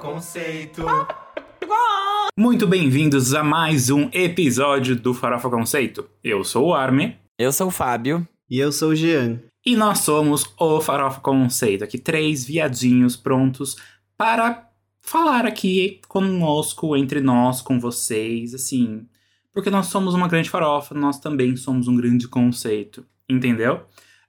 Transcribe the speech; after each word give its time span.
Conceito. 0.00 0.84
Muito 2.36 2.66
bem-vindos 2.66 3.34
a 3.34 3.42
mais 3.42 3.90
um 3.90 4.08
episódio 4.12 4.94
do 4.94 5.12
Farofa 5.12 5.50
Conceito. 5.50 6.08
Eu 6.22 6.44
sou 6.44 6.68
o 6.68 6.74
Arme 6.74 7.16
Eu 7.38 7.52
sou 7.52 7.66
o 7.68 7.70
Fábio. 7.70 8.26
E 8.48 8.58
eu 8.58 8.70
sou 8.72 8.90
o 8.90 8.94
Jean. 8.96 9.40
e 9.66 9.76
nós 9.76 10.00
somos 10.00 10.44
o 10.58 10.80
Farofa 10.80 11.20
Conceito. 11.20 11.84
Aqui 11.84 11.98
três 11.98 12.44
viadinhos 12.44 13.16
prontos 13.16 13.76
para 14.16 14.68
falar 15.00 15.44
aqui 15.46 16.00
conosco, 16.08 16.96
entre 16.96 17.20
nós, 17.20 17.60
com 17.60 17.78
vocês, 17.80 18.54
assim. 18.54 19.06
Porque 19.52 19.70
nós 19.70 19.86
somos 19.86 20.14
uma 20.14 20.28
grande 20.28 20.48
farofa, 20.48 20.94
nós 20.94 21.18
também 21.18 21.56
somos 21.56 21.88
um 21.88 21.96
grande 21.96 22.28
conceito. 22.28 23.04
Entendeu? 23.28 23.82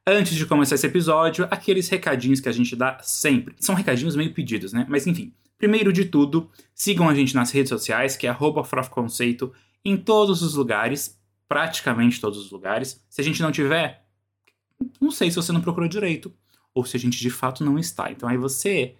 Antes 0.05 0.35
de 0.35 0.45
começar 0.45 0.75
esse 0.75 0.87
episódio, 0.87 1.47
aqueles 1.51 1.87
recadinhos 1.89 2.39
que 2.39 2.49
a 2.49 2.51
gente 2.51 2.75
dá 2.75 2.97
sempre. 3.03 3.55
São 3.59 3.75
recadinhos 3.75 4.15
meio 4.15 4.33
pedidos, 4.33 4.73
né? 4.73 4.85
Mas 4.89 5.05
enfim. 5.05 5.31
Primeiro 5.59 5.91
de 5.91 6.05
tudo, 6.05 6.49
sigam 6.73 7.09
a 7.09 7.13
gente 7.13 7.35
nas 7.35 7.51
redes 7.51 7.69
sociais, 7.69 8.15
que 8.15 8.25
é 8.25 8.29
arroba 8.29 8.63
Conceito, 8.89 9.53
em 9.83 9.97
todos 9.97 10.41
os 10.41 10.55
lugares, 10.55 11.19
praticamente 11.49 12.21
todos 12.21 12.39
os 12.39 12.49
lugares. 12.49 13.05
Se 13.09 13.19
a 13.19 13.23
gente 13.23 13.41
não 13.41 13.51
tiver, 13.51 14.05
não 15.01 15.11
sei 15.11 15.29
se 15.29 15.35
você 15.35 15.51
não 15.51 15.59
procurou 15.59 15.89
direito, 15.89 16.33
ou 16.73 16.85
se 16.85 16.95
a 16.95 16.99
gente 16.99 17.19
de 17.19 17.29
fato 17.29 17.65
não 17.65 17.77
está. 17.77 18.09
Então 18.09 18.29
aí 18.29 18.37
você 18.37 18.95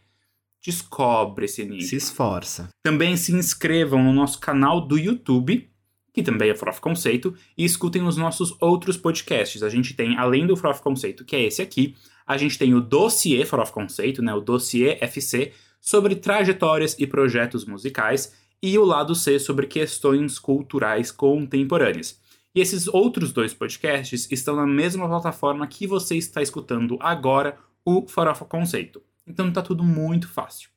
descobre 0.61 1.45
esse 1.45 1.61
enigma. 1.61 1.87
Se 1.87 1.95
esforça. 1.95 2.67
Também 2.83 3.15
se 3.15 3.33
inscrevam 3.33 4.03
no 4.03 4.11
nosso 4.11 4.37
canal 4.39 4.85
do 4.85 4.97
YouTube, 4.97 5.69
que 6.13 6.21
também 6.21 6.49
é 6.49 6.55
Frof 6.55 6.81
Conceito, 6.81 7.33
e 7.57 7.63
escutem 7.63 8.03
os 8.03 8.17
nossos 8.17 8.53
outros 8.59 8.97
podcasts. 8.97 9.63
A 9.63 9.69
gente 9.69 9.93
tem, 9.93 10.17
além 10.17 10.45
do 10.45 10.57
Frof 10.57 10.81
Conceito, 10.81 11.23
que 11.23 11.38
é 11.38 11.44
esse 11.44 11.61
aqui, 11.61 11.95
a 12.27 12.35
gente 12.35 12.57
tem 12.57 12.73
o 12.73 12.81
Dossiê 12.81 13.45
Frof 13.45 13.71
Conceito, 13.71 14.21
né, 14.21 14.33
o 14.33 14.41
Dossiê 14.41 14.97
FC, 14.99 15.53
sobre 15.80 16.16
trajetórias 16.16 16.95
e 16.99 17.08
projetos 17.08 17.66
musicais, 17.66 18.33
e 18.61 18.77
o 18.77 18.83
lado 18.83 19.16
C 19.16 19.39
sobre 19.39 19.67
questões 19.67 20.38
culturais 20.38 21.11
contemporâneas. 21.11 22.19
E 22.53 22.59
esses 22.59 22.88
outros 22.88 23.31
dois 23.31 23.53
podcasts 23.53 24.27
estão 24.31 24.55
na 24.55 24.66
mesma 24.66 25.07
plataforma 25.07 25.67
que 25.67 25.88
você 25.88 26.17
está 26.17 26.41
escutando 26.41 26.97
agora, 27.00 27.57
o 27.85 28.07
Farofa 28.07 28.44
Conceito. 28.44 29.02
Então 29.25 29.52
tá 29.52 29.61
tudo 29.61 29.83
muito 29.83 30.27
fácil. 30.27 30.69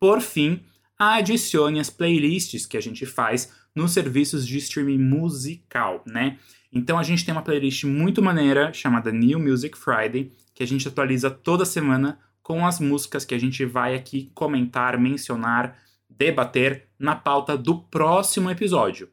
Por 0.00 0.20
fim, 0.20 0.62
adicione 0.98 1.80
as 1.80 1.90
playlists 1.90 2.64
que 2.64 2.76
a 2.76 2.80
gente 2.80 3.04
faz 3.04 3.52
nos 3.74 3.92
serviços 3.92 4.46
de 4.46 4.58
streaming 4.58 4.98
musical, 4.98 6.02
né? 6.06 6.38
Então 6.72 6.98
a 6.98 7.02
gente 7.02 7.24
tem 7.24 7.32
uma 7.32 7.42
playlist 7.42 7.84
muito 7.84 8.22
maneira 8.22 8.72
chamada 8.72 9.10
New 9.10 9.38
Music 9.40 9.76
Friday, 9.76 10.32
que 10.54 10.62
a 10.62 10.66
gente 10.66 10.86
atualiza 10.86 11.30
toda 11.30 11.64
semana 11.64 12.18
com 12.42 12.66
as 12.66 12.80
músicas 12.80 13.24
que 13.24 13.34
a 13.34 13.38
gente 13.38 13.64
vai 13.64 13.94
aqui 13.94 14.30
comentar, 14.34 14.98
mencionar, 14.98 15.78
debater 16.08 16.88
na 16.98 17.14
pauta 17.14 17.56
do 17.56 17.78
próximo 17.78 18.50
episódio. 18.50 19.08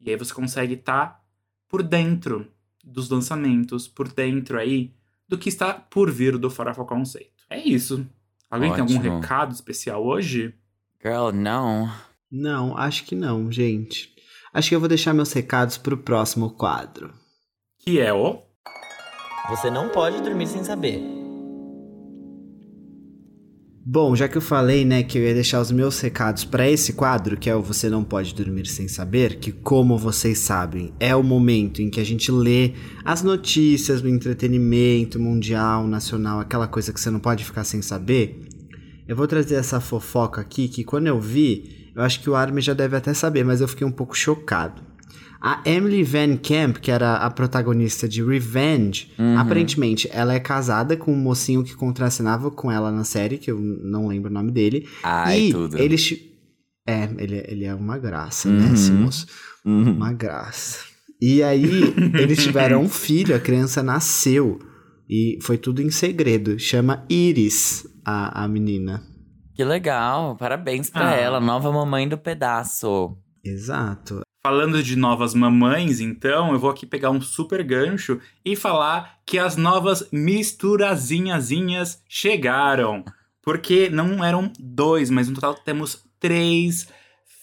E 0.00 0.10
aí 0.10 0.16
você 0.16 0.32
consegue 0.32 0.74
estar 0.74 1.22
por 1.68 1.82
dentro 1.82 2.46
dos 2.84 3.10
lançamentos, 3.10 3.88
por 3.88 4.08
dentro 4.08 4.58
aí 4.58 4.94
do 5.28 5.36
que 5.36 5.48
está 5.48 5.74
por 5.74 6.10
vir 6.10 6.38
do 6.38 6.50
Farofa 6.50 6.84
Conceito. 6.84 7.44
É 7.50 7.58
isso. 7.58 8.06
Alguém 8.50 8.72
tem 8.72 8.80
algum 8.80 8.98
Ótimo. 8.98 9.20
recado 9.20 9.52
especial 9.52 10.04
hoje? 10.04 10.54
Girl, 11.02 11.30
não. 11.32 11.92
Não, 12.30 12.76
acho 12.76 13.04
que 13.04 13.14
não, 13.14 13.50
gente. 13.50 14.14
Acho 14.52 14.70
que 14.70 14.74
eu 14.74 14.80
vou 14.80 14.88
deixar 14.88 15.12
meus 15.12 15.32
recados 15.32 15.76
pro 15.76 15.98
próximo 15.98 16.50
quadro. 16.50 17.12
Que 17.78 18.00
é 18.00 18.12
o. 18.12 18.42
Você 19.50 19.70
não 19.70 19.88
pode 19.88 20.22
dormir 20.22 20.46
sem 20.46 20.64
saber. 20.64 21.17
Bom, 23.90 24.14
já 24.14 24.28
que 24.28 24.36
eu 24.36 24.42
falei, 24.42 24.84
né, 24.84 25.02
que 25.02 25.16
eu 25.16 25.22
ia 25.22 25.32
deixar 25.32 25.62
os 25.62 25.72
meus 25.72 25.98
recados 25.98 26.44
pra 26.44 26.68
esse 26.68 26.92
quadro, 26.92 27.38
que 27.38 27.48
é 27.48 27.56
o 27.56 27.62
Você 27.62 27.88
Não 27.88 28.04
Pode 28.04 28.34
Dormir 28.34 28.66
Sem 28.66 28.86
Saber, 28.86 29.36
que, 29.38 29.50
como 29.50 29.96
vocês 29.96 30.40
sabem, 30.40 30.92
é 31.00 31.16
o 31.16 31.22
momento 31.22 31.80
em 31.80 31.88
que 31.88 31.98
a 31.98 32.04
gente 32.04 32.30
lê 32.30 32.74
as 33.02 33.22
notícias 33.22 34.02
do 34.02 34.08
entretenimento 34.10 35.18
mundial, 35.18 35.86
nacional, 35.86 36.38
aquela 36.38 36.68
coisa 36.68 36.92
que 36.92 37.00
você 37.00 37.08
não 37.08 37.18
pode 37.18 37.46
ficar 37.46 37.64
sem 37.64 37.80
saber. 37.80 38.42
Eu 39.08 39.16
vou 39.16 39.26
trazer 39.26 39.54
essa 39.54 39.80
fofoca 39.80 40.38
aqui, 40.38 40.68
que 40.68 40.84
quando 40.84 41.06
eu 41.06 41.18
vi, 41.18 41.90
eu 41.96 42.02
acho 42.02 42.20
que 42.20 42.28
o 42.28 42.34
Armin 42.34 42.60
já 42.60 42.74
deve 42.74 42.94
até 42.94 43.14
saber, 43.14 43.42
mas 43.42 43.62
eu 43.62 43.68
fiquei 43.68 43.86
um 43.86 43.90
pouco 43.90 44.14
chocado. 44.14 44.82
A 45.40 45.60
Emily 45.64 46.02
Van 46.02 46.36
Camp, 46.36 46.78
que 46.78 46.90
era 46.90 47.16
a 47.18 47.30
protagonista 47.30 48.08
de 48.08 48.22
Revenge, 48.24 49.12
Uhum. 49.18 49.38
aparentemente 49.38 50.08
ela 50.12 50.34
é 50.34 50.40
casada 50.40 50.96
com 50.96 51.12
um 51.12 51.16
mocinho 51.16 51.62
que 51.62 51.74
contracenava 51.76 52.50
com 52.50 52.70
ela 52.72 52.90
na 52.90 53.04
série, 53.04 53.38
que 53.38 53.50
eu 53.50 53.58
não 53.60 54.08
lembro 54.08 54.30
o 54.30 54.34
nome 54.34 54.50
dele. 54.50 54.88
Ai, 55.02 55.42
e 55.48 55.52
tudo. 55.52 55.78
eles. 55.78 56.18
É, 56.86 57.04
ele, 57.18 57.44
ele 57.46 57.64
é 57.66 57.74
uma 57.74 57.98
graça, 57.98 58.48
né, 58.50 58.66
Uhum. 58.66 58.72
esse 58.74 58.90
moço? 58.90 59.26
Uhum. 59.64 59.92
Uma 59.92 60.12
graça. 60.12 60.78
E 61.20 61.42
aí, 61.42 61.82
eles 62.18 62.42
tiveram 62.42 62.82
um 62.82 62.88
filho, 62.88 63.34
a 63.36 63.40
criança 63.40 63.82
nasceu. 63.82 64.58
E 65.10 65.38
foi 65.42 65.56
tudo 65.58 65.82
em 65.82 65.90
segredo. 65.90 66.58
Chama 66.58 67.04
Iris, 67.08 67.86
a, 68.04 68.44
a 68.44 68.48
menina. 68.48 69.02
Que 69.54 69.64
legal. 69.64 70.36
Parabéns 70.36 70.88
pra 70.90 71.10
Ah. 71.10 71.14
ela, 71.14 71.40
nova 71.40 71.70
mamãe 71.72 72.08
do 72.08 72.16
pedaço. 72.16 73.16
Exato. 73.44 74.20
Falando 74.40 74.82
de 74.82 74.96
novas 74.96 75.34
mamães, 75.34 76.00
então, 76.00 76.52
eu 76.52 76.58
vou 76.58 76.70
aqui 76.70 76.86
pegar 76.86 77.10
um 77.10 77.20
super 77.20 77.62
gancho 77.62 78.20
e 78.44 78.54
falar 78.54 79.18
que 79.26 79.38
as 79.38 79.56
novas 79.56 80.08
misturazinhazinhas 80.12 82.02
chegaram. 82.08 83.04
Porque 83.42 83.88
não 83.90 84.24
eram 84.24 84.52
dois, 84.58 85.10
mas 85.10 85.28
no 85.28 85.34
total 85.34 85.54
temos 85.54 86.04
três 86.20 86.88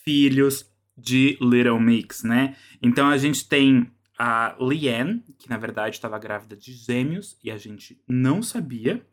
filhos 0.04 0.66
de 0.98 1.38
Little 1.42 1.80
Mix, 1.80 2.24
né? 2.24 2.56
Então 2.82 3.10
a 3.10 3.18
gente 3.18 3.48
tem 3.48 3.92
a 4.18 4.56
Leanne, 4.60 5.24
que 5.38 5.50
na 5.50 5.58
verdade 5.58 5.96
estava 5.96 6.18
grávida 6.18 6.56
de 6.56 6.72
gêmeos 6.72 7.38
e 7.44 7.52
a 7.52 7.58
gente 7.58 8.02
não 8.08 8.42
sabia. 8.42 9.06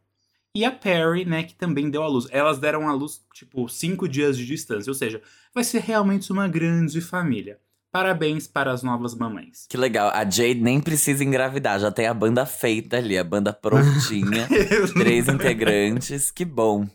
E 0.54 0.64
a 0.64 0.70
Perry, 0.70 1.24
né, 1.24 1.42
que 1.42 1.54
também 1.54 1.90
deu 1.90 2.02
à 2.02 2.08
luz. 2.08 2.26
Elas 2.30 2.58
deram 2.58 2.88
à 2.88 2.92
luz, 2.92 3.24
tipo, 3.34 3.66
cinco 3.68 4.06
dias 4.06 4.36
de 4.36 4.44
distância. 4.44 4.90
Ou 4.90 4.94
seja, 4.94 5.22
vai 5.54 5.64
ser 5.64 5.80
realmente 5.80 6.30
uma 6.30 6.46
grande 6.46 7.00
família. 7.00 7.58
Parabéns 7.92 8.46
para 8.46 8.72
as 8.72 8.82
novas 8.82 9.14
mamães. 9.14 9.66
Que 9.68 9.76
legal. 9.76 10.10
A 10.14 10.24
Jade 10.24 10.54
nem 10.54 10.80
precisa 10.80 11.22
engravidar, 11.22 11.78
já 11.78 11.92
tem 11.92 12.06
a 12.06 12.14
banda 12.14 12.46
feita 12.46 12.96
ali, 12.96 13.18
a 13.18 13.22
banda 13.22 13.52
prontinha. 13.52 14.48
três 14.98 15.28
integrantes, 15.28 16.30
que 16.30 16.42
bom. 16.42 16.88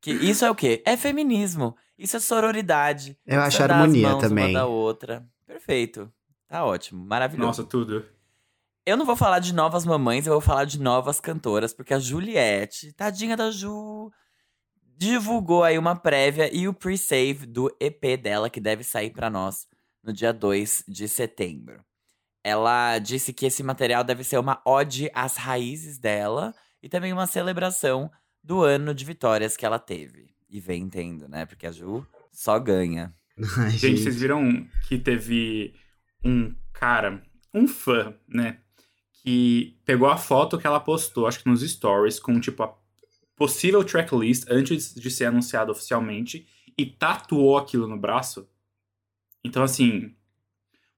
Que 0.00 0.10
isso 0.10 0.44
é 0.44 0.50
o 0.50 0.54
quê? 0.54 0.82
É 0.84 0.96
feminismo. 0.96 1.76
Isso 1.96 2.16
é 2.16 2.20
sororidade. 2.20 3.16
Eu 3.24 3.40
acho 3.40 3.62
é 3.62 3.64
as 3.64 3.70
harmonia 3.70 4.08
mãos 4.08 4.20
também. 4.20 4.46
Uma 4.46 4.60
da 4.60 4.66
outra. 4.66 5.24
Perfeito. 5.46 6.12
Tá 6.48 6.64
ótimo, 6.64 7.06
maravilhoso. 7.06 7.46
Nossa, 7.46 7.64
tudo. 7.64 8.04
Eu 8.84 8.96
não 8.96 9.06
vou 9.06 9.14
falar 9.14 9.38
de 9.38 9.54
novas 9.54 9.84
mamães, 9.84 10.26
eu 10.26 10.32
vou 10.32 10.40
falar 10.40 10.64
de 10.64 10.80
novas 10.80 11.20
cantoras, 11.20 11.72
porque 11.72 11.94
a 11.94 12.00
Juliette, 12.00 12.92
tadinha 12.94 13.36
da 13.36 13.52
Ju, 13.52 14.10
divulgou 14.96 15.62
aí 15.62 15.78
uma 15.78 15.94
prévia 15.94 16.52
e 16.52 16.66
o 16.66 16.74
pre-save 16.74 17.46
do 17.46 17.72
EP 17.78 18.20
dela, 18.20 18.50
que 18.50 18.60
deve 18.60 18.82
sair 18.82 19.10
pra 19.10 19.30
nós 19.30 19.69
no 20.02 20.12
dia 20.12 20.32
2 20.32 20.84
de 20.88 21.08
setembro. 21.08 21.84
Ela 22.42 22.98
disse 22.98 23.32
que 23.32 23.46
esse 23.46 23.62
material 23.62 24.02
deve 24.02 24.24
ser 24.24 24.38
uma 24.38 24.60
ode 24.64 25.10
às 25.14 25.36
raízes 25.36 25.98
dela 25.98 26.54
e 26.82 26.88
também 26.88 27.12
uma 27.12 27.26
celebração 27.26 28.10
do 28.42 28.62
ano 28.62 28.94
de 28.94 29.04
vitórias 29.04 29.56
que 29.56 29.66
ela 29.66 29.78
teve. 29.78 30.30
E 30.48 30.58
vem 30.58 30.88
tendo, 30.88 31.28
né? 31.28 31.44
Porque 31.44 31.66
a 31.66 31.72
Ju 31.72 32.06
só 32.32 32.58
ganha. 32.58 33.14
Ai, 33.58 33.70
Gente, 33.70 34.02
vocês 34.02 34.16
viram 34.16 34.66
que 34.88 34.98
teve 34.98 35.74
um 36.24 36.54
cara, 36.72 37.22
um 37.54 37.68
fã, 37.68 38.14
né? 38.26 38.58
Que 39.22 39.78
pegou 39.84 40.08
a 40.08 40.16
foto 40.16 40.58
que 40.58 40.66
ela 40.66 40.80
postou, 40.80 41.26
acho 41.26 41.42
que 41.42 41.48
nos 41.48 41.60
stories, 41.60 42.18
com 42.18 42.40
tipo 42.40 42.62
a 42.62 42.74
possível 43.36 43.84
tracklist 43.84 44.44
antes 44.50 44.94
de 44.94 45.10
ser 45.10 45.26
anunciado 45.26 45.72
oficialmente 45.72 46.46
e 46.76 46.86
tatuou 46.86 47.56
aquilo 47.56 47.86
no 47.86 47.98
braço. 47.98 48.48
Então, 49.44 49.62
assim. 49.62 50.12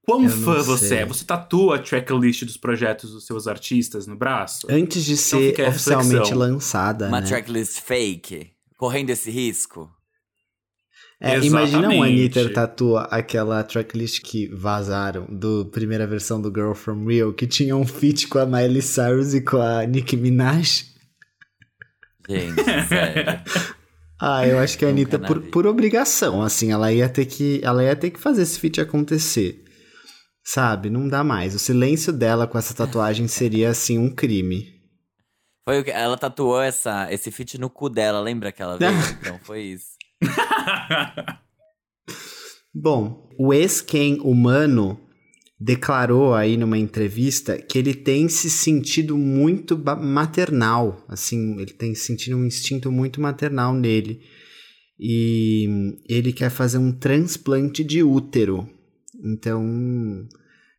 Quão 0.05 0.25
Eu 0.25 0.31
fã 0.31 0.61
você 0.63 0.97
é? 0.97 1.07
Você 1.07 1.25
tatua 1.25 1.77
a 1.77 1.79
tracklist 1.79 2.45
dos 2.45 2.57
projetos 2.57 3.13
dos 3.13 3.25
seus 3.25 3.47
artistas 3.47 4.07
no 4.07 4.17
braço? 4.17 4.67
Antes 4.69 5.05
de 5.05 5.17
ser 5.17 5.51
fica 5.51 5.67
a 5.67 5.69
oficialmente 5.69 6.13
reflexão. 6.15 6.39
lançada, 6.39 7.07
Uma 7.07 7.21
né? 7.21 7.27
tracklist 7.29 7.81
fake, 7.81 8.51
correndo 8.77 9.11
esse 9.11 9.31
risco. 9.31 9.89
É, 11.21 11.39
imagina 11.39 11.87
um 11.87 11.93
Exatamente. 11.93 12.39
Anitta 12.41 12.53
tatua 12.53 13.03
aquela 13.03 13.63
tracklist 13.63 14.23
que 14.23 14.49
vazaram 14.49 15.25
do 15.31 15.67
primeira 15.67 16.05
versão 16.05 16.43
do 16.43 16.49
Girl 16.53 16.73
From 16.73 17.07
Real, 17.07 17.33
que 17.33 17.47
tinha 17.47 17.77
um 17.77 17.87
feat 17.87 18.27
com 18.27 18.41
a 18.41 18.45
Miley 18.45 18.83
Cyrus 18.83 19.33
e 19.35 19.41
com 19.41 19.59
a 19.59 19.87
Nicki 19.87 20.17
Minaj. 20.17 20.85
Gente, 22.29 22.65
sério. 22.89 23.41
Ah, 24.25 24.47
eu 24.47 24.61
acho 24.61 24.79
que 24.79 24.85
a 24.85 24.89
Anitta, 24.89 25.19
por, 25.19 25.43
por 25.51 25.67
obrigação, 25.67 26.43
assim, 26.43 26.71
ela 26.71 26.93
ia 26.93 27.09
ter 27.09 27.27
que. 27.27 27.61
Ela 27.65 27.83
ia 27.83 27.97
ter 27.97 28.11
que 28.11 28.21
fazer 28.21 28.43
esse 28.43 28.57
feat 28.57 28.81
acontecer. 28.81 29.65
Sabe? 30.45 30.89
Não 30.89 31.09
dá 31.09 31.25
mais. 31.25 31.57
O 31.57 31.59
silêncio 31.59 32.13
dela 32.13 32.47
com 32.47 32.57
essa 32.57 32.73
tatuagem 32.73 33.27
seria, 33.27 33.71
assim, 33.71 33.99
um 33.99 34.09
crime. 34.15 34.81
Foi 35.69 35.81
o 35.81 35.85
que 35.85 35.91
ela 35.91 36.17
tatuou 36.17 36.63
essa, 36.63 37.13
esse 37.13 37.33
feat 37.33 37.59
no 37.59 37.69
cu 37.69 37.89
dela, 37.89 38.21
lembra 38.21 38.53
que 38.53 38.63
ela 38.63 38.79
veio? 38.79 38.93
Então 39.21 39.41
foi 39.43 39.63
isso. 39.63 39.97
Bom, 42.73 43.29
o 43.37 43.53
ex-Ken 43.53 44.21
humano 44.21 45.01
declarou 45.63 46.35
aí 46.35 46.57
numa 46.57 46.77
entrevista 46.77 47.57
que 47.57 47.79
ele 47.79 47.95
tem 47.95 48.29
se 48.29 48.51
sentido 48.51 49.17
muito 49.17 49.79
maternal, 49.79 51.05
assim, 51.09 51.57
ele 51.61 51.73
tem 51.73 51.95
sentido 51.95 52.37
um 52.37 52.45
instinto 52.45 52.91
muito 52.91 53.21
maternal 53.21 53.73
nele. 53.73 54.21
E 54.99 55.97
ele 56.09 56.33
quer 56.33 56.51
fazer 56.51 56.79
um 56.79 56.93
transplante 56.93 57.85
de 57.85 58.03
útero. 58.03 58.69
Então, 59.25 59.65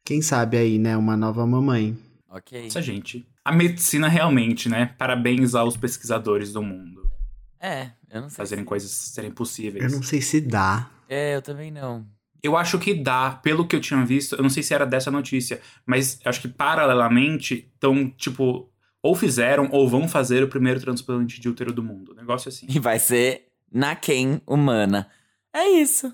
quem 0.04 0.22
sabe 0.22 0.58
aí, 0.58 0.78
né, 0.78 0.98
uma 0.98 1.16
nova 1.16 1.46
mamãe. 1.46 1.98
Ok. 2.30 2.68
Essa 2.68 2.82
gente. 2.82 3.26
A 3.44 3.52
medicina 3.52 4.08
realmente, 4.08 4.68
né? 4.70 4.96
Parabéns 4.98 5.56
aos 5.56 5.78
pesquisadores 5.78 6.52
do 6.54 6.62
mundo. 6.62 7.10
É, 7.60 7.92
eu 8.10 8.22
não 8.22 8.30
sei. 8.30 8.38
Fazerem 8.38 8.64
se... 8.64 8.68
coisas 8.68 8.92
serem 8.92 9.32
possíveis. 9.32 9.84
Eu 9.84 9.92
não 9.92 10.04
sei 10.04 10.22
se 10.22 10.42
dá. 10.42 10.90
É, 11.08 11.36
eu 11.36 11.42
também 11.42 11.72
não. 11.72 12.06
Eu 12.44 12.58
acho 12.58 12.78
que 12.78 12.94
dá, 12.94 13.32
pelo 13.32 13.66
que 13.66 13.74
eu 13.74 13.80
tinha 13.80 14.06
visto, 14.06 14.36
eu 14.36 14.44
não 14.44 14.50
sei 14.50 14.62
se 14.62 14.74
era 14.74 14.86
dessa 14.86 15.10
notícia, 15.10 15.62
mas 15.86 16.20
acho 16.26 16.42
que 16.42 16.50
paralelamente 16.50 17.72
estão, 17.74 18.10
tipo, 18.10 18.70
ou 19.02 19.16
fizeram 19.16 19.70
ou 19.72 19.88
vão 19.88 20.08
fazer 20.08 20.44
o 20.44 20.48
primeiro 20.50 20.80
transplante 20.80 21.40
de 21.40 21.48
útero 21.48 21.72
do 21.72 21.82
mundo. 21.82 22.14
Negócio 22.14 22.50
assim. 22.50 22.66
E 22.70 22.80
vai 22.80 23.00
ser 23.00 23.48
na 23.72 23.96
quem 23.96 24.42
humana. 24.46 25.10
É 25.54 25.70
isso. 25.70 26.14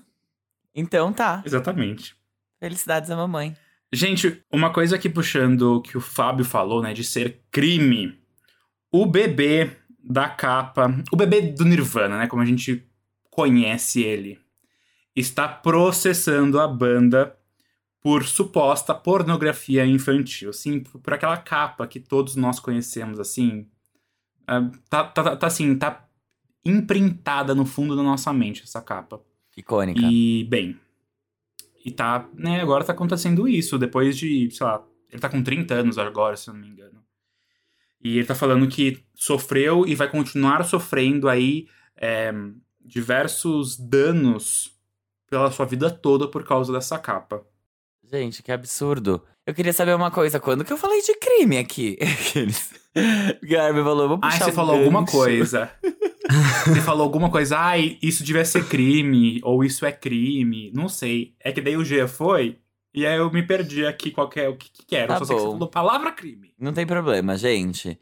Então 0.74 1.12
tá. 1.12 1.42
Exatamente. 1.44 2.16
Felicidades 2.60 3.10
à 3.10 3.16
mamãe. 3.16 3.56
Gente, 3.92 4.44
uma 4.52 4.72
coisa 4.72 4.94
aqui 4.94 5.08
puxando 5.08 5.76
o 5.76 5.82
que 5.82 5.96
o 5.96 6.00
Fábio 6.00 6.44
falou, 6.44 6.80
né, 6.80 6.92
de 6.92 7.02
ser 7.02 7.42
crime. 7.50 8.16
O 8.92 9.04
bebê 9.04 9.70
da 9.98 10.28
capa, 10.28 10.94
o 11.10 11.16
bebê 11.16 11.42
do 11.42 11.64
Nirvana, 11.64 12.18
né, 12.18 12.26
como 12.26 12.42
a 12.42 12.46
gente 12.46 12.84
conhece 13.30 14.02
ele, 14.02 14.38
está 15.20 15.48
processando 15.48 16.58
a 16.58 16.66
banda 16.66 17.36
por 18.00 18.24
suposta 18.24 18.94
pornografia 18.94 19.84
infantil, 19.86 20.50
assim, 20.50 20.80
por 20.80 21.12
aquela 21.12 21.36
capa 21.36 21.86
que 21.86 22.00
todos 22.00 22.34
nós 22.34 22.58
conhecemos, 22.58 23.20
assim, 23.20 23.66
uh, 24.42 24.70
tá, 24.88 25.04
tá, 25.04 25.36
tá, 25.36 25.46
assim, 25.46 25.76
tá 25.76 26.08
imprintada 26.64 27.54
no 27.54 27.66
fundo 27.66 27.94
da 27.94 28.02
nossa 28.02 28.32
mente 28.32 28.62
essa 28.62 28.80
capa. 28.80 29.20
Icônica. 29.56 30.00
E, 30.02 30.44
bem, 30.44 30.80
e 31.84 31.90
tá, 31.90 32.28
né, 32.34 32.60
agora 32.60 32.84
tá 32.84 32.92
acontecendo 32.92 33.46
isso, 33.46 33.78
depois 33.78 34.16
de, 34.16 34.50
sei 34.50 34.66
lá, 34.66 34.82
ele 35.10 35.20
tá 35.20 35.28
com 35.28 35.42
30 35.42 35.74
anos 35.74 35.98
agora, 35.98 36.36
se 36.36 36.48
eu 36.48 36.54
não 36.54 36.60
me 36.60 36.68
engano. 36.68 37.02
E 38.02 38.16
ele 38.16 38.26
tá 38.26 38.34
falando 38.34 38.66
que 38.66 39.04
sofreu 39.14 39.86
e 39.86 39.94
vai 39.94 40.08
continuar 40.08 40.64
sofrendo 40.64 41.28
aí 41.28 41.68
é, 41.96 42.32
diversos 42.82 43.76
danos 43.76 44.69
pela 45.30 45.50
sua 45.50 45.64
vida 45.64 45.88
toda 45.88 46.26
por 46.28 46.44
causa 46.44 46.72
dessa 46.72 46.98
capa. 46.98 47.42
Gente, 48.04 48.42
que 48.42 48.50
absurdo. 48.50 49.22
Eu 49.46 49.54
queria 49.54 49.72
saber 49.72 49.94
uma 49.94 50.10
coisa, 50.10 50.40
quando 50.40 50.64
que 50.64 50.72
eu 50.72 50.76
falei 50.76 51.00
de 51.00 51.14
crime 51.14 51.56
aqui? 51.58 51.96
Garbi 53.42 53.82
falou, 53.82 54.08
vou 54.08 54.18
puxar 54.18 54.36
Ah, 54.36 54.44
você 54.44 54.50
um 54.50 54.54
falou 54.54 54.72
gancho. 54.74 54.84
alguma 54.84 55.06
coisa. 55.06 55.70
você 56.66 56.80
falou 56.80 57.02
alguma 57.04 57.30
coisa, 57.30 57.56
ai, 57.56 57.96
isso 58.02 58.24
devia 58.24 58.44
ser 58.44 58.66
crime, 58.66 59.40
ou 59.44 59.62
isso 59.64 59.86
é 59.86 59.92
crime, 59.92 60.72
não 60.74 60.88
sei. 60.88 61.34
É 61.40 61.52
que 61.52 61.60
daí 61.60 61.76
o 61.76 61.84
G 61.84 62.06
foi, 62.08 62.58
e 62.92 63.06
aí 63.06 63.16
eu 63.16 63.30
me 63.30 63.42
perdi 63.46 63.86
aqui 63.86 64.10
qual 64.10 64.28
que 64.28 64.40
é, 64.40 64.48
o 64.48 64.56
que, 64.56 64.68
que 64.86 64.96
era. 64.96 65.06
Tá 65.08 65.14
eu 65.14 65.18
só 65.20 65.24
sei 65.26 65.36
que 65.36 65.42
você 65.42 65.46
bom. 65.46 65.52
falou 65.54 65.68
palavra 65.68 66.10
crime. 66.12 66.52
Não 66.58 66.72
tem 66.72 66.86
problema, 66.86 67.36
gente. 67.36 67.98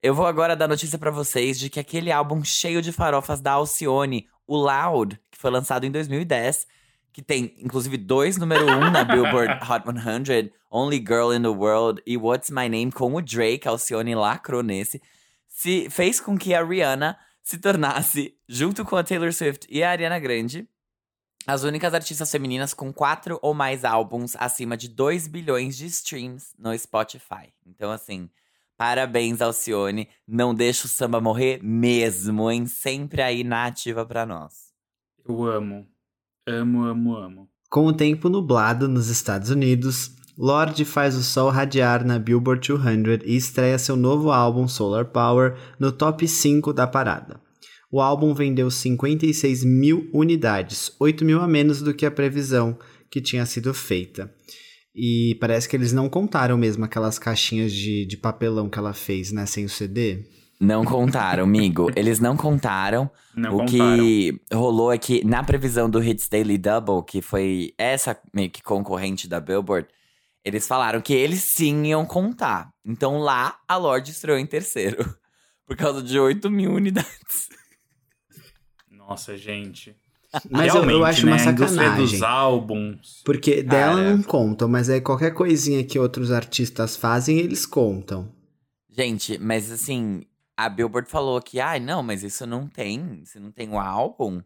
Eu 0.00 0.14
vou 0.14 0.26
agora 0.26 0.54
dar 0.54 0.68
notícia 0.68 0.96
pra 0.98 1.10
vocês 1.10 1.58
de 1.58 1.68
que 1.68 1.80
aquele 1.80 2.12
álbum 2.12 2.44
cheio 2.44 2.80
de 2.80 2.92
farofas 2.92 3.40
da 3.40 3.52
Alcione, 3.52 4.28
o 4.46 4.56
Loud, 4.56 5.20
que 5.38 5.42
foi 5.42 5.52
lançado 5.52 5.86
em 5.86 5.90
2010, 5.92 6.66
que 7.12 7.22
tem 7.22 7.54
inclusive 7.60 7.96
dois 7.96 8.36
número 8.36 8.66
um 8.66 8.90
na 8.90 9.04
Billboard 9.04 9.54
Hot 9.70 9.84
100, 9.86 10.52
Only 10.68 10.98
Girl 10.98 11.32
in 11.32 11.42
the 11.42 11.48
World 11.48 12.02
e 12.04 12.16
What's 12.16 12.50
My 12.50 12.68
Name 12.68 12.90
com 12.90 13.14
o 13.14 13.22
Drake, 13.22 13.68
Alcione 13.68 14.16
lacrou 14.16 14.64
nesse, 14.64 15.00
se 15.46 15.88
fez 15.90 16.20
com 16.20 16.36
que 16.36 16.54
a 16.54 16.64
Rihanna 16.64 17.16
se 17.40 17.56
tornasse, 17.58 18.36
junto 18.48 18.84
com 18.84 18.96
a 18.96 19.04
Taylor 19.04 19.32
Swift 19.32 19.64
e 19.70 19.80
a 19.80 19.90
Ariana 19.90 20.18
Grande, 20.18 20.68
as 21.46 21.62
únicas 21.62 21.94
artistas 21.94 22.30
femininas 22.32 22.74
com 22.74 22.92
quatro 22.92 23.38
ou 23.40 23.54
mais 23.54 23.84
álbuns 23.84 24.34
acima 24.36 24.76
de 24.76 24.88
2 24.88 25.28
bilhões 25.28 25.76
de 25.76 25.86
streams 25.86 26.52
no 26.58 26.76
Spotify. 26.76 27.54
Então, 27.64 27.92
assim, 27.92 28.28
parabéns, 28.76 29.40
Alcione. 29.40 30.08
Não 30.26 30.52
deixa 30.52 30.86
o 30.86 30.88
samba 30.90 31.20
morrer 31.20 31.60
mesmo, 31.62 32.50
hein? 32.50 32.66
Sempre 32.66 33.22
aí 33.22 33.44
na 33.44 33.66
ativa 33.66 34.04
pra 34.04 34.26
nós. 34.26 34.67
Eu 35.28 35.44
amo. 35.44 35.86
Amo, 36.46 36.84
amo, 36.84 37.16
amo. 37.16 37.48
Com 37.68 37.86
o 37.86 37.92
tempo 37.92 38.30
nublado 38.30 38.88
nos 38.88 39.08
Estados 39.08 39.50
Unidos, 39.50 40.12
Lorde 40.38 40.86
faz 40.86 41.14
o 41.16 41.22
sol 41.22 41.50
radiar 41.50 42.02
na 42.02 42.18
Billboard 42.18 42.66
200 42.66 43.26
e 43.26 43.36
estreia 43.36 43.78
seu 43.78 43.94
novo 43.94 44.30
álbum 44.30 44.66
Solar 44.66 45.04
Power 45.04 45.54
no 45.78 45.92
top 45.92 46.26
5 46.26 46.72
da 46.72 46.86
parada. 46.86 47.38
O 47.92 48.00
álbum 48.00 48.32
vendeu 48.32 48.70
56 48.70 49.64
mil 49.64 50.08
unidades, 50.14 50.90
8 50.98 51.24
mil 51.26 51.40
a 51.40 51.46
menos 51.46 51.82
do 51.82 51.92
que 51.92 52.06
a 52.06 52.10
previsão 52.10 52.78
que 53.10 53.20
tinha 53.20 53.44
sido 53.44 53.74
feita. 53.74 54.32
E 54.94 55.36
parece 55.40 55.68
que 55.68 55.76
eles 55.76 55.92
não 55.92 56.08
contaram 56.08 56.56
mesmo 56.56 56.86
aquelas 56.86 57.18
caixinhas 57.18 57.70
de, 57.70 58.06
de 58.06 58.16
papelão 58.16 58.70
que 58.70 58.78
ela 58.78 58.94
fez, 58.94 59.30
né, 59.30 59.44
sem 59.44 59.66
o 59.66 59.68
CD. 59.68 60.24
Não 60.60 60.84
contaram, 60.84 61.44
amigo. 61.44 61.90
Eles 61.94 62.18
não 62.18 62.36
contaram. 62.36 63.08
Não 63.34 63.54
o 63.54 63.58
contaram. 63.58 63.96
que 63.98 64.40
rolou 64.52 64.92
é 64.92 64.98
que, 64.98 65.24
na 65.24 65.42
previsão 65.42 65.88
do 65.88 66.02
Hits 66.02 66.28
Daily 66.28 66.58
Double, 66.58 67.04
que 67.06 67.22
foi 67.22 67.72
essa 67.78 68.18
meio 68.34 68.50
que 68.50 68.62
concorrente 68.62 69.28
da 69.28 69.38
Billboard, 69.38 69.86
eles 70.44 70.66
falaram 70.66 71.00
que 71.00 71.14
eles 71.14 71.44
sim 71.44 71.86
iam 71.86 72.04
contar. 72.04 72.72
Então 72.84 73.18
lá, 73.18 73.58
a 73.68 73.76
Lorde 73.76 74.10
estreou 74.10 74.38
em 74.38 74.46
terceiro. 74.46 75.14
Por 75.64 75.76
causa 75.76 76.02
de 76.02 76.18
8 76.18 76.50
mil 76.50 76.72
unidades. 76.72 77.48
Nossa, 78.90 79.36
gente. 79.36 79.94
Mas 80.50 80.74
eu, 80.74 80.84
eu 80.84 81.04
acho 81.04 81.24
né? 81.24 81.32
uma 81.32 81.38
sacanagem. 81.38 82.04
dos 82.04 82.22
álbuns. 82.22 83.22
Porque 83.24 83.62
dela 83.62 83.96
Cara. 83.96 84.16
não 84.16 84.22
contam, 84.22 84.68
mas 84.68 84.90
aí 84.90 85.00
qualquer 85.00 85.32
coisinha 85.32 85.84
que 85.84 85.98
outros 85.98 86.30
artistas 86.30 86.96
fazem, 86.96 87.38
eles 87.38 87.64
contam. 87.64 88.30
Gente, 88.90 89.38
mas 89.38 89.70
assim, 89.70 90.22
a 90.58 90.68
Billboard 90.68 91.08
falou 91.08 91.40
que, 91.40 91.60
ai, 91.60 91.78
não, 91.78 92.02
mas 92.02 92.24
isso 92.24 92.44
não 92.44 92.66
tem, 92.66 93.24
se 93.24 93.38
não 93.38 93.52
tem 93.52 93.68
o 93.70 93.78
álbum, 93.78 94.42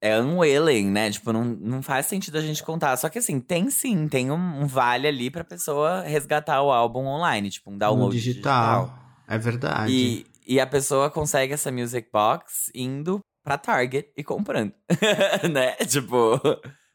é 0.00 0.18
unwilling, 0.18 0.86
né? 0.90 1.10
Tipo, 1.10 1.34
não, 1.34 1.44
não 1.44 1.82
faz 1.82 2.06
sentido 2.06 2.38
a 2.38 2.40
gente 2.40 2.62
contar. 2.62 2.96
Só 2.96 3.10
que 3.10 3.18
assim, 3.18 3.38
tem 3.38 3.68
sim, 3.68 4.08
tem 4.08 4.30
um, 4.30 4.62
um 4.62 4.66
vale 4.66 5.06
ali 5.06 5.30
pra 5.30 5.44
pessoa 5.44 6.00
resgatar 6.00 6.62
o 6.62 6.72
álbum 6.72 7.04
online, 7.04 7.50
tipo, 7.50 7.70
um 7.70 7.76
download 7.76 8.14
no 8.14 8.20
digital. 8.20 8.98
É 9.26 9.36
verdade. 9.36 9.92
E, 9.92 10.26
e 10.46 10.58
a 10.60 10.66
pessoa 10.66 11.10
consegue 11.10 11.52
essa 11.52 11.70
music 11.70 12.08
box 12.10 12.70
indo 12.74 13.20
pra 13.44 13.58
Target 13.58 14.10
e 14.16 14.24
comprando. 14.24 14.72
né? 15.52 15.72
Tipo, 15.86 16.40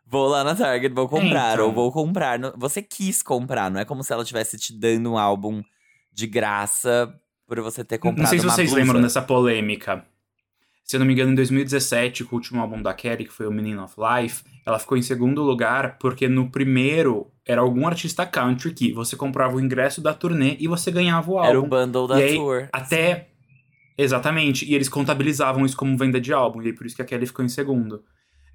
vou 0.07 0.27
lá 0.27 0.43
na 0.43 0.55
Target, 0.55 0.91
vou 0.95 1.07
comprar. 1.07 1.53
Então. 1.53 1.67
Ou 1.67 1.71
vou 1.73 1.91
comprar. 1.91 2.39
no- 2.39 2.53
Você 2.57 2.81
quis 2.81 3.21
comprar, 3.21 3.69
não 3.69 3.79
é 3.79 3.85
como 3.85 4.03
se 4.03 4.11
ela 4.11 4.23
estivesse 4.23 4.57
te 4.57 4.73
dando 4.75 5.11
um 5.11 5.17
álbum 5.19 5.61
de 6.11 6.25
graça 6.25 7.13
por 7.47 7.59
você 7.61 7.83
ter 7.83 7.97
comprado 7.97 8.23
Não 8.23 8.29
sei 8.29 8.39
se 8.39 8.45
vocês 8.45 8.69
blusa. 8.69 8.83
lembram 8.83 9.01
dessa 9.01 9.21
polêmica. 9.21 10.05
Se 10.83 10.95
eu 10.97 10.99
não 10.99 11.07
me 11.07 11.13
engano, 11.13 11.31
em 11.31 11.35
2017, 11.35 12.25
com 12.25 12.35
o 12.35 12.39
último 12.39 12.61
álbum 12.61 12.81
da 12.81 12.93
Kelly, 12.93 13.25
que 13.25 13.31
foi 13.33 13.47
o 13.47 13.51
Meaning 13.51 13.77
of 13.77 13.95
Life, 13.97 14.43
ela 14.65 14.77
ficou 14.77 14.97
em 14.97 15.01
segundo 15.01 15.41
lugar 15.41 15.97
porque 15.97 16.27
no 16.27 16.51
primeiro 16.51 17.31
era 17.45 17.61
algum 17.61 17.87
artista 17.87 18.25
country 18.25 18.73
que 18.73 18.91
você 18.91 19.15
comprava 19.15 19.55
o 19.55 19.61
ingresso 19.61 20.01
da 20.01 20.13
turnê 20.13 20.57
e 20.59 20.67
você 20.67 20.91
ganhava 20.91 21.31
o 21.31 21.37
álbum. 21.37 21.49
Era 21.49 21.59
o 21.59 21.67
bundle 21.67 22.07
da 22.07 22.19
E 22.19 22.23
aí, 22.23 22.35
tour. 22.35 22.69
Até. 22.71 23.29
Exatamente. 23.97 24.65
E 24.65 24.75
eles 24.75 24.89
contabilizavam 24.89 25.65
isso 25.65 25.77
como 25.77 25.97
venda 25.97 26.19
de 26.19 26.33
álbum. 26.33 26.61
E 26.61 26.67
aí 26.67 26.73
por 26.73 26.85
isso 26.85 26.95
que 26.95 27.01
a 27.01 27.05
Kelly 27.05 27.27
ficou 27.27 27.45
em 27.45 27.49
segundo. 27.49 28.03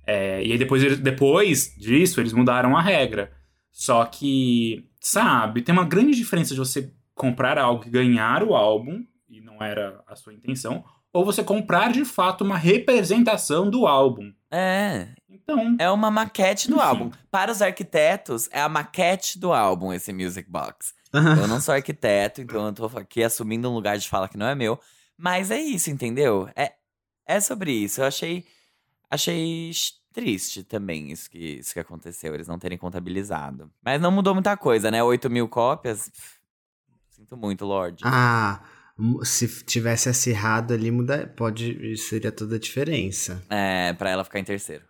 É, 0.07 0.42
e 0.45 0.52
aí 0.52 0.59
depois, 0.59 0.99
depois 0.99 1.75
disso, 1.78 2.21
eles 2.21 2.33
mudaram 2.33 2.76
a 2.76 2.83
regra. 2.83 3.33
Só 3.71 4.04
que, 4.04 4.87
sabe, 5.00 5.62
tem 5.62 5.73
uma 5.73 5.85
grande 5.85 6.16
diferença 6.16 6.52
de 6.54 6.61
você 6.61 6.92
comprar 7.19 7.59
algo 7.59 7.85
e 7.87 7.91
ganhar 7.91 8.43
o 8.43 8.55
álbum, 8.55 9.05
e 9.29 9.41
não 9.41 9.63
era 9.63 10.03
a 10.07 10.17
sua 10.17 10.33
intenção, 10.33 10.83
ou 11.13 11.25
você 11.25 11.43
comprar 11.45 11.93
de 11.93 12.05
fato 12.05 12.43
uma 12.45 12.57
representação 12.57 13.69
do 13.69 13.87
álbum. 13.87 14.33
É, 14.51 15.09
Então, 15.29 15.77
é 15.79 15.91
uma 15.91 16.11
maquete 16.11 16.69
do 16.69 16.77
Enfim. 16.77 16.85
álbum. 16.85 17.11
Para 17.31 17.51
os 17.53 17.61
arquitetos, 17.61 18.49
é 18.51 18.61
a 18.61 18.69
maquete 18.69 19.39
do 19.39 19.53
álbum, 19.53 19.93
esse 19.93 20.13
Music 20.13 20.49
Box. 20.51 20.95
Eu 21.13 21.49
não 21.49 21.61
sou 21.61 21.75
arquiteto, 21.75 22.41
então 22.43 22.67
eu 22.67 22.73
tô 22.73 22.87
aqui 22.99 23.23
assumindo 23.23 23.71
um 23.71 23.75
lugar 23.75 23.97
de 23.99 24.09
fala 24.09 24.29
que 24.29 24.37
não 24.37 24.47
é 24.47 24.55
meu. 24.55 24.79
Mas 25.17 25.51
é 25.51 25.59
isso, 25.59 25.91
entendeu? 25.91 26.49
É, 26.55 26.73
é 27.27 27.41
sobre 27.41 27.73
isso. 27.73 28.01
Eu 28.01 28.07
achei, 28.07 28.45
achei 29.11 29.71
triste 30.13 30.63
também 30.63 31.11
isso 31.11 31.31
que, 31.31 31.39
isso 31.61 31.73
que 31.73 31.81
aconteceu, 31.81 32.35
eles 32.35 32.47
não 32.49 32.59
terem 32.59 32.77
contabilizado. 32.79 33.71
Mas 33.83 34.01
não 34.01 34.11
mudou 34.11 34.35
muita 34.35 34.57
coisa, 34.57 34.91
né? 34.91 35.03
8 35.03 35.31
mil 35.31 35.49
cópias. 35.49 36.09
pff, 36.11 36.38
Sinto 37.19 37.37
muito, 37.37 37.65
Lorde. 37.65 38.05
Ah, 38.05 38.61
Se 39.23 39.65
tivesse 39.65 40.09
acirrado 40.09 40.73
ali, 40.73 40.89
muda, 40.89 41.27
pode, 41.37 41.97
seria 41.97 42.31
toda 42.31 42.55
a 42.55 42.59
diferença. 42.61 43.43
É, 43.51 43.93
pra 43.93 44.09
ela 44.09 44.23
ficar 44.23 44.39
em 44.39 44.45
terceiro. 44.45 44.85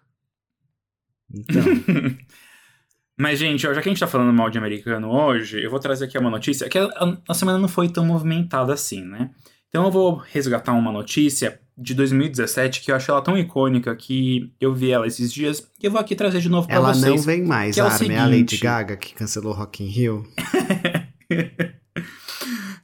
Então. 1.33 1.63
Mas, 3.19 3.39
gente, 3.39 3.67
ó, 3.67 3.73
já 3.73 3.81
que 3.81 3.89
a 3.89 3.93
gente 3.93 3.99
tá 3.99 4.07
falando 4.07 4.33
mal 4.33 4.51
de 4.51 4.59
americano 4.59 5.11
hoje, 5.11 5.63
eu 5.65 5.71
vou 5.71 5.81
trazer 5.81 6.05
aqui 6.05 6.19
uma 6.19 6.31
notícia 6.31 6.69
que 6.69 6.79
a, 6.79 6.89
a 7.27 7.35
semana 7.35 7.59
não 7.59 7.67
foi 7.67 7.89
tão 7.89 8.05
movimentada 8.05 8.75
assim, 8.75 9.03
né? 9.03 9.31
Então 9.71 9.87
eu 9.87 9.91
vou 9.91 10.17
resgatar 10.17 10.75
uma 10.75 10.93
notícia 10.93 11.59
de 11.77 11.95
2017 11.95 12.83
que 12.83 12.93
eu 12.93 12.97
acho 12.97 13.11
ela 13.11 13.23
tão 13.23 13.37
icônica 13.39 13.95
que 13.97 14.53
eu 14.61 14.75
vi 14.75 14.91
ela 14.91 15.07
esses 15.07 15.33
dias 15.33 15.67
e 15.81 15.87
eu 15.87 15.91
vou 15.91 16.01
aqui 16.01 16.15
trazer 16.15 16.41
de 16.41 16.49
novo 16.49 16.67
pra 16.67 16.77
ela 16.77 16.93
vocês. 16.93 17.05
Ela 17.05 17.17
não 17.17 17.23
vem 17.23 17.43
mais, 17.43 17.75
que 17.75 17.81
é, 17.81 17.85
o 17.85 17.87
Armin, 17.87 17.99
seguinte... 17.99 18.19
a 18.19 18.27
Lady 18.27 18.57
Gaga 18.59 18.97
que 18.97 19.15
cancelou 19.15 19.53
Rock 19.53 19.83
in 19.83 19.89
Rio. 19.89 20.27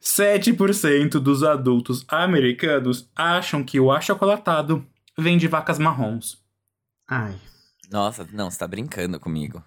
7% 0.04 1.12
dos 1.18 1.42
adultos 1.42 2.04
americanos 2.08 3.08
acham 3.16 3.64
que 3.64 3.80
o 3.80 3.90
achocolatado 3.90 4.86
vem 5.18 5.38
de 5.38 5.48
vacas 5.48 5.78
marrons. 5.78 6.38
Ai. 7.08 7.34
Nossa, 7.90 8.26
não, 8.32 8.50
você 8.50 8.58
tá 8.58 8.66
brincando 8.68 9.18
comigo. 9.18 9.62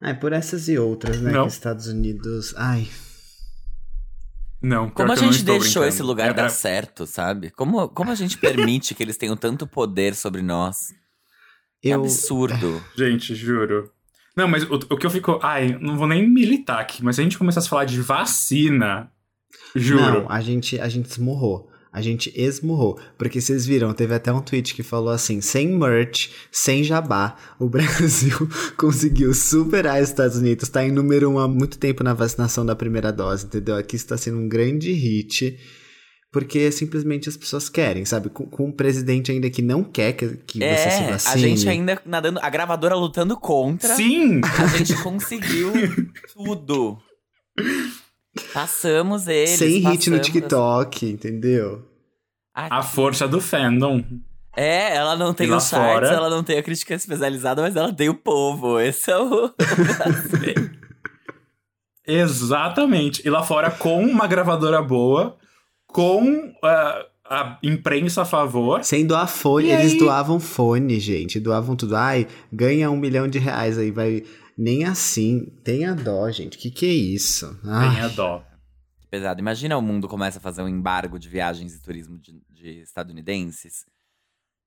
Ai, 0.00 0.18
por 0.18 0.32
essas 0.32 0.68
e 0.68 0.78
outras, 0.78 1.20
né? 1.20 1.32
Não. 1.32 1.42
Que 1.46 1.52
Estados 1.52 1.86
Unidos. 1.86 2.54
Ai. 2.56 2.88
Não, 4.60 4.88
Como 4.90 5.10
a 5.10 5.14
que 5.16 5.20
eu 5.22 5.26
não 5.26 5.32
gente 5.32 5.44
deixou 5.44 5.82
brincando. 5.82 5.86
esse 5.88 6.02
lugar 6.02 6.30
É, 6.30 6.34
dar 6.34 6.46
é- 6.46 6.48
certo, 6.48 7.04
sabe? 7.06 7.50
Como, 7.50 7.88
como 7.88 8.10
a 8.10 8.14
gente 8.14 8.38
permite 8.38 8.94
que 8.94 9.02
eles 9.02 9.16
tenham 9.16 9.36
tanto 9.36 9.66
poder 9.66 10.14
sobre 10.14 10.40
nós? 10.42 10.94
Eu. 11.82 12.00
absurdo. 12.00 12.80
Gente, 12.96 13.34
juro. 13.34 13.90
Não, 14.36 14.46
mas 14.46 14.62
o, 14.62 14.74
o 14.74 14.96
que 14.96 15.04
eu 15.04 15.10
fico. 15.10 15.40
Ai, 15.42 15.76
não 15.80 15.96
vou 15.98 16.06
nem 16.06 16.28
militar 16.30 16.78
aqui, 16.80 17.02
mas 17.02 17.16
se 17.16 17.20
a 17.20 17.24
gente 17.24 17.36
começasse 17.36 17.66
a 17.66 17.70
falar 17.70 17.84
de 17.86 18.00
vacina. 18.00 19.11
Juro. 19.74 20.00
Não, 20.02 20.30
a 20.30 20.40
gente, 20.40 20.78
a 20.80 20.88
gente 20.88 21.06
esmurrou. 21.10 21.68
A 21.92 22.00
gente 22.00 22.32
esmurrou. 22.34 22.98
Porque 23.18 23.38
vocês 23.38 23.66
viram, 23.66 23.92
teve 23.92 24.14
até 24.14 24.32
um 24.32 24.40
tweet 24.40 24.74
que 24.74 24.82
falou 24.82 25.10
assim: 25.10 25.42
sem 25.42 25.68
merch, 25.68 26.30
sem 26.50 26.82
jabá, 26.82 27.36
o 27.58 27.68
Brasil 27.70 28.48
conseguiu 28.78 29.34
superar 29.34 30.00
os 30.02 30.08
Estados 30.08 30.38
Unidos. 30.38 30.68
Tá 30.70 30.82
em 30.84 30.90
número 30.90 31.28
um 31.30 31.38
há 31.38 31.46
muito 31.46 31.76
tempo 31.78 32.02
na 32.02 32.14
vacinação 32.14 32.64
da 32.64 32.74
primeira 32.74 33.12
dose, 33.12 33.44
entendeu? 33.44 33.76
Aqui 33.76 33.96
está 33.96 34.16
sendo 34.16 34.38
um 34.38 34.48
grande 34.48 34.90
hit. 34.92 35.58
Porque 36.32 36.72
simplesmente 36.72 37.28
as 37.28 37.36
pessoas 37.36 37.68
querem, 37.68 38.06
sabe? 38.06 38.30
Com, 38.30 38.46
com 38.46 38.68
um 38.68 38.72
presidente 38.72 39.30
ainda 39.30 39.50
que 39.50 39.60
não 39.60 39.84
quer 39.84 40.14
que, 40.14 40.28
que 40.46 40.58
você 40.60 40.90
se 40.90 41.02
É, 41.02 41.08
a 41.08 41.10
vacine. 41.10 41.42
gente 41.42 41.68
ainda 41.68 42.00
nadando, 42.06 42.40
a 42.42 42.48
gravadora 42.48 42.94
lutando 42.94 43.36
contra. 43.38 43.94
Sim! 43.94 44.40
A 44.58 44.66
gente 44.78 44.94
conseguiu 45.02 45.70
tudo. 46.32 46.96
Passamos 48.52 49.28
eles. 49.28 49.50
Sem 49.58 49.78
hit 49.78 50.08
no 50.10 50.16
passamos 50.16 50.26
TikTok, 50.26 51.06
entendeu? 51.06 51.86
Aqui. 52.54 52.74
A 52.74 52.82
força 52.82 53.26
do 53.28 53.40
fandom. 53.40 54.02
É, 54.54 54.94
ela 54.96 55.16
não 55.16 55.32
tem 55.32 55.50
os 55.50 55.68
charts, 55.68 56.08
fora- 56.08 56.08
ela 56.14 56.28
não 56.28 56.44
tem 56.44 56.58
a 56.58 56.62
crítica 56.62 56.94
especializada, 56.94 57.62
mas 57.62 57.74
ela 57.74 57.92
tem 57.92 58.08
o 58.10 58.14
povo. 58.14 58.78
Esse 58.78 59.10
é 59.10 59.16
o. 59.18 59.46
o. 59.46 59.54
Exatamente. 62.06 63.22
E 63.26 63.30
lá 63.30 63.42
fora, 63.42 63.70
com 63.70 64.04
uma 64.04 64.26
gravadora 64.26 64.82
boa, 64.82 65.36
com 65.86 66.52
ah, 66.62 67.06
a 67.24 67.58
imprensa 67.62 68.22
a 68.22 68.24
favor. 68.24 68.84
Sem 68.84 69.06
doar 69.06 69.28
fone, 69.28 69.68
E 69.68 69.72
eles 69.72 69.92
aí? 69.92 69.98
doavam 69.98 70.40
fone, 70.40 70.98
gente. 71.00 71.38
Doavam 71.40 71.76
tudo. 71.76 71.96
Ai, 71.96 72.26
ganha 72.52 72.90
um 72.90 72.96
milhão 72.96 73.28
de 73.28 73.38
reais 73.38 73.78
aí, 73.78 73.90
vai. 73.90 74.22
Nem 74.56 74.84
assim. 74.84 75.46
Tenha 75.64 75.94
dó, 75.94 76.30
gente. 76.30 76.58
Que 76.58 76.70
que 76.70 76.86
é 76.86 76.92
isso? 76.92 77.58
Ai, 77.64 77.94
Tenha 77.96 78.08
dó. 78.08 78.44
Pesado. 79.10 79.40
Imagina 79.40 79.76
o 79.76 79.82
mundo 79.82 80.08
começa 80.08 80.38
a 80.38 80.40
fazer 80.40 80.62
um 80.62 80.68
embargo 80.68 81.18
de 81.18 81.28
viagens 81.28 81.74
e 81.74 81.82
turismo 81.82 82.18
de, 82.18 82.40
de 82.50 82.80
estadunidenses. 82.82 83.84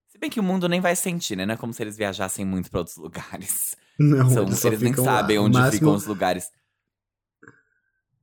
Se 0.07 0.17
bem 0.19 0.29
que 0.29 0.39
o 0.39 0.43
mundo 0.43 0.69
nem 0.69 0.79
vai 0.79 0.95
sentir, 0.95 1.35
né? 1.35 1.45
Não 1.45 1.55
é 1.55 1.57
como 1.57 1.73
se 1.73 1.81
eles 1.83 1.97
viajassem 1.97 2.45
muito 2.45 2.69
pra 2.69 2.79
outros 2.79 2.97
lugares. 2.97 3.75
não, 3.99 4.29
São- 4.29 4.43
eles, 4.43 4.63
eles 4.65 4.81
nem 4.81 4.93
lá. 4.95 5.03
sabem 5.03 5.39
onde 5.39 5.57
máximo- 5.57 5.71
ficam 5.79 5.93
os 5.95 6.05
lugares. 6.05 6.49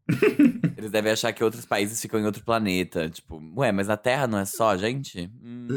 eles 0.76 0.90
devem 0.90 1.12
achar 1.12 1.32
que 1.32 1.44
outros 1.44 1.64
países 1.64 2.00
ficam 2.00 2.20
em 2.20 2.24
outro 2.26 2.44
planeta. 2.44 3.08
Tipo, 3.08 3.40
ué, 3.56 3.72
mas 3.72 3.88
a 3.88 3.96
Terra 3.96 4.26
não 4.26 4.38
é 4.38 4.44
só, 4.44 4.76
gente? 4.76 5.30
Hum, 5.42 5.68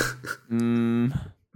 hum, 0.50 1.08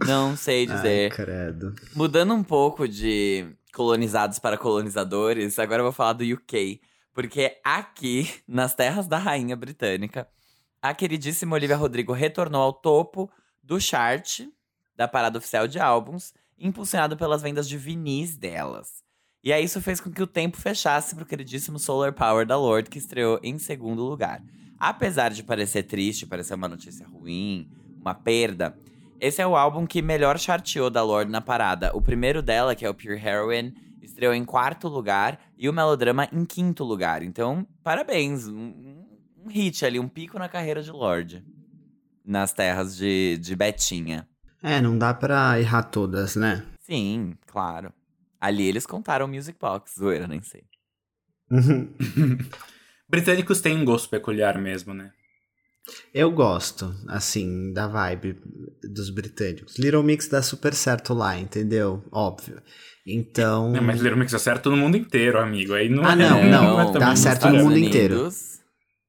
não 0.05 0.35
sei 0.35 0.67
Ai, 0.69 0.75
dizer. 0.75 1.11
credo. 1.13 1.73
Mudando 1.95 2.33
um 2.33 2.43
pouco 2.43 2.87
de 2.87 3.45
colonizados 3.75 4.39
para 4.39 4.57
colonizadores, 4.57 5.59
agora 5.59 5.81
eu 5.81 5.85
vou 5.85 5.91
falar 5.91 6.13
do 6.13 6.23
UK. 6.23 6.79
Porque 7.13 7.59
aqui, 7.63 8.29
nas 8.47 8.73
terras 8.73 9.05
da 9.05 9.17
rainha 9.17 9.55
britânica, 9.55 10.27
a 10.81 10.93
queridíssima 10.93 11.55
Olivia 11.55 11.75
Rodrigo 11.75 12.13
retornou 12.13 12.61
ao 12.61 12.73
topo 12.73 13.29
do 13.61 13.79
chart 13.79 14.41
da 14.95 15.07
parada 15.07 15.37
oficial 15.37 15.67
de 15.67 15.77
álbuns, 15.77 16.33
impulsionado 16.57 17.17
pelas 17.17 17.41
vendas 17.41 17.67
de 17.67 17.77
vinis 17.77 18.37
delas. 18.37 19.03
E 19.43 19.51
aí 19.51 19.65
isso 19.65 19.81
fez 19.81 19.99
com 19.99 20.09
que 20.09 20.23
o 20.23 20.27
tempo 20.27 20.57
fechasse 20.57 21.13
pro 21.13 21.25
queridíssimo 21.25 21.77
Solar 21.77 22.13
Power 22.13 22.45
da 22.45 22.57
Lorde, 22.57 22.89
que 22.89 22.97
estreou 22.97 23.39
em 23.43 23.59
segundo 23.59 24.03
lugar. 24.03 24.41
Apesar 24.79 25.29
de 25.29 25.43
parecer 25.43 25.83
triste, 25.83 26.25
parecer 26.25 26.53
uma 26.53 26.67
notícia 26.67 27.05
ruim, 27.05 27.69
uma 27.99 28.13
perda, 28.13 28.77
esse 29.19 29.41
é 29.41 29.47
o 29.47 29.55
álbum 29.55 29.85
que 29.85 30.01
melhor 30.01 30.37
charteou 30.39 30.89
da 30.89 31.03
Lorde 31.03 31.31
na 31.31 31.41
parada. 31.41 31.91
O 31.95 32.01
primeiro 32.01 32.41
dela, 32.41 32.75
que 32.75 32.85
é 32.85 32.89
o 32.89 32.93
Pure 32.93 33.15
Heroine, 33.19 33.73
estreou 34.01 34.33
em 34.33 34.45
quarto 34.45 34.87
lugar 34.87 35.39
e 35.57 35.67
o 35.69 35.73
Melodrama 35.73 36.27
em 36.31 36.45
quinto 36.45 36.83
lugar. 36.83 37.21
Então, 37.23 37.65
parabéns. 37.83 38.47
Um, 38.47 38.57
um- 38.57 39.05
um 39.45 39.49
hit 39.49 39.85
ali, 39.85 39.99
um 39.99 40.07
pico 40.07 40.39
na 40.39 40.49
carreira 40.49 40.81
de 40.81 40.89
Lorde. 40.91 41.43
Nas 42.25 42.51
terras 42.53 42.95
de, 42.97 43.37
de 43.37 43.55
Betinha. 43.55 44.27
É, 44.63 44.81
não 44.81 44.97
dá 44.97 45.13
pra 45.13 45.59
errar 45.59 45.83
todas, 45.83 46.35
né? 46.35 46.65
Sim, 46.81 47.35
claro. 47.45 47.93
Ali 48.41 48.65
eles 48.67 48.85
contaram 48.87 49.27
Music 49.27 49.57
Box, 49.59 49.93
zoeira, 49.99 50.27
nem 50.27 50.41
sei. 50.41 50.63
Britânicos 53.07 53.61
têm 53.61 53.77
um 53.77 53.85
gosto 53.85 54.09
peculiar 54.09 54.59
mesmo, 54.59 54.93
né? 54.93 55.11
Eu 56.13 56.31
gosto, 56.31 56.93
assim, 57.07 57.71
da 57.73 57.87
vibe 57.87 58.37
dos 58.83 59.09
britânicos. 59.09 59.77
Little 59.77 60.03
Mix 60.03 60.27
dá 60.27 60.41
super 60.41 60.73
certo 60.73 61.13
lá, 61.13 61.37
entendeu? 61.37 62.03
Óbvio. 62.11 62.61
Então. 63.07 63.71
Não, 63.71 63.83
mas 63.83 64.01
Little 64.01 64.17
Mix 64.17 64.33
acerta 64.33 64.69
no 64.69 64.77
mundo 64.77 64.97
inteiro, 64.97 65.39
amigo. 65.39 65.73
Aí 65.73 65.87
não 65.89 66.03
Ah, 66.05 66.13
é- 66.13 66.15
não, 66.15 66.37
é 66.39 66.49
não, 66.49 66.77
também 66.85 66.99
dá 66.99 67.05
muito 67.07 67.19
certo 67.19 67.47
no 67.49 67.57
mundo 67.57 67.77
Estados 67.77 67.87
inteiro. 67.87 68.29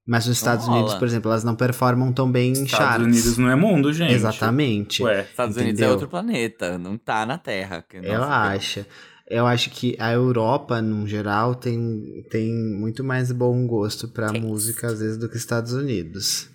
Mas 0.09 0.27
os 0.27 0.37
Estados 0.37 0.67
Não 0.69 0.75
Unidos, 0.75 0.95
por 0.95 1.09
exemplo, 1.09 1.31
elas 1.33 1.43
não 1.43 1.57
performam 1.57 2.13
tão 2.13 2.31
bem 2.31 2.51
em 2.51 2.63
Estados 2.65 2.71
charts. 2.77 3.07
Unidos 3.07 3.39
não 3.39 3.51
é 3.51 3.57
mundo, 3.57 3.93
gente. 3.93 4.13
Exatamente. 4.13 5.03
Ué, 5.03 5.23
Estados 5.23 5.57
Unidos 5.57 5.71
é 5.81 5.83
Entendeu? 5.83 5.91
outro 5.93 6.09
planeta, 6.09 6.79
não 6.79 6.97
tá 6.97 7.27
na 7.27 7.39
Terra. 7.39 7.85
nossa, 8.05 8.27
acho. 8.53 8.87
Eu 9.29 9.45
acho 9.45 9.71
que 9.71 9.97
a 9.99 10.13
Europa, 10.13 10.81
no 10.81 11.05
geral, 11.09 11.57
tem, 11.57 12.23
tem 12.31 12.55
muito 12.55 13.03
mais 13.03 13.33
bom 13.33 13.67
gosto 13.67 14.07
pra 14.07 14.27
Taste. 14.29 14.41
música, 14.41 14.87
às 14.87 15.01
vezes, 15.01 15.19
do 15.19 15.29
que 15.29 15.35
os 15.35 15.41
Estados 15.41 15.73
Unidos. 15.73 16.49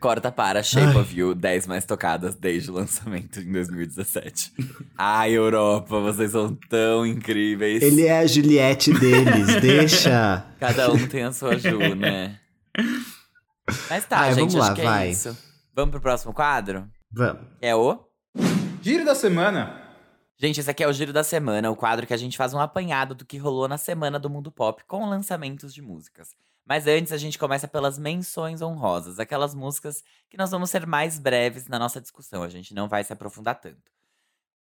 Corta 0.00 0.30
para 0.30 0.62
Shape 0.62 0.86
Ai. 0.86 0.96
of 0.96 1.18
You, 1.18 1.34
10 1.34 1.66
mais 1.66 1.84
tocadas 1.84 2.34
desde 2.34 2.70
o 2.70 2.74
lançamento 2.74 3.40
em 3.40 3.50
2017. 3.52 4.52
Ai, 4.96 5.32
Europa, 5.32 6.00
vocês 6.00 6.32
são 6.32 6.54
tão 6.68 7.06
incríveis. 7.06 7.82
Ele 7.82 8.06
é 8.06 8.18
a 8.18 8.26
Juliette 8.26 8.92
deles, 8.92 9.56
deixa. 9.60 10.46
Cada 10.58 10.92
um 10.92 11.06
tem 11.08 11.24
a 11.24 11.32
sua 11.32 11.58
Ju, 11.58 11.94
né? 11.94 12.38
Mas 13.88 14.04
tá, 14.06 14.20
Ai, 14.20 14.34
gente, 14.34 14.52
vamos 14.52 14.54
acho 14.56 14.68
lá, 14.68 14.74
que 14.74 14.82
vai. 14.82 15.08
é 15.08 15.10
isso. 15.10 15.36
Vamos 15.74 15.90
pro 15.92 16.00
próximo 16.00 16.32
quadro? 16.32 16.88
Vamos. 17.10 17.42
É 17.60 17.74
o... 17.74 17.98
Giro 18.82 19.04
da 19.04 19.14
semana. 19.14 19.80
Gente, 20.38 20.58
esse 20.58 20.68
aqui 20.68 20.82
é 20.82 20.88
o 20.88 20.92
Giro 20.92 21.12
da 21.12 21.22
Semana, 21.22 21.70
o 21.70 21.76
quadro 21.76 22.04
que 22.04 22.12
a 22.12 22.16
gente 22.16 22.36
faz 22.36 22.52
um 22.52 22.58
apanhado 22.58 23.14
do 23.14 23.24
que 23.24 23.38
rolou 23.38 23.68
na 23.68 23.78
semana 23.78 24.18
do 24.18 24.28
mundo 24.28 24.50
pop 24.50 24.82
com 24.88 25.08
lançamentos 25.08 25.72
de 25.72 25.80
músicas. 25.80 26.30
Mas 26.72 26.86
antes, 26.86 27.12
a 27.12 27.18
gente 27.18 27.38
começa 27.38 27.68
pelas 27.68 27.98
menções 27.98 28.62
honrosas, 28.62 29.20
aquelas 29.20 29.54
músicas 29.54 30.02
que 30.30 30.38
nós 30.38 30.50
vamos 30.50 30.70
ser 30.70 30.86
mais 30.86 31.18
breves 31.18 31.68
na 31.68 31.78
nossa 31.78 32.00
discussão, 32.00 32.42
a 32.42 32.48
gente 32.48 32.72
não 32.72 32.88
vai 32.88 33.04
se 33.04 33.12
aprofundar 33.12 33.60
tanto. 33.60 33.92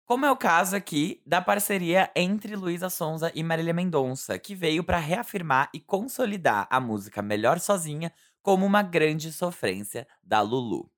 Como 0.06 0.24
é 0.24 0.30
o 0.30 0.36
caso 0.36 0.74
aqui 0.74 1.20
da 1.26 1.42
parceria 1.42 2.10
entre 2.16 2.56
Luísa 2.56 2.88
Sonza 2.88 3.30
e 3.34 3.42
Marília 3.42 3.74
Mendonça, 3.74 4.38
que 4.38 4.54
veio 4.54 4.82
para 4.82 4.96
reafirmar 4.96 5.68
e 5.74 5.80
consolidar 5.80 6.66
a 6.70 6.80
música 6.80 7.20
Melhor 7.20 7.60
Sozinha 7.60 8.10
como 8.40 8.64
uma 8.64 8.80
grande 8.82 9.30
sofrência 9.30 10.08
da 10.22 10.40
Lulu. 10.40 10.90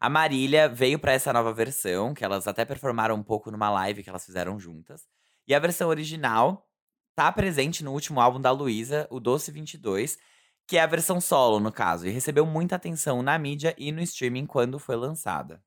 A 0.00 0.08
Marília 0.08 0.66
veio 0.66 0.98
pra 0.98 1.12
essa 1.12 1.30
nova 1.30 1.52
versão, 1.52 2.14
que 2.14 2.24
elas 2.24 2.48
até 2.48 2.64
performaram 2.64 3.16
um 3.16 3.22
pouco 3.22 3.50
numa 3.50 3.68
live 3.68 4.02
que 4.02 4.08
elas 4.08 4.24
fizeram 4.24 4.58
juntas. 4.58 5.06
E 5.46 5.54
a 5.54 5.58
versão 5.58 5.90
original 5.90 6.66
tá 7.14 7.30
presente 7.30 7.84
no 7.84 7.92
último 7.92 8.18
álbum 8.18 8.40
da 8.40 8.50
Luísa, 8.50 9.06
o 9.10 9.20
Doce 9.20 9.52
22, 9.52 10.16
que 10.66 10.76
é 10.76 10.82
a 10.82 10.86
versão 10.86 11.20
solo, 11.20 11.60
no 11.60 11.70
caso, 11.70 12.06
e 12.06 12.10
recebeu 12.10 12.46
muita 12.46 12.76
atenção 12.76 13.22
na 13.22 13.38
mídia 13.38 13.74
e 13.78 13.92
no 13.92 14.00
streaming 14.02 14.46
quando 14.46 14.78
foi 14.78 14.96
lançada. 14.96 15.60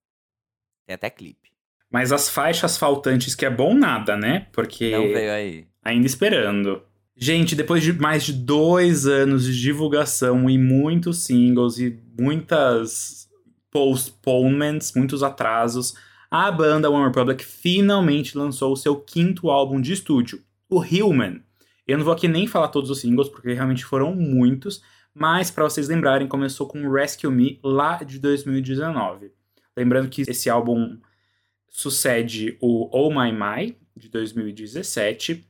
Tem 0.86 0.96
até 0.96 1.10
clipe. 1.10 1.52
Mas 1.90 2.12
as 2.12 2.30
faixas 2.30 2.78
faltantes, 2.78 3.36
que 3.36 3.46
é 3.46 3.50
bom 3.50 3.74
nada, 3.74 4.18
né? 4.18 4.48
Porque 4.52 4.92
Não 4.92 5.04
veio 5.04 5.32
aí. 5.32 5.68
ainda 5.84 6.06
esperando. 6.06 6.82
Gente, 7.16 7.56
depois 7.56 7.82
de 7.82 7.94
mais 7.94 8.24
de 8.24 8.34
dois 8.34 9.08
anos 9.08 9.46
de 9.46 9.60
divulgação 9.60 10.50
e 10.50 10.58
muitos 10.58 11.24
singles 11.24 11.80
e 11.80 11.98
muitas 12.20 13.28
postponements, 13.72 14.94
muitos 14.96 15.24
atrasos, 15.24 15.96
a 16.30 16.52
banda 16.52 16.90
One 16.90 17.08
Republic 17.08 17.44
finalmente 17.44 18.38
lançou 18.38 18.74
o 18.74 18.78
seu 18.78 18.96
quinto 18.98 19.50
álbum 19.50 19.80
de 19.80 19.94
estúdio, 19.94 20.44
o 20.70 20.80
Human. 20.82 21.42
Eu 21.88 21.98
não 21.98 22.06
vou 22.06 22.14
aqui 22.14 22.28
nem 22.28 22.46
falar 22.48 22.68
todos 22.68 22.90
os 22.90 23.00
singles, 23.00 23.30
porque 23.30 23.54
realmente 23.54 23.86
foram 23.86 24.14
muitos, 24.16 24.82
mas 25.14 25.50
para 25.50 25.64
vocês 25.64 25.88
lembrarem, 25.88 26.28
começou 26.28 26.68
com 26.68 26.90
Rescue 26.92 27.32
Me 27.32 27.60
lá 27.64 28.04
de 28.04 28.20
2019. 28.20 29.32
Lembrando 29.76 30.10
que 30.10 30.24
esse 30.24 30.50
álbum 30.50 30.98
sucede 31.70 32.58
o 32.62 32.90
Oh 32.92 33.10
My 33.10 33.32
My, 33.32 33.78
de 33.96 34.10
2017, 34.10 35.46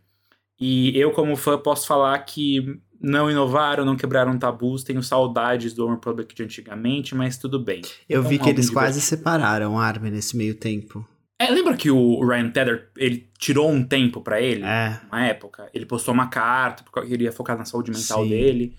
e 0.60 0.98
eu, 0.98 1.12
como 1.12 1.36
fã, 1.36 1.58
posso 1.58 1.86
falar 1.88 2.18
que 2.20 2.80
não 3.00 3.30
inovaram, 3.30 3.86
não 3.86 3.96
quebraram 3.96 4.38
tabus, 4.40 4.84
tenho 4.84 5.04
saudades 5.04 5.74
do 5.74 5.86
One 5.86 5.96
Republic 5.96 6.34
de 6.34 6.44
antigamente, 6.44 7.14
mas 7.14 7.38
tudo 7.38 7.60
bem. 7.60 7.82
Eu 8.10 8.24
É 8.24 8.28
vi 8.28 8.40
que 8.40 8.50
eles 8.50 8.70
quase 8.70 9.00
divertido. 9.00 9.18
separaram 9.20 9.78
a 9.78 9.86
Armin 9.86 10.10
nesse 10.12 10.36
meio 10.36 10.56
tempo. 10.56 11.08
É, 11.40 11.52
lembra 11.52 11.78
que 11.78 11.92
o 11.92 12.26
Ryan 12.26 12.50
Tedder, 12.50 12.90
ele 12.98 13.30
tirou 13.38 13.70
um 13.70 13.84
tempo 13.84 14.22
pra 14.22 14.42
ele? 14.42 14.64
É. 14.64 15.00
Uma 15.08 15.26
época. 15.26 15.70
Ele 15.74 15.86
postou 15.86 16.14
uma 16.14 16.28
carta, 16.28 16.84
porque 16.84 17.00
ele 17.00 17.10
queria 17.10 17.32
focar 17.32 17.58
na 17.58 17.66
saúde 17.66 17.92
mental 17.92 18.24
Sim. 18.24 18.30
dele. 18.30 18.76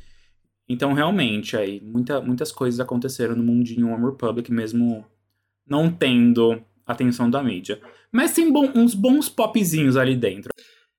Então, 0.68 0.92
realmente, 0.92 1.56
aí, 1.56 1.80
muita, 1.80 2.20
muitas 2.20 2.50
coisas 2.50 2.80
aconteceram 2.80 3.36
no 3.36 3.42
mundinho 3.44 3.88
One 3.90 4.04
Republic, 4.04 4.52
mesmo 4.52 5.04
não 5.66 5.90
tendo 5.90 6.60
atenção 6.84 7.30
da 7.30 7.42
mídia. 7.42 7.80
Mas 8.10 8.32
tem 8.34 8.52
bom- 8.52 8.72
uns 8.74 8.94
bons 8.94 9.28
popzinhos 9.28 9.96
ali 9.96 10.16
dentro. 10.16 10.50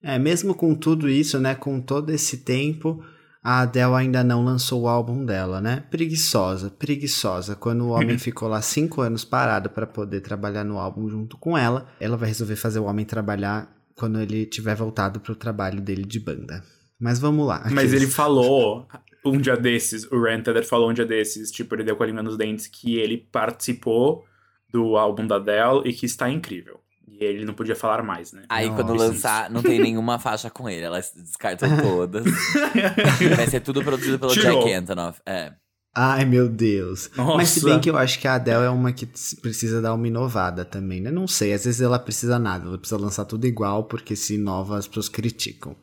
É, 0.01 0.17
mesmo 0.17 0.55
com 0.55 0.73
tudo 0.73 1.09
isso, 1.09 1.39
né? 1.39 1.55
Com 1.55 1.81
todo 1.81 2.09
esse 2.11 2.37
tempo, 2.37 3.03
a 3.43 3.62
Adele 3.62 3.96
ainda 3.96 4.24
não 4.24 4.43
lançou 4.43 4.84
o 4.84 4.88
álbum 4.88 5.25
dela, 5.25 5.62
né? 5.62 5.84
Preguiçosa, 5.89 6.69
preguiçosa. 6.69 7.55
Quando 7.55 7.86
o 7.86 7.89
homem 7.89 8.17
ficou 8.19 8.50
lá 8.50 8.62
cinco 8.62 9.01
anos 9.01 9.24
parado 9.24 9.69
para 9.69 9.88
poder 9.88 10.22
trabalhar 10.22 10.63
no 10.63 10.77
álbum 10.77 11.08
junto 11.08 11.38
com 11.38 11.58
ela, 11.58 11.89
ela 12.00 12.17
vai 12.17 12.27
resolver 12.27 12.55
fazer 12.55 12.79
o 12.79 12.86
homem 12.86 13.05
trabalhar 13.05 13.74
quando 13.96 14.19
ele 14.19 14.46
tiver 14.46 14.75
voltado 14.75 15.19
pro 15.19 15.36
trabalho 15.36 15.81
dele 15.81 16.03
de 16.03 16.19
banda. 16.19 16.63
Mas 17.00 17.19
vamos 17.19 17.48
lá. 17.48 17.65
Mas 17.72 17.93
ele 17.93 18.08
falou 18.08 18.88
um 19.25 19.38
dia 19.38 19.55
desses, 19.55 20.03
o 20.12 20.22
Ryan 20.22 20.41
Tedder 20.41 20.65
falou 20.65 20.89
um 20.89 20.93
dia 20.93 21.05
desses, 21.05 21.51
tipo, 21.51 21.75
ele 21.75 21.84
deu 21.84 21.96
com 21.96 22.03
a 22.03 22.05
língua 22.05 22.24
nos 22.24 22.38
dentes, 22.38 22.67
que 22.67 22.98
ele 22.98 23.17
participou 23.17 24.25
do 24.72 24.98
álbum 24.98 25.25
da 25.25 25.36
Adele 25.38 25.89
e 25.89 25.93
que 25.93 26.05
está 26.05 26.29
incrível. 26.29 26.79
E 27.11 27.23
ele 27.23 27.45
não 27.45 27.53
podia 27.53 27.75
falar 27.75 28.03
mais, 28.03 28.31
né? 28.31 28.43
Aí 28.49 28.67
Não, 28.67 28.75
quando 28.75 28.93
lançar, 28.93 29.49
não 29.49 29.61
tem 29.61 29.79
nenhuma 29.79 30.19
faixa 30.19 30.49
com 30.49 30.69
ele. 30.69 30.83
Elas 30.83 31.11
descartam 31.15 31.69
todas. 31.77 32.23
Vai 33.35 33.47
ser 33.47 33.59
tudo 33.61 33.83
produzido 33.83 34.19
pelo 34.19 34.31
Tirou. 34.33 34.59
Jack 34.63 34.73
Antonoff. 34.73 35.21
É. 35.25 35.51
Ai, 35.95 36.23
meu 36.23 36.47
Deus. 36.47 37.09
Nossa. 37.17 37.37
Mas 37.37 37.49
se 37.49 37.63
bem 37.65 37.79
que 37.79 37.89
eu 37.89 37.97
acho 37.97 38.19
que 38.19 38.27
a 38.27 38.35
Adele 38.35 38.65
é 38.65 38.69
uma 38.69 38.93
que 38.93 39.07
precisa 39.41 39.81
dar 39.81 39.93
uma 39.93 40.07
inovada 40.07 40.63
também, 40.63 41.01
né? 41.01 41.11
Não 41.11 41.27
sei, 41.27 41.51
às 41.51 41.65
vezes 41.65 41.81
ela 41.81 41.97
precisa 41.99 42.37
nada, 42.37 42.67
ela 42.67 42.77
precisa 42.77 43.01
lançar 43.01 43.25
tudo 43.25 43.47
igual, 43.47 43.85
porque 43.85 44.15
se 44.15 44.35
inova 44.35 44.77
as 44.77 44.87
pessoas 44.87 45.09
criticam. 45.09 45.75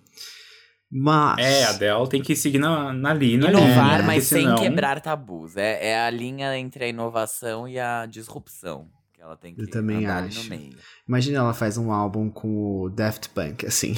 Mas. 0.90 1.38
É, 1.44 1.64
a 1.64 1.70
Adele 1.70 2.08
tem 2.08 2.22
que 2.22 2.36
seguir 2.36 2.58
na, 2.58 2.92
na 2.92 3.12
linha. 3.12 3.38
na 3.38 3.50
Inovar, 3.50 3.68
linha, 3.68 3.98
né? 3.98 4.02
mas 4.06 4.24
senão- 4.24 4.56
sem 4.56 4.68
quebrar 4.68 5.00
tabus. 5.00 5.56
É, 5.56 5.88
é 5.90 6.00
a 6.00 6.08
linha 6.10 6.56
entre 6.56 6.84
a 6.84 6.88
inovação 6.88 7.66
e 7.68 7.78
a 7.78 8.06
disrupção. 8.06 8.88
Ela 9.26 9.36
tem 9.36 9.52
que 9.54 9.60
Eu 9.62 9.68
também 9.68 10.06
acho. 10.06 10.44
no 10.44 10.50
meio. 10.50 10.70
Imagina 11.08 11.38
ela 11.38 11.52
faz 11.52 11.76
um 11.76 11.90
álbum 11.90 12.30
com 12.30 12.82
o 12.82 12.88
Daft 12.88 13.28
Punk, 13.30 13.66
assim. 13.66 13.94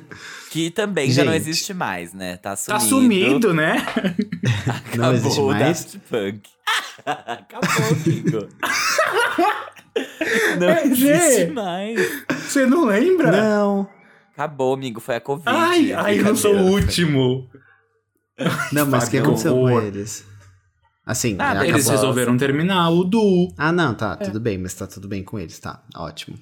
Que 0.52 0.70
também 0.70 1.10
já 1.10 1.24
não 1.24 1.32
Gente. 1.32 1.42
existe 1.48 1.72
mais, 1.72 2.12
né? 2.12 2.36
Tá 2.36 2.50
Tá 2.56 2.78
sumido. 2.78 2.88
sumido, 2.88 3.54
né? 3.54 3.76
Acabou 4.66 4.96
Não 4.96 5.12
existe 5.14 5.40
o 5.40 5.46
mais? 5.48 5.60
Daft 5.84 5.98
Punk. 6.10 6.40
Acabou, 7.06 7.86
amigo. 7.88 8.48
não 10.58 10.68
É, 10.68 10.84
existe 10.86 11.36
Gê. 11.36 11.46
mais. 11.52 12.24
Você 12.46 12.66
não 12.66 12.84
lembra? 12.84 13.30
não. 13.32 13.88
Acabou, 14.34 14.74
amigo. 14.74 15.00
Foi 15.00 15.16
a 15.16 15.20
Covid. 15.20 15.48
Ai, 15.48 15.92
ai, 15.94 16.18
eu 16.18 16.24
não 16.24 16.36
sou 16.36 16.54
o 16.54 16.70
último. 16.72 17.48
Não, 18.72 18.84
mas 18.86 19.08
o 19.08 19.10
que 19.10 19.18
aconteceu 19.18 19.54
com 19.54 19.80
eles? 19.80 20.26
Assim, 21.06 21.34
Nada, 21.34 21.60
acabou. 21.60 21.74
Eles 21.74 21.88
resolveram 21.88 22.36
terminar 22.36 22.90
o 22.90 23.04
duo. 23.04 23.54
Ah, 23.56 23.70
não, 23.70 23.94
tá, 23.94 24.16
tudo 24.16 24.40
bem, 24.40 24.58
mas 24.58 24.74
tá 24.74 24.88
tudo 24.88 25.06
bem 25.06 25.22
com 25.22 25.38
eles, 25.38 25.56
tá, 25.60 25.80
ótimo. 25.94 26.36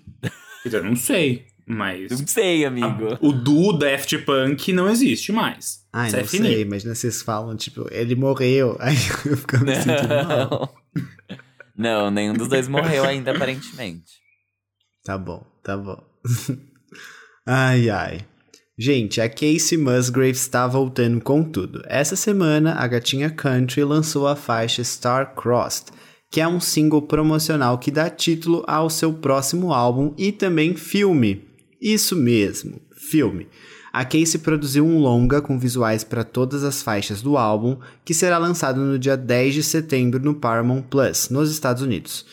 Eu 0.65 0.83
não 0.83 0.97
sei, 0.97 1.45
mas... 1.67 2.11
Não 2.11 2.27
sei, 2.27 2.65
amigo. 2.65 3.19
O 3.21 3.31
duo 3.31 3.75
Daft 3.75 4.17
Punk 4.25 4.73
não 4.73 4.89
existe 4.89 5.31
mais. 5.33 5.85
Ai, 5.93 6.07
Isso 6.07 6.17
não 6.17 6.23
é 6.23 6.27
finito. 6.27 6.53
sei, 6.53 6.63
imagina 6.63 6.95
vocês 6.95 7.21
falam, 7.21 7.55
tipo, 7.57 7.87
ele 7.91 8.15
morreu, 8.15 8.75
aí 8.81 8.97
eu 9.27 9.37
fico 9.37 9.59
me 9.59 9.75
sentindo 9.75 10.09
mal. 10.09 10.75
Não. 11.77 12.05
não, 12.07 12.11
nenhum 12.11 12.33
dos 12.33 12.49
dois 12.49 12.67
morreu 12.67 13.05
ainda, 13.05 13.33
aparentemente. 13.33 14.15
Tá 15.05 15.19
bom, 15.19 15.45
tá 15.63 15.77
bom. 15.77 16.03
ai, 17.45 17.91
ai. 17.91 18.27
Gente, 18.77 19.21
a 19.21 19.29
Casey 19.29 19.79
Musgraves 19.79 20.41
está 20.41 20.67
voltando 20.67 21.21
com 21.21 21.45
tudo. 21.45 21.81
Essa 21.87 22.17
semana, 22.17 22.75
a 22.75 22.89
gatinha 22.89 23.31
country 23.31 23.85
lançou 23.85 24.27
a 24.27 24.35
faixa 24.35 24.83
Star 24.83 25.33
Crossed, 25.37 25.93
que 26.29 26.41
é 26.41 26.49
um 26.49 26.59
single 26.59 27.03
promocional 27.03 27.79
que 27.79 27.93
dá 27.93 28.11
título 28.11 28.65
ao 28.67 28.91
seu 28.91 29.13
próximo 29.13 29.73
álbum 29.73 30.13
e 30.19 30.33
também 30.33 30.75
filme. 30.75 31.45
Isso 31.81 32.17
mesmo, 32.17 32.81
filme. 32.97 33.47
A 33.93 34.05
Casey 34.05 34.41
produziu 34.41 34.85
um 34.85 34.99
longa 34.99 35.41
com 35.41 35.57
visuais 35.57 36.03
para 36.03 36.25
todas 36.25 36.65
as 36.65 36.83
faixas 36.83 37.23
do 37.23 37.37
álbum, 37.37 37.79
que 38.05 38.13
será 38.13 38.39
lançado 38.39 38.81
no 38.81 38.99
dia 38.99 39.17
10 39.17 39.55
de 39.55 39.63
setembro 39.63 40.19
no 40.19 40.35
Paramount 40.35 40.83
Plus, 40.91 41.29
nos 41.31 41.49
Estados 41.49 41.81
Unidos. 41.81 42.27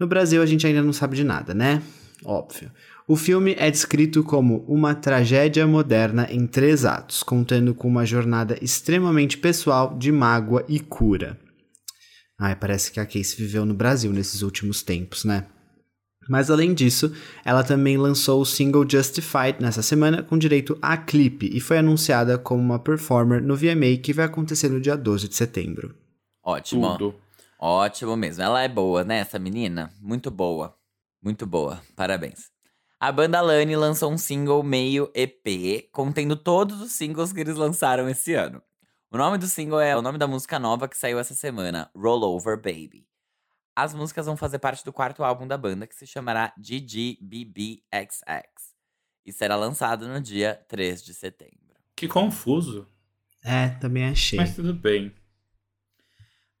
No 0.00 0.08
Brasil 0.08 0.42
a 0.42 0.46
gente 0.46 0.66
ainda 0.66 0.82
não 0.82 0.92
sabe 0.92 1.14
de 1.14 1.22
nada, 1.22 1.54
né? 1.54 1.80
Óbvio. 2.24 2.72
O 3.08 3.14
filme 3.14 3.54
é 3.56 3.70
descrito 3.70 4.24
como 4.24 4.64
uma 4.66 4.92
tragédia 4.92 5.64
moderna 5.64 6.26
em 6.28 6.44
três 6.44 6.84
atos, 6.84 7.22
contando 7.22 7.72
com 7.72 7.86
uma 7.86 8.04
jornada 8.04 8.58
extremamente 8.60 9.38
pessoal 9.38 9.96
de 9.96 10.10
mágoa 10.10 10.64
e 10.68 10.80
cura. 10.80 11.38
Ai, 12.36 12.56
parece 12.56 12.90
que 12.90 12.98
a 12.98 13.06
Casey 13.06 13.36
viveu 13.36 13.64
no 13.64 13.74
Brasil 13.74 14.12
nesses 14.12 14.42
últimos 14.42 14.82
tempos, 14.82 15.24
né? 15.24 15.46
Mas 16.28 16.50
além 16.50 16.74
disso, 16.74 17.14
ela 17.44 17.62
também 17.62 17.96
lançou 17.96 18.40
o 18.40 18.44
single 18.44 18.84
Justified 18.88 19.58
nessa 19.60 19.82
semana 19.82 20.24
com 20.24 20.36
direito 20.36 20.76
a 20.82 20.96
clipe 20.96 21.48
e 21.54 21.60
foi 21.60 21.78
anunciada 21.78 22.36
como 22.36 22.60
uma 22.60 22.80
performer 22.80 23.40
no 23.40 23.54
VMA 23.54 23.98
que 24.02 24.12
vai 24.12 24.24
acontecer 24.24 24.68
no 24.68 24.80
dia 24.80 24.96
12 24.96 25.28
de 25.28 25.36
setembro. 25.36 25.94
Ótimo. 26.42 26.98
Tudo. 26.98 27.14
Ótimo 27.56 28.16
mesmo. 28.16 28.42
Ela 28.42 28.64
é 28.64 28.68
boa, 28.68 29.04
né, 29.04 29.18
essa 29.18 29.38
menina? 29.38 29.92
Muito 30.00 30.28
boa. 30.28 30.76
Muito 31.22 31.46
boa. 31.46 31.80
Parabéns. 31.94 32.55
A 32.98 33.12
banda 33.12 33.42
Lani 33.42 33.76
lançou 33.76 34.10
um 34.10 34.16
single 34.16 34.62
meio 34.62 35.12
EP, 35.14 35.90
contendo 35.92 36.34
todos 36.34 36.80
os 36.80 36.92
singles 36.92 37.30
que 37.30 37.40
eles 37.40 37.56
lançaram 37.56 38.08
esse 38.08 38.32
ano. 38.32 38.62
O 39.10 39.18
nome 39.18 39.36
do 39.36 39.46
single 39.46 39.80
é 39.80 39.94
o 39.94 40.00
nome 40.00 40.16
da 40.16 40.26
música 40.26 40.58
nova 40.58 40.88
que 40.88 40.96
saiu 40.96 41.18
essa 41.18 41.34
semana, 41.34 41.90
Roll 41.94 42.22
Over 42.22 42.56
Baby. 42.56 43.06
As 43.76 43.92
músicas 43.92 44.24
vão 44.24 44.34
fazer 44.34 44.58
parte 44.60 44.82
do 44.82 44.94
quarto 44.94 45.22
álbum 45.22 45.46
da 45.46 45.58
banda, 45.58 45.86
que 45.86 45.94
se 45.94 46.06
chamará 46.06 46.54
GGBBXX, 46.56 47.84
e 49.26 49.32
será 49.32 49.56
lançado 49.56 50.08
no 50.08 50.18
dia 50.18 50.58
3 50.66 51.04
de 51.04 51.12
setembro. 51.12 51.76
Que 51.94 52.08
confuso. 52.08 52.86
É, 53.44 53.68
também 53.68 54.06
achei. 54.06 54.38
Mas 54.38 54.56
tudo 54.56 54.72
bem. 54.72 55.14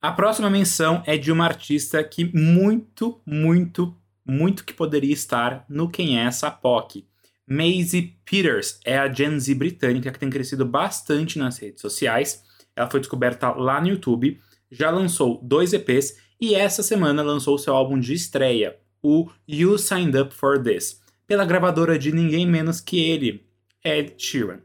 A 0.02 0.12
próxima 0.12 0.50
menção 0.50 1.02
é 1.06 1.16
de 1.16 1.32
uma 1.32 1.46
artista 1.46 2.04
que 2.04 2.30
muito, 2.36 3.22
muito, 3.24 3.96
muito 4.26 4.64
que 4.64 4.74
poderia 4.74 5.12
estar 5.12 5.64
no 5.68 5.88
Quem 5.88 6.18
é 6.18 6.24
essa 6.24 6.50
POC. 6.50 7.06
Maisie 7.46 8.18
Peters 8.24 8.80
é 8.84 8.98
a 8.98 9.12
Gen 9.12 9.38
Z 9.38 9.54
britânica 9.54 10.10
que 10.10 10.18
tem 10.18 10.28
crescido 10.28 10.66
bastante 10.66 11.38
nas 11.38 11.58
redes 11.58 11.80
sociais. 11.80 12.42
Ela 12.74 12.90
foi 12.90 13.00
descoberta 13.00 13.50
lá 13.52 13.80
no 13.80 13.88
YouTube, 13.88 14.40
já 14.70 14.90
lançou 14.90 15.40
dois 15.42 15.72
EPs 15.72 16.16
e 16.40 16.54
essa 16.54 16.82
semana 16.82 17.22
lançou 17.22 17.56
seu 17.56 17.74
álbum 17.74 17.98
de 17.98 18.12
estreia, 18.12 18.76
o 19.02 19.30
You 19.48 19.78
Signed 19.78 20.18
Up 20.18 20.34
For 20.34 20.62
This, 20.62 21.00
pela 21.26 21.44
gravadora 21.44 21.98
de 21.98 22.12
ninguém 22.12 22.46
menos 22.46 22.80
que 22.80 22.98
ele, 22.98 23.46
Ed 23.84 24.14
Sheeran. 24.18 24.60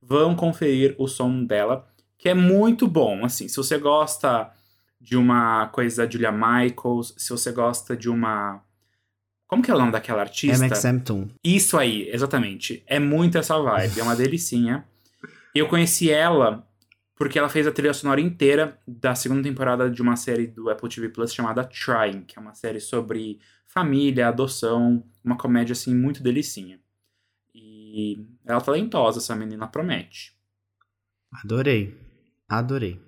Vão 0.00 0.34
conferir 0.34 0.96
o 0.98 1.06
som 1.06 1.44
dela, 1.44 1.86
que 2.18 2.28
é 2.28 2.34
muito 2.34 2.88
bom. 2.88 3.24
Assim, 3.24 3.46
se 3.46 3.56
você 3.56 3.78
gosta 3.78 4.50
de 5.00 5.16
uma 5.16 5.66
coisa 5.68 6.04
da 6.04 6.10
Julia 6.10 6.32
Michaels, 6.32 7.14
se 7.16 7.30
você 7.30 7.52
gosta 7.52 7.96
de 7.96 8.08
uma. 8.08 8.62
Como 9.52 9.62
que 9.62 9.70
é 9.70 9.74
o 9.74 9.78
nome 9.78 9.92
daquela 9.92 10.22
artista? 10.22 10.66
MXM 10.66 11.00
Toon. 11.00 11.28
Isso 11.44 11.76
aí, 11.76 12.08
exatamente. 12.08 12.82
É 12.86 12.98
muito 12.98 13.36
essa 13.36 13.60
vibe, 13.60 14.00
é 14.00 14.02
uma 14.02 14.16
delicinha. 14.16 14.82
Eu 15.54 15.68
conheci 15.68 16.10
ela 16.10 16.66
porque 17.18 17.38
ela 17.38 17.50
fez 17.50 17.66
a 17.66 17.70
trilha 17.70 17.92
sonora 17.92 18.18
inteira 18.18 18.80
da 18.88 19.14
segunda 19.14 19.42
temporada 19.42 19.90
de 19.90 20.00
uma 20.00 20.16
série 20.16 20.46
do 20.46 20.70
Apple 20.70 20.88
TV 20.88 21.10
Plus 21.10 21.34
chamada 21.34 21.64
Trying, 21.64 22.22
que 22.22 22.38
é 22.38 22.40
uma 22.40 22.54
série 22.54 22.80
sobre 22.80 23.40
família, 23.66 24.28
adoção, 24.28 25.04
uma 25.22 25.36
comédia 25.36 25.74
assim 25.74 25.94
muito 25.94 26.22
delicinha. 26.22 26.80
E 27.54 28.26
ela 28.46 28.58
é 28.58 28.64
talentosa, 28.64 29.18
essa 29.18 29.36
menina 29.36 29.66
promete. 29.66 30.34
Adorei. 31.44 31.94
Adorei. 32.48 32.98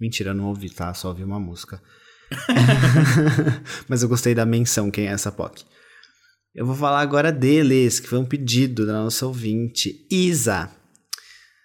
Mentira, 0.00 0.32
não 0.32 0.46
ouvi, 0.46 0.70
tá? 0.70 0.94
Só 0.94 1.08
ouvi 1.08 1.22
uma 1.22 1.38
música. 1.38 1.82
Mas 3.86 4.02
eu 4.02 4.08
gostei 4.08 4.34
da 4.34 4.46
menção, 4.46 4.90
quem 4.90 5.06
é 5.08 5.12
essa 5.12 5.30
POC. 5.30 5.66
Eu 6.54 6.66
vou 6.66 6.76
falar 6.76 7.00
agora 7.00 7.32
deles, 7.32 7.98
que 7.98 8.06
foi 8.06 8.18
um 8.18 8.26
pedido 8.26 8.84
da 8.84 8.92
nossa 8.92 9.26
ouvinte, 9.26 10.04
Isa. 10.10 10.68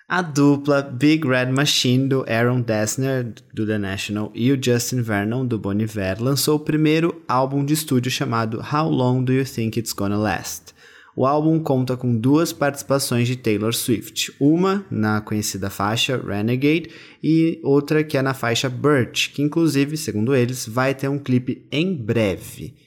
A 0.08 0.22
dupla 0.22 0.82
Big 0.82 1.28
Red 1.28 1.48
Machine 1.48 2.08
do 2.08 2.24
Aaron 2.26 2.62
Dessner, 2.62 3.34
do 3.54 3.68
The 3.68 3.78
National, 3.78 4.32
e 4.34 4.50
o 4.50 4.58
Justin 4.64 5.02
Vernon, 5.02 5.46
do 5.46 5.60
Bon 5.60 5.74
Iver, 5.74 6.24
lançou 6.24 6.56
o 6.56 6.62
primeiro 6.62 7.22
álbum 7.28 7.66
de 7.66 7.74
estúdio 7.74 8.10
chamado 8.10 8.62
How 8.62 8.90
Long 8.90 9.26
Do 9.26 9.34
You 9.34 9.44
Think 9.44 9.78
It's 9.78 9.92
Gonna 9.92 10.18
Last? 10.18 10.74
O 11.18 11.26
álbum 11.26 11.60
conta 11.60 11.98
com 11.98 12.18
duas 12.18 12.54
participações 12.54 13.28
de 13.28 13.36
Taylor 13.36 13.74
Swift, 13.74 14.34
uma 14.40 14.86
na 14.90 15.20
conhecida 15.20 15.70
faixa 15.70 16.16
Renegade 16.16 16.92
e 17.22 17.60
outra 17.62 18.06
que 18.06 18.18
é 18.18 18.22
na 18.22 18.34
faixa 18.34 18.70
Birch, 18.70 19.32
que 19.32 19.42
inclusive, 19.42 19.98
segundo 19.98 20.34
eles, 20.34 20.66
vai 20.66 20.96
ter 20.96 21.10
um 21.10 21.20
clipe 21.20 21.68
em 21.70 21.94
breve. 21.94 22.87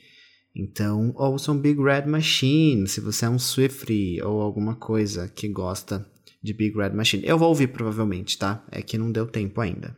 Então, 0.54 1.12
ouçam 1.16 1.56
Big 1.56 1.80
Red 1.80 2.06
Machine, 2.06 2.86
se 2.88 3.00
você 3.00 3.24
é 3.24 3.28
um 3.28 3.38
Swiftie 3.38 4.20
ou 4.22 4.40
alguma 4.40 4.74
coisa 4.74 5.28
que 5.28 5.48
gosta 5.48 6.04
de 6.42 6.52
Big 6.52 6.76
Red 6.76 6.90
Machine. 6.90 7.22
Eu 7.24 7.38
vou 7.38 7.48
ouvir 7.48 7.68
provavelmente, 7.68 8.36
tá? 8.38 8.64
É 8.70 8.82
que 8.82 8.98
não 8.98 9.12
deu 9.12 9.26
tempo 9.26 9.60
ainda. 9.60 9.96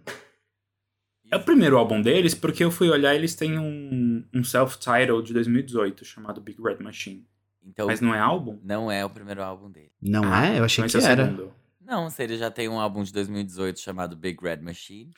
É 1.31 1.37
o 1.37 1.43
primeiro 1.43 1.79
álbum 1.79 2.03
deles, 2.03 2.35
porque 2.35 2.63
eu 2.63 2.71
fui 2.71 2.91
olhar 2.91 3.15
eles 3.15 3.35
têm 3.35 3.59
um, 3.59 4.23
um 4.35 4.45
self-title 4.45 5.23
de 5.23 5.33
2018 5.33 6.05
chamado 6.05 6.41
Big 6.43 6.61
Red 6.63 6.77
Machine. 6.83 7.27
Então, 7.65 7.87
Mas 7.87 8.01
não 8.01 8.15
é 8.15 8.19
álbum? 8.19 8.59
não 8.63 8.91
é 8.91 9.05
o 9.05 9.09
primeiro 9.11 9.43
álbum 9.43 9.71
dele. 9.71 9.93
Não 10.03 10.25
Ah, 10.25 10.47
é? 10.47 10.59
Eu 10.59 10.65
achei 10.65 10.85
que 10.85 10.97
é 10.97 11.01
o 11.01 11.03
era. 11.07 11.25
segundo. 11.25 11.53
Não, 11.81 12.11
se 12.11 12.23
ele 12.23 12.37
já 12.37 12.51
tem 12.51 12.69
um 12.69 12.79
álbum 12.79 13.03
de 13.03 13.13
2018 13.13 13.81
chamado 13.81 14.17
Big 14.17 14.37
Red 14.43 14.59
Machine. 14.59 15.11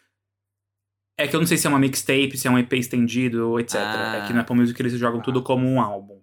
É 1.16 1.28
que 1.28 1.36
eu 1.36 1.40
não 1.40 1.46
sei 1.46 1.56
se 1.56 1.66
é 1.66 1.70
uma 1.70 1.78
mixtape, 1.78 2.36
se 2.36 2.48
é 2.48 2.50
um 2.50 2.58
EP 2.58 2.72
estendido, 2.74 3.58
etc. 3.60 3.76
Ah. 3.76 4.16
É 4.22 4.26
que 4.26 4.32
na 4.32 4.40
Apple 4.40 4.56
Music 4.56 4.80
eles 4.80 4.92
jogam 4.94 5.20
tudo 5.22 5.42
como 5.42 5.66
um 5.66 5.80
álbum. 5.80 6.20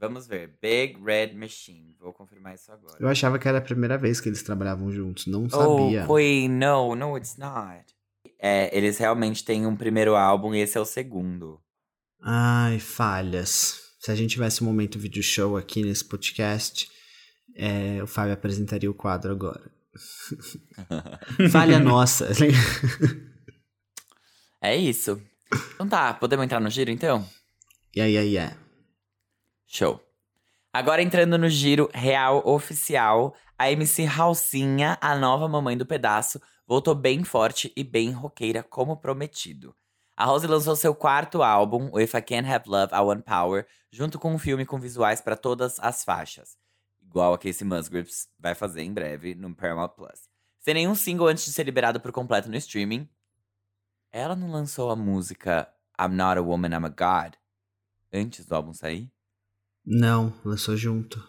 Vamos 0.00 0.26
ver. 0.26 0.56
Big 0.62 0.98
Red 1.04 1.34
Machine. 1.34 1.94
Vou 2.00 2.12
confirmar 2.14 2.54
isso 2.54 2.72
agora. 2.72 2.96
Eu 2.98 3.06
achava 3.08 3.38
que 3.38 3.46
era 3.46 3.58
a 3.58 3.60
primeira 3.60 3.98
vez 3.98 4.18
que 4.18 4.30
eles 4.30 4.42
trabalhavam 4.42 4.90
juntos, 4.90 5.26
não 5.26 5.44
Oh, 5.44 5.50
sabia. 5.50 6.06
Queen, 6.06 6.48
no, 6.48 6.96
no, 6.96 7.18
it's 7.18 7.36
not. 7.36 7.84
É, 8.38 8.74
eles 8.74 8.96
realmente 8.96 9.44
têm 9.44 9.66
um 9.66 9.76
primeiro 9.76 10.16
álbum 10.16 10.54
e 10.54 10.60
esse 10.60 10.78
é 10.78 10.80
o 10.80 10.86
segundo. 10.86 11.60
Ai, 12.22 12.78
falhas. 12.78 13.78
Se 14.00 14.10
a 14.10 14.14
gente 14.14 14.30
tivesse 14.30 14.62
um 14.64 14.66
momento 14.66 14.98
vídeo 14.98 15.22
show 15.22 15.58
aqui 15.58 15.82
nesse 15.82 16.06
podcast, 16.06 16.88
é, 17.54 18.02
o 18.02 18.06
Fábio 18.06 18.32
apresentaria 18.32 18.90
o 18.90 18.94
quadro 18.94 19.32
agora. 19.32 19.70
Falha 21.50 21.78
nossa. 21.78 22.28
É 24.60 24.76
isso. 24.76 25.20
Então 25.74 25.88
tá, 25.88 26.12
podemos 26.14 26.44
entrar 26.44 26.60
no 26.60 26.70
giro 26.70 26.90
então? 26.90 27.26
aí, 27.96 28.16
aí, 28.16 28.36
é. 28.36 28.56
Show. 29.66 30.00
Agora 30.72 31.02
entrando 31.02 31.36
no 31.38 31.48
giro 31.48 31.90
real 31.92 32.46
oficial, 32.46 33.34
a 33.58 33.70
MC 33.70 34.04
Ralcinha, 34.04 34.96
a 35.00 35.16
nova 35.16 35.48
mamãe 35.48 35.76
do 35.76 35.86
pedaço, 35.86 36.40
voltou 36.66 36.94
bem 36.94 37.24
forte 37.24 37.72
e 37.74 37.82
bem 37.82 38.12
roqueira 38.12 38.62
como 38.62 38.96
prometido. 38.96 39.74
A 40.16 40.24
Rose 40.26 40.46
lançou 40.46 40.76
seu 40.76 40.94
quarto 40.94 41.42
álbum, 41.42 41.88
o 41.92 41.98
If 41.98 42.14
I 42.14 42.20
Can't 42.20 42.48
Have 42.48 42.68
Love, 42.68 42.94
I 42.94 43.00
Want 43.00 43.24
Power, 43.24 43.66
junto 43.90 44.18
com 44.18 44.34
um 44.34 44.38
filme 44.38 44.66
com 44.66 44.78
visuais 44.78 45.20
para 45.20 45.34
todas 45.34 45.80
as 45.80 46.04
faixas. 46.04 46.56
Igual 47.02 47.32
a 47.32 47.38
Casey 47.38 47.66
Musgraves 47.66 48.28
vai 48.38 48.54
fazer 48.54 48.82
em 48.82 48.92
breve 48.92 49.34
no 49.34 49.54
Paramount 49.54 49.88
Plus. 49.96 50.28
Sem 50.60 50.74
nenhum 50.74 50.94
single 50.94 51.26
antes 51.26 51.44
de 51.44 51.52
ser 51.52 51.64
liberado 51.64 51.98
por 51.98 52.12
completo 52.12 52.48
no 52.48 52.56
streaming. 52.56 53.08
Ela 54.12 54.34
não 54.34 54.50
lançou 54.50 54.90
a 54.90 54.96
música 54.96 55.72
I'm 56.00 56.14
Not 56.14 56.38
a 56.38 56.42
Woman, 56.42 56.70
I'm 56.70 56.86
a 56.86 56.88
God 56.88 57.34
antes 58.12 58.44
do 58.44 58.54
álbum 58.54 58.72
sair? 58.72 59.10
Não, 59.84 60.34
lançou 60.44 60.76
junto. 60.76 61.22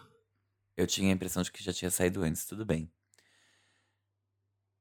Eu 0.76 0.86
tinha 0.86 1.10
a 1.10 1.14
impressão 1.14 1.42
de 1.42 1.52
que 1.52 1.62
já 1.62 1.72
tinha 1.72 1.90
saído 1.90 2.22
antes, 2.22 2.44
tudo 2.44 2.66
bem. 2.66 2.90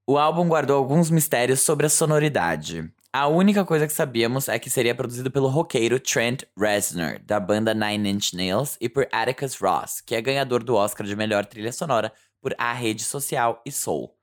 O 0.07 0.17
álbum 0.17 0.47
guardou 0.47 0.77
alguns 0.77 1.09
mistérios 1.09 1.61
sobre 1.61 1.85
a 1.85 1.89
sonoridade. 1.89 2.91
A 3.13 3.27
única 3.27 3.63
coisa 3.63 3.85
que 3.85 3.93
sabíamos 3.93 4.49
é 4.49 4.57
que 4.57 4.69
seria 4.69 4.95
produzido 4.95 5.29
pelo 5.29 5.47
roqueiro 5.47 5.99
Trent 5.99 6.43
Reznor, 6.57 7.19
da 7.23 7.39
banda 7.39 7.73
Nine 7.73 8.09
Inch 8.09 8.33
Nails, 8.33 8.77
e 8.81 8.89
por 8.89 9.07
Atticus 9.11 9.55
Ross, 9.55 10.01
que 10.01 10.15
é 10.15 10.21
ganhador 10.21 10.63
do 10.63 10.75
Oscar 10.75 11.05
de 11.05 11.15
melhor 11.15 11.45
trilha 11.45 11.71
sonora 11.71 12.11
por 12.41 12.55
A 12.57 12.73
Rede 12.73 13.03
Social 13.03 13.61
e 13.65 13.71
Soul. 13.71 14.17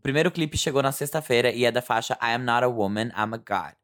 O 0.00 0.02
primeiro 0.02 0.30
clipe 0.30 0.56
chegou 0.56 0.82
na 0.82 0.92
sexta-feira 0.92 1.52
e 1.52 1.66
é 1.66 1.70
da 1.70 1.82
faixa 1.82 2.16
I 2.22 2.32
Am 2.32 2.42
Not 2.42 2.64
a 2.64 2.68
Woman, 2.68 3.08
I'm 3.08 3.34
a 3.34 3.36
God. 3.36 3.74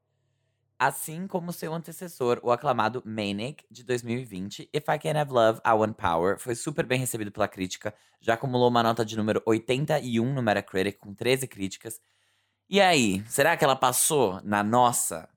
Assim 0.79 1.27
como 1.27 1.53
seu 1.53 1.75
antecessor, 1.75 2.41
o 2.43 2.51
aclamado 2.51 3.03
Manic, 3.05 3.67
de 3.71 3.85
2020, 3.85 4.71
If 4.73 4.85
I 4.89 4.99
Can't 4.99 5.19
Have 5.19 5.31
Love, 5.31 5.61
I 5.63 5.73
Want 5.73 5.95
Power, 5.95 6.39
foi 6.39 6.55
super 6.55 6.87
bem 6.87 6.99
recebido 6.99 7.31
pela 7.31 7.47
crítica, 7.47 7.93
já 8.19 8.33
acumulou 8.33 8.71
uma 8.71 8.83
nota 8.83 9.05
de 9.05 9.15
número 9.15 9.43
81 9.45 10.33
no 10.33 10.43
Metacritic, 10.43 10.97
com 10.99 11.13
13 11.13 11.47
críticas. 11.47 12.01
E 12.67 12.81
aí, 12.81 13.23
será 13.29 13.55
que 13.55 13.63
ela 13.63 13.77
passou 13.77 14.41
na 14.43 14.63
nossa, 14.63 15.29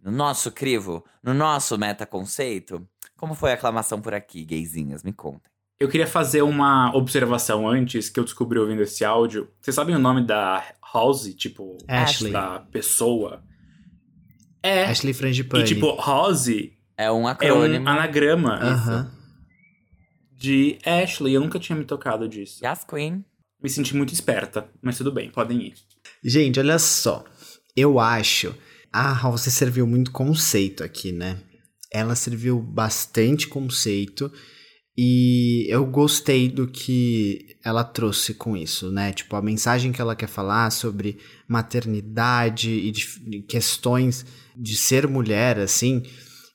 no 0.00 0.10
nosso 0.10 0.50
crivo, 0.50 1.04
no 1.22 1.32
nosso 1.32 1.78
metaconceito? 1.78 2.84
Como 3.16 3.36
foi 3.36 3.52
a 3.52 3.54
aclamação 3.54 4.00
por 4.00 4.12
aqui, 4.12 4.44
gayzinhas? 4.44 5.04
Me 5.04 5.12
contem. 5.12 5.53
Eu 5.78 5.88
queria 5.88 6.06
fazer 6.06 6.42
uma 6.42 6.94
observação 6.96 7.68
antes 7.68 8.08
que 8.08 8.18
eu 8.20 8.24
descobri 8.24 8.58
ouvindo 8.58 8.82
esse 8.82 9.04
áudio. 9.04 9.48
Vocês 9.60 9.74
sabem 9.74 9.94
o 9.94 9.98
nome 9.98 10.24
da 10.24 10.64
Halsey? 10.80 11.34
Tipo, 11.34 11.76
Ashley. 11.88 12.32
da 12.32 12.60
pessoa? 12.60 13.42
É. 14.62 14.84
Ashley 14.84 15.12
Frangipane. 15.12 15.64
E 15.64 15.66
tipo, 15.66 16.00
Halsey 16.00 16.78
É 16.96 17.10
um 17.10 17.28
é 17.28 17.32
acrônimo. 17.32 17.84
um 17.84 17.88
anagrama 17.88 18.54
Aham. 18.62 19.12
de 20.32 20.78
Ashley. 20.84 21.34
Eu 21.34 21.40
nunca 21.40 21.58
tinha 21.58 21.76
me 21.76 21.84
tocado 21.84 22.28
disso. 22.28 22.64
Yas 22.64 22.84
Queen. 22.84 23.24
Me 23.62 23.68
senti 23.68 23.96
muito 23.96 24.12
esperta, 24.12 24.68
mas 24.82 24.96
tudo 24.98 25.10
bem, 25.10 25.30
podem 25.30 25.60
ir. 25.68 25.74
Gente, 26.22 26.60
olha 26.60 26.78
só. 26.78 27.24
Eu 27.76 27.98
acho. 27.98 28.54
A 28.92 29.10
Halsey 29.12 29.50
serviu 29.52 29.86
muito 29.86 30.12
conceito 30.12 30.84
aqui, 30.84 31.10
né? 31.12 31.38
Ela 31.90 32.14
serviu 32.14 32.60
bastante 32.60 33.48
conceito. 33.48 34.30
E 34.96 35.66
eu 35.68 35.84
gostei 35.84 36.48
do 36.48 36.68
que 36.68 37.56
ela 37.64 37.82
trouxe 37.82 38.32
com 38.34 38.56
isso, 38.56 38.92
né? 38.92 39.12
Tipo, 39.12 39.34
a 39.34 39.42
mensagem 39.42 39.90
que 39.90 40.00
ela 40.00 40.14
quer 40.14 40.28
falar 40.28 40.70
sobre 40.70 41.18
maternidade 41.48 42.70
e 42.70 42.92
de 42.92 43.42
questões 43.42 44.24
de 44.56 44.76
ser 44.76 45.08
mulher, 45.08 45.58
assim. 45.58 46.02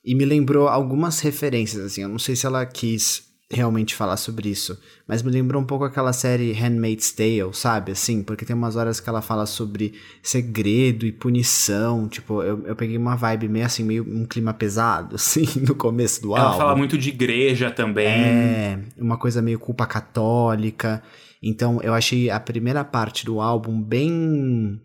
E 0.02 0.14
me 0.14 0.24
lembrou 0.24 0.68
algumas 0.68 1.20
referências, 1.20 1.84
assim. 1.84 2.02
Eu 2.02 2.08
não 2.08 2.18
sei 2.18 2.34
se 2.34 2.46
ela 2.46 2.64
quis 2.64 3.29
realmente 3.52 3.96
falar 3.96 4.16
sobre 4.16 4.48
isso, 4.48 4.78
mas 5.08 5.22
me 5.22 5.30
lembrou 5.30 5.60
um 5.60 5.66
pouco 5.66 5.84
aquela 5.84 6.12
série 6.12 6.52
Handmaid's 6.52 7.10
Tale, 7.10 7.52
sabe? 7.52 7.90
Assim, 7.90 8.22
porque 8.22 8.44
tem 8.44 8.54
umas 8.54 8.76
horas 8.76 9.00
que 9.00 9.08
ela 9.08 9.20
fala 9.20 9.44
sobre 9.44 9.94
segredo 10.22 11.04
e 11.04 11.10
punição. 11.10 12.08
Tipo, 12.08 12.42
eu, 12.44 12.64
eu 12.64 12.76
peguei 12.76 12.96
uma 12.96 13.16
vibe 13.16 13.48
meio 13.48 13.66
assim, 13.66 13.82
meio 13.82 14.04
um 14.08 14.24
clima 14.24 14.54
pesado, 14.54 15.16
assim, 15.20 15.44
no 15.66 15.74
começo 15.74 16.22
do 16.22 16.36
Ela 16.36 16.46
álbum. 16.46 16.58
fala 16.58 16.76
muito 16.76 16.96
de 16.96 17.08
igreja 17.08 17.72
também. 17.72 18.06
É, 18.06 18.84
uma 18.96 19.18
coisa 19.18 19.42
meio 19.42 19.58
culpa 19.58 19.84
católica. 19.84 21.02
Então, 21.42 21.80
eu 21.82 21.92
achei 21.92 22.30
a 22.30 22.38
primeira 22.38 22.84
parte 22.84 23.24
do 23.24 23.40
álbum 23.40 23.82
bem 23.82 24.80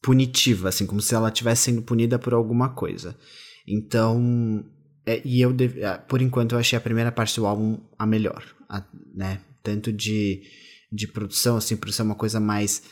punitiva, 0.00 0.68
assim, 0.68 0.86
como 0.86 1.00
se 1.00 1.14
ela 1.14 1.28
estivesse 1.28 1.62
sendo 1.62 1.82
punida 1.82 2.18
por 2.20 2.34
alguma 2.34 2.68
coisa. 2.68 3.16
Então, 3.66 4.64
é, 5.06 5.20
e 5.24 5.40
eu, 5.40 5.52
deve- 5.52 5.84
ah, 5.84 5.98
por 5.98 6.20
enquanto, 6.22 6.52
eu 6.52 6.58
achei 6.58 6.76
a 6.76 6.80
primeira 6.80 7.10
parte 7.12 7.36
do 7.36 7.46
álbum 7.46 7.78
a 7.98 8.06
melhor, 8.06 8.44
a- 8.68 8.84
né? 9.14 9.40
Tanto 9.62 9.92
de, 9.92 10.42
de 10.90 11.06
produção, 11.06 11.56
assim, 11.56 11.76
por 11.76 11.92
ser 11.92 12.02
uma 12.02 12.14
coisa 12.14 12.38
mais 12.40 12.82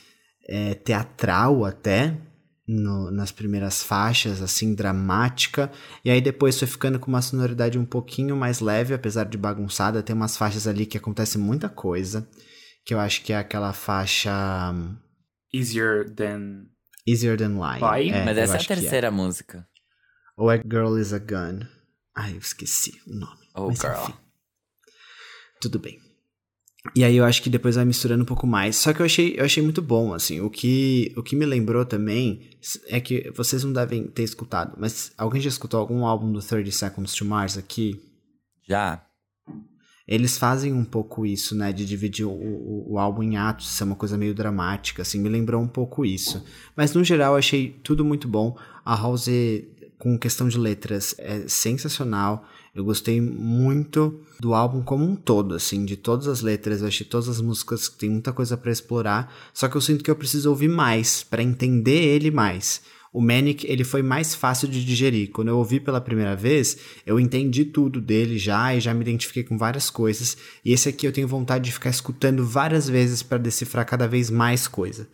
é, 0.49 0.75
teatral 0.75 1.64
até, 1.64 2.16
no- 2.66 3.11
nas 3.11 3.31
primeiras 3.31 3.83
faixas, 3.83 4.40
assim, 4.42 4.75
dramática. 4.75 5.70
E 6.05 6.11
aí 6.11 6.20
depois 6.20 6.59
foi 6.59 6.66
ficando 6.66 6.99
com 6.99 7.09
uma 7.09 7.23
sonoridade 7.23 7.79
um 7.79 7.85
pouquinho 7.85 8.37
mais 8.37 8.61
leve, 8.61 8.94
apesar 8.94 9.25
de 9.25 9.37
bagunçada. 9.38 10.03
Tem 10.03 10.14
umas 10.16 10.37
faixas 10.37 10.66
ali 10.66 10.87
que 10.87 10.96
acontece 10.99 11.38
muita 11.38 11.68
coisa. 11.68 12.29
Que 12.85 12.94
eu 12.94 12.99
acho 13.01 13.23
que 13.23 13.33
é 13.33 13.37
aquela 13.38 13.73
faixa 13.73 14.33
hum, 14.73 14.96
Easier 15.53 16.09
than. 16.14 16.64
Easier 17.07 17.37
Than 17.37 17.59
Lying. 17.59 17.81
Lying? 18.11 18.25
Mas 18.25 18.38
essa 18.38 18.55
é 18.55 18.57
a 18.57 18.61
que 18.61 18.68
terceira 18.68 19.11
música. 19.11 19.66
Ou 20.37 20.51
é 20.51 20.59
Girl 20.59 20.96
is 20.99 21.12
a 21.12 21.18
Gun. 21.18 21.61
Ai, 22.21 22.35
eu 22.35 22.39
esqueci 22.39 23.01
o 23.07 23.15
nome. 23.15 23.49
Oh, 23.55 23.69
Mas, 23.69 23.79
girl. 23.79 23.95
enfim. 23.95 24.15
Tudo 25.59 25.79
bem. 25.79 25.99
E 26.95 27.03
aí 27.03 27.17
eu 27.17 27.25
acho 27.25 27.43
que 27.43 27.49
depois 27.49 27.77
vai 27.77 27.85
misturando 27.87 28.25
um 28.25 28.27
pouco 28.27 28.47
mais. 28.47 28.77
Só 28.77 28.93
que 28.93 29.01
eu 29.01 29.07
achei, 29.07 29.37
eu 29.39 29.45
achei 29.45 29.63
muito 29.63 29.81
bom, 29.81 30.13
assim. 30.13 30.39
O 30.43 30.51
que, 30.51 31.15
o 31.17 31.23
que 31.23 31.35
me 31.35 31.47
lembrou 31.47 31.83
também 31.87 32.51
é 32.89 33.01
que 33.01 33.31
vocês 33.35 33.65
não 33.65 33.73
devem 33.73 34.07
ter 34.07 34.23
escutado, 34.23 34.77
mas 34.79 35.13
alguém 35.17 35.41
já 35.41 35.49
escutou 35.49 35.81
algum 35.81 36.05
álbum 36.05 36.31
do 36.31 36.41
30 36.41 36.71
Seconds 36.71 37.15
to 37.15 37.25
Mars 37.25 37.57
aqui? 37.57 37.99
Já. 38.69 39.03
eles 40.07 40.37
fazem 40.37 40.75
um 40.75 40.85
pouco 40.85 41.25
isso, 41.25 41.55
né? 41.55 41.73
De 41.73 41.87
dividir 41.87 42.27
o, 42.27 42.33
o, 42.33 42.93
o, 42.93 42.99
álbum 42.99 43.23
em 43.23 43.39
atos, 43.39 43.69
ser 43.69 43.85
uma 43.85 43.97
coisa 43.97 44.19
meio 44.19 44.35
dramática, 44.35 45.01
assim, 45.01 45.19
me 45.19 45.29
lembrou 45.31 45.63
um 45.63 45.69
pouco 45.69 46.05
isso. 46.05 46.45
Mas 46.77 46.93
no 46.93 47.03
geral 47.03 47.35
achei 47.35 47.81
tudo 47.83 48.05
muito 48.05 48.29
bom. 48.29 48.57
A 48.85 48.95
House, 48.95 49.29
com 50.01 50.19
questão 50.19 50.49
de 50.49 50.59
letras, 50.59 51.15
é 51.19 51.47
sensacional. 51.47 52.49
Eu 52.75 52.83
gostei 52.85 53.21
muito 53.21 54.21
do 54.41 54.55
álbum 54.55 54.83
como 54.83 55.05
um 55.05 55.15
todo, 55.15 55.55
assim, 55.55 55.85
de 55.85 55.97
todas 55.97 56.27
as 56.27 56.41
letras. 56.41 56.81
Eu 56.81 56.89
achei 56.89 57.07
todas 57.07 57.29
as 57.29 57.41
músicas 57.41 57.89
que 57.89 57.99
tem 57.99 58.11
muita 58.11 58.33
coisa 58.33 58.57
para 58.57 58.73
explorar. 58.73 59.33
Só 59.53 59.69
que 59.69 59.77
eu 59.77 59.81
sinto 59.81 60.03
que 60.03 60.11
eu 60.11 60.17
preciso 60.17 60.49
ouvir 60.49 60.69
mais 60.69 61.23
para 61.23 61.43
entender 61.43 62.03
ele 62.03 62.31
mais. 62.31 62.81
O 63.13 63.21
Manic, 63.21 63.67
ele 63.67 63.85
foi 63.85 64.03
mais 64.03 64.35
fácil 64.35 64.69
de 64.69 64.85
digerir. 64.85 65.31
Quando 65.33 65.49
eu 65.49 65.59
ouvi 65.59 65.81
pela 65.81 66.01
primeira 66.01 66.35
vez, 66.35 66.79
eu 67.05 67.21
entendi 67.21 67.65
tudo 67.67 68.01
dele 68.01 68.39
já 68.39 68.75
e 68.75 68.81
já 68.81 68.95
me 68.95 69.03
identifiquei 69.03 69.43
com 69.43 69.59
várias 69.59 69.91
coisas. 69.91 70.37
E 70.65 70.73
esse 70.73 70.89
aqui 70.89 71.07
eu 71.07 71.13
tenho 71.13 71.29
vontade 71.29 71.65
de 71.65 71.73
ficar 71.73 71.91
escutando 71.91 72.47
várias 72.47 72.89
vezes 72.89 73.23
para 73.23 73.37
decifrar 73.37 73.85
cada 73.85 74.09
vez 74.09 74.31
mais 74.31 74.67
coisa. 74.67 75.09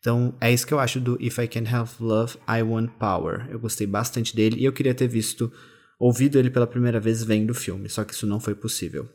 Então, 0.00 0.34
é 0.40 0.50
isso 0.50 0.66
que 0.66 0.74
eu 0.74 0.80
acho 0.80 0.98
do 0.98 1.16
If 1.22 1.38
I 1.38 1.46
Can 1.46 1.64
Have 1.70 1.92
Love, 2.00 2.38
I 2.48 2.62
Want 2.62 2.90
Power. 2.98 3.46
Eu 3.50 3.60
gostei 3.60 3.86
bastante 3.86 4.34
dele 4.34 4.56
e 4.58 4.64
eu 4.64 4.72
queria 4.72 4.94
ter 4.94 5.06
visto, 5.06 5.52
ouvido 5.98 6.38
ele 6.38 6.50
pela 6.50 6.66
primeira 6.66 6.98
vez 6.98 7.22
vendo 7.22 7.50
o 7.50 7.54
filme, 7.54 7.88
só 7.88 8.02
que 8.02 8.14
isso 8.14 8.26
não 8.26 8.40
foi 8.40 8.54
possível. 8.54 9.08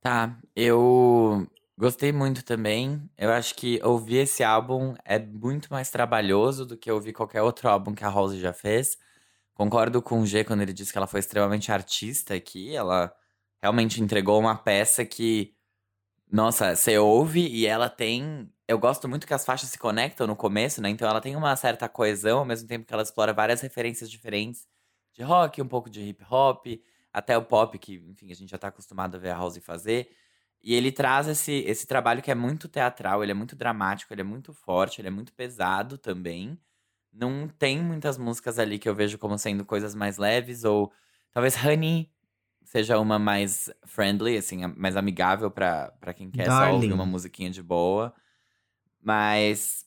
Tá, 0.00 0.38
eu 0.54 1.48
Gostei 1.78 2.10
muito 2.10 2.42
também. 2.42 3.02
Eu 3.18 3.30
acho 3.30 3.54
que 3.54 3.78
ouvir 3.84 4.18
esse 4.18 4.42
álbum 4.42 4.94
é 5.04 5.18
muito 5.18 5.68
mais 5.70 5.90
trabalhoso 5.90 6.64
do 6.64 6.76
que 6.76 6.90
ouvir 6.90 7.12
qualquer 7.12 7.42
outro 7.42 7.68
álbum 7.68 7.94
que 7.94 8.02
a 8.04 8.08
Rose 8.08 8.40
já 8.40 8.52
fez. 8.52 8.96
Concordo 9.54 10.00
com 10.00 10.22
o 10.22 10.26
G 10.26 10.42
quando 10.44 10.62
ele 10.62 10.72
disse 10.72 10.90
que 10.90 10.96
ela 10.98 11.06
foi 11.06 11.20
extremamente 11.20 11.70
artista 11.70 12.34
aqui. 12.34 12.74
Ela 12.74 13.12
realmente 13.60 14.02
entregou 14.02 14.40
uma 14.40 14.56
peça 14.56 15.04
que, 15.04 15.54
nossa, 16.30 16.74
você 16.74 16.98
ouve 16.98 17.46
e 17.46 17.66
ela 17.66 17.88
tem. 17.88 18.50
Eu 18.66 18.78
gosto 18.78 19.08
muito 19.08 19.26
que 19.26 19.34
as 19.34 19.44
faixas 19.44 19.70
se 19.70 19.78
conectam 19.78 20.26
no 20.26 20.34
começo, 20.34 20.82
né? 20.82 20.90
Então 20.90 21.08
ela 21.08 21.20
tem 21.20 21.36
uma 21.36 21.54
certa 21.56 21.88
coesão, 21.88 22.40
ao 22.40 22.44
mesmo 22.44 22.68
tempo 22.68 22.84
que 22.84 22.92
ela 22.92 23.02
explora 23.02 23.32
várias 23.32 23.60
referências 23.60 24.10
diferentes 24.10 24.66
de 25.14 25.22
rock, 25.22 25.62
um 25.62 25.68
pouco 25.68 25.88
de 25.88 26.00
hip 26.02 26.24
hop, 26.28 26.66
até 27.12 27.38
o 27.38 27.44
pop, 27.44 27.78
que, 27.78 27.94
enfim, 28.08 28.30
a 28.32 28.34
gente 28.34 28.50
já 28.50 28.58
tá 28.58 28.68
acostumado 28.68 29.14
a 29.16 29.18
ver 29.18 29.30
a 29.30 29.36
House 29.36 29.56
fazer. 29.58 30.10
E 30.62 30.74
ele 30.74 30.90
traz 30.90 31.28
esse, 31.28 31.52
esse 31.66 31.86
trabalho 31.86 32.22
que 32.22 32.30
é 32.30 32.34
muito 32.34 32.68
teatral, 32.68 33.22
ele 33.22 33.32
é 33.32 33.34
muito 33.34 33.54
dramático, 33.54 34.12
ele 34.12 34.22
é 34.22 34.24
muito 34.24 34.52
forte, 34.52 35.00
ele 35.00 35.08
é 35.08 35.10
muito 35.10 35.32
pesado 35.32 35.96
também. 35.96 36.58
Não 37.12 37.48
tem 37.48 37.80
muitas 37.80 38.18
músicas 38.18 38.58
ali 38.58 38.78
que 38.78 38.88
eu 38.88 38.94
vejo 38.94 39.16
como 39.18 39.38
sendo 39.38 39.64
coisas 39.64 39.94
mais 39.94 40.18
leves, 40.18 40.64
ou 40.64 40.92
talvez 41.32 41.56
Honey 41.64 42.10
seja 42.66 42.98
uma 42.98 43.18
mais 43.18 43.70
friendly, 43.84 44.36
assim, 44.36 44.66
mais 44.76 44.96
amigável 44.96 45.50
para 45.50 46.14
quem 46.14 46.30
quer 46.30 46.46
Darling. 46.48 46.68
só 46.68 46.74
ouvir 46.74 46.92
uma 46.92 47.06
musiquinha 47.06 47.48
de 47.48 47.62
boa. 47.62 48.12
Mas 49.00 49.86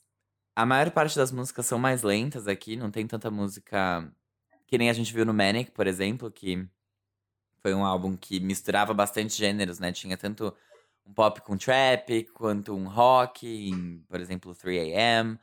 a 0.56 0.65
maior 0.65 0.89
parte 0.92 1.15
das 1.15 1.32
músicas 1.32 1.65
são 1.65 1.78
mais 1.78 2.04
lentas 2.04 2.48
aqui, 2.48 2.76
não 2.76 2.89
tem 2.89 3.06
tanta 3.06 3.30
música 3.30 4.10
que 4.65 4.78
nem 4.78 4.89
a 4.89 4.94
gente 4.94 5.13
viu 5.13 5.26
no 5.26 5.34
Manic, 5.34 5.72
por 5.72 5.88
exemplo, 5.88 6.32
que 6.32 6.65
foi 7.60 7.74
um 7.74 7.84
álbum 7.84 8.15
que 8.15 8.39
misturava 8.39 8.94
bastante 8.94 9.34
gêneros, 9.36 9.80
né? 9.80 9.92
Tinha 9.92 10.15
tanto 10.15 10.54
um 11.06 11.13
pop 11.13 11.42
com 11.42 11.58
trap, 11.58 12.24
quanto 12.34 12.74
um 12.74 12.88
rock, 12.88 13.46
em, 13.48 14.00
por 14.08 14.22
exemplo, 14.22 14.56
3AM. 14.56 15.38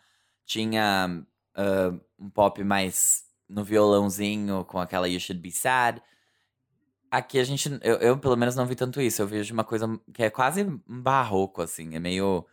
Tinha 0.47 1.23
uh, 1.57 2.01
um 2.19 2.31
pop 2.31 2.63
mais 2.65 3.25
no 3.49 3.63
violãozinho, 3.63 4.65
com 4.65 4.79
aquela 4.79 5.09
You 5.09 5.21
Should 5.21 5.43
Be 5.43 5.51
Sad. 5.51 6.01
Aqui 7.11 7.39
a 7.39 7.45
gente, 7.45 7.79
eu, 7.83 7.97
eu, 7.97 8.19
pelo 8.19 8.37
menos 8.37 8.55
não 8.55 8.67
vi 8.67 8.75
tanto 8.75 9.01
isso. 9.01 9.23
Eu 9.23 9.27
vejo 9.27 9.53
uma 9.55 9.65
coisa 9.65 9.89
que 10.13 10.23
é 10.23 10.31
quase 10.31 10.67
barroco, 10.87 11.63
assim. 11.63 11.95
É 11.95 11.99
meio. 11.99 12.45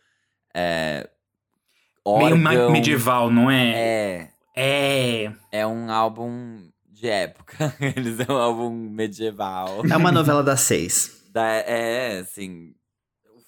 É, 0.54 1.08
órgão, 2.04 2.38
meio 2.38 2.70
medieval, 2.70 3.30
não 3.30 3.50
é? 3.50 3.72
É. 3.74 4.28
É. 4.56 5.32
É 5.50 5.66
um 5.66 5.90
álbum 5.90 6.68
de 6.88 7.08
época. 7.08 7.74
Eles 7.80 8.20
é 8.20 8.32
um 8.32 8.36
álbum 8.36 8.70
medieval. 8.70 9.82
É 9.90 9.96
uma 9.96 10.12
novela 10.12 10.42
das 10.44 10.60
seis. 10.60 11.24
Da, 11.32 11.46
é, 11.46 12.18
assim 12.18 12.74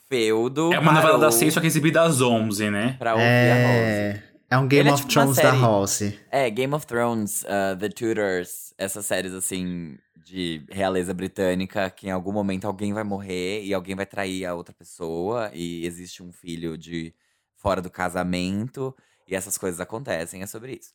feudo. 0.09 0.73
É 0.73 0.79
uma 0.79 0.93
novela 0.93 1.19
das 1.19 1.35
seis, 1.35 1.53
só 1.53 1.61
que 1.61 1.67
exibida 1.67 2.03
às 2.03 2.21
onze, 2.21 2.71
né? 2.71 2.97
Pra 2.99 3.13
ouvir 3.13 3.25
é... 3.25 3.53
a 3.53 3.67
Rose. 3.67 4.37
É 4.49 4.59
um 4.59 4.69
Game 4.69 4.81
Ele 4.83 4.89
é 4.91 4.93
of 4.93 5.03
é 5.03 5.07
tipo 5.09 5.21
Thrones 5.21 5.37
da 5.37 5.53
House. 5.53 6.03
É, 6.31 6.51
Game 6.51 6.73
of 6.73 6.87
Thrones, 6.87 7.43
uh, 7.43 7.77
The 7.77 7.89
Tudors, 7.89 8.73
essas 8.79 9.05
séries 9.05 9.33
assim 9.33 9.99
de 10.27 10.67
realeza 10.69 11.15
britânica, 11.15 11.89
que 11.89 12.09
em 12.09 12.11
algum 12.11 12.33
momento 12.33 12.67
alguém 12.67 12.93
vai 12.93 13.05
morrer 13.05 13.63
e 13.65 13.73
alguém 13.73 13.95
vai 13.95 14.05
trair 14.05 14.45
a 14.45 14.55
outra 14.55 14.75
pessoa 14.75 15.53
e 15.55 15.87
existe 15.87 16.21
um 16.21 16.33
filho 16.33 16.77
de 16.77 17.15
fora 17.55 17.81
do 17.81 17.89
casamento 17.89 18.93
e 19.29 19.37
essas 19.37 19.57
coisas 19.57 19.81
acontecem, 19.81 20.43
é 20.43 20.47
sobre 20.47 20.73
isso. 20.81 20.93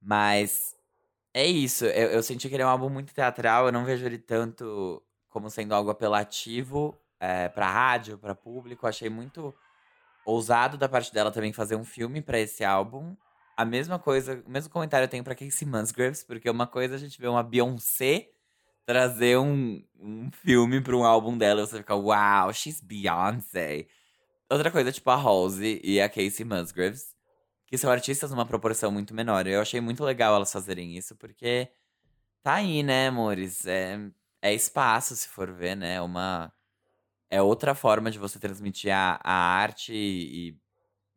Mas 0.00 0.76
é 1.34 1.44
isso, 1.44 1.86
eu, 1.86 2.10
eu 2.10 2.22
senti 2.22 2.48
que 2.48 2.54
ele 2.54 2.62
é 2.62 2.66
um 2.66 2.68
álbum 2.68 2.88
muito 2.88 3.12
teatral, 3.12 3.66
eu 3.66 3.72
não 3.72 3.84
vejo 3.84 4.06
ele 4.06 4.16
tanto 4.16 5.02
como 5.28 5.50
sendo 5.50 5.74
algo 5.74 5.90
apelativo 5.90 6.96
é, 7.18 7.48
pra 7.48 7.68
rádio, 7.68 8.16
pra 8.16 8.32
público. 8.32 8.86
Achei 8.86 9.10
muito 9.10 9.52
ousado 10.24 10.78
da 10.78 10.88
parte 10.88 11.12
dela 11.12 11.32
também 11.32 11.52
fazer 11.52 11.74
um 11.74 11.84
filme 11.84 12.22
para 12.22 12.38
esse 12.38 12.64
álbum. 12.64 13.16
A 13.56 13.64
mesma 13.64 13.98
coisa, 13.98 14.40
o 14.46 14.50
mesmo 14.50 14.70
comentário 14.70 15.04
eu 15.04 15.08
tenho 15.08 15.24
pra 15.24 15.34
Casey 15.34 15.66
Musgraves, 15.66 16.22
porque 16.22 16.48
uma 16.48 16.66
coisa 16.68 16.94
a 16.94 16.98
gente 16.98 17.20
vê 17.20 17.26
uma 17.26 17.42
Beyoncé 17.42 18.30
trazer 18.88 19.36
um, 19.36 19.84
um 20.00 20.30
filme 20.32 20.80
pra 20.80 20.96
um 20.96 21.04
álbum 21.04 21.36
dela 21.36 21.60
e 21.60 21.66
você 21.66 21.76
fica, 21.76 21.94
wow, 21.94 22.50
she's 22.54 22.80
Beyoncé. 22.80 23.86
Outra 24.50 24.70
coisa, 24.70 24.90
tipo 24.90 25.10
a 25.10 25.14
Rose 25.14 25.78
e 25.84 26.00
a 26.00 26.08
Casey 26.08 26.42
Musgraves, 26.42 27.14
que 27.66 27.76
são 27.76 27.90
artistas 27.90 28.30
numa 28.30 28.46
proporção 28.46 28.90
muito 28.90 29.12
menor. 29.14 29.46
Eu 29.46 29.60
achei 29.60 29.78
muito 29.78 30.02
legal 30.02 30.34
elas 30.34 30.50
fazerem 30.50 30.96
isso, 30.96 31.14
porque 31.16 31.68
tá 32.42 32.54
aí, 32.54 32.82
né, 32.82 33.08
amores? 33.08 33.66
É, 33.66 33.98
é 34.42 34.54
espaço, 34.54 35.16
se 35.16 35.28
for 35.28 35.52
ver, 35.52 35.76
né? 35.76 36.00
Uma 36.00 36.50
é 37.30 37.42
outra 37.42 37.74
forma 37.74 38.10
de 38.10 38.18
você 38.18 38.38
transmitir 38.38 38.92
a, 38.94 39.20
a 39.22 39.32
arte 39.32 39.92
e, 39.94 40.58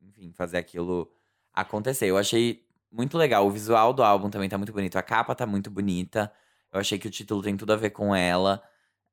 enfim, 0.01 0.34
fazer 0.34 0.57
aquilo 0.57 1.12
acontecer. 1.53 2.07
Eu 2.07 2.17
achei 2.17 2.65
muito 2.91 3.17
legal. 3.17 3.47
O 3.47 3.51
visual 3.51 3.93
do 3.93 4.03
álbum 4.03 4.29
também 4.29 4.49
tá 4.49 4.57
muito 4.57 4.73
bonito. 4.73 4.97
A 4.97 5.03
capa 5.03 5.36
tá 5.36 5.45
muito 5.47 5.71
bonita. 5.71 6.34
Eu 6.71 6.79
achei 6.79 6.97
que 6.97 7.07
o 7.07 7.12
título 7.12 7.41
tem 7.41 7.57
tudo 7.57 7.73
a 7.73 7.75
ver 7.75 7.89
com 7.89 8.15
ela. 8.15 8.62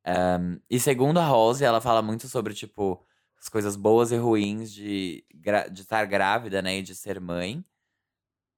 Um, 0.06 0.60
e 0.70 0.78
segundo 0.78 1.18
a 1.18 1.26
Rose, 1.26 1.64
ela 1.64 1.80
fala 1.80 2.00
muito 2.00 2.28
sobre, 2.28 2.54
tipo, 2.54 3.04
as 3.40 3.48
coisas 3.48 3.76
boas 3.76 4.12
e 4.12 4.16
ruins 4.16 4.72
de, 4.72 5.24
de 5.72 5.80
estar 5.80 6.04
grávida, 6.06 6.62
né? 6.62 6.78
E 6.78 6.82
de 6.82 6.94
ser 6.94 7.20
mãe. 7.20 7.64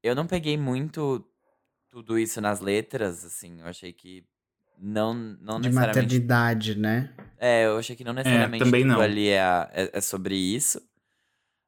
Eu 0.02 0.14
não 0.14 0.26
peguei 0.26 0.56
muito 0.56 1.24
tudo 1.88 2.18
isso 2.18 2.40
nas 2.40 2.60
letras, 2.60 3.24
assim. 3.24 3.60
Eu 3.60 3.66
achei 3.66 3.92
que 3.92 4.24
não, 4.78 5.12
não 5.12 5.60
de 5.60 5.68
necessariamente. 5.68 6.04
maternidade, 6.04 6.78
né? 6.78 7.12
É, 7.38 7.66
eu 7.66 7.78
achei 7.78 7.94
que 7.94 8.04
não 8.04 8.12
é, 8.12 8.16
necessariamente 8.16 8.62
é, 8.62 8.64
também 8.64 8.82
tudo 8.82 8.94
não. 8.94 9.00
ali 9.00 9.28
é, 9.28 9.68
é, 9.72 9.90
é, 9.92 10.00
sobre 10.00 10.34
isso. 10.34 10.80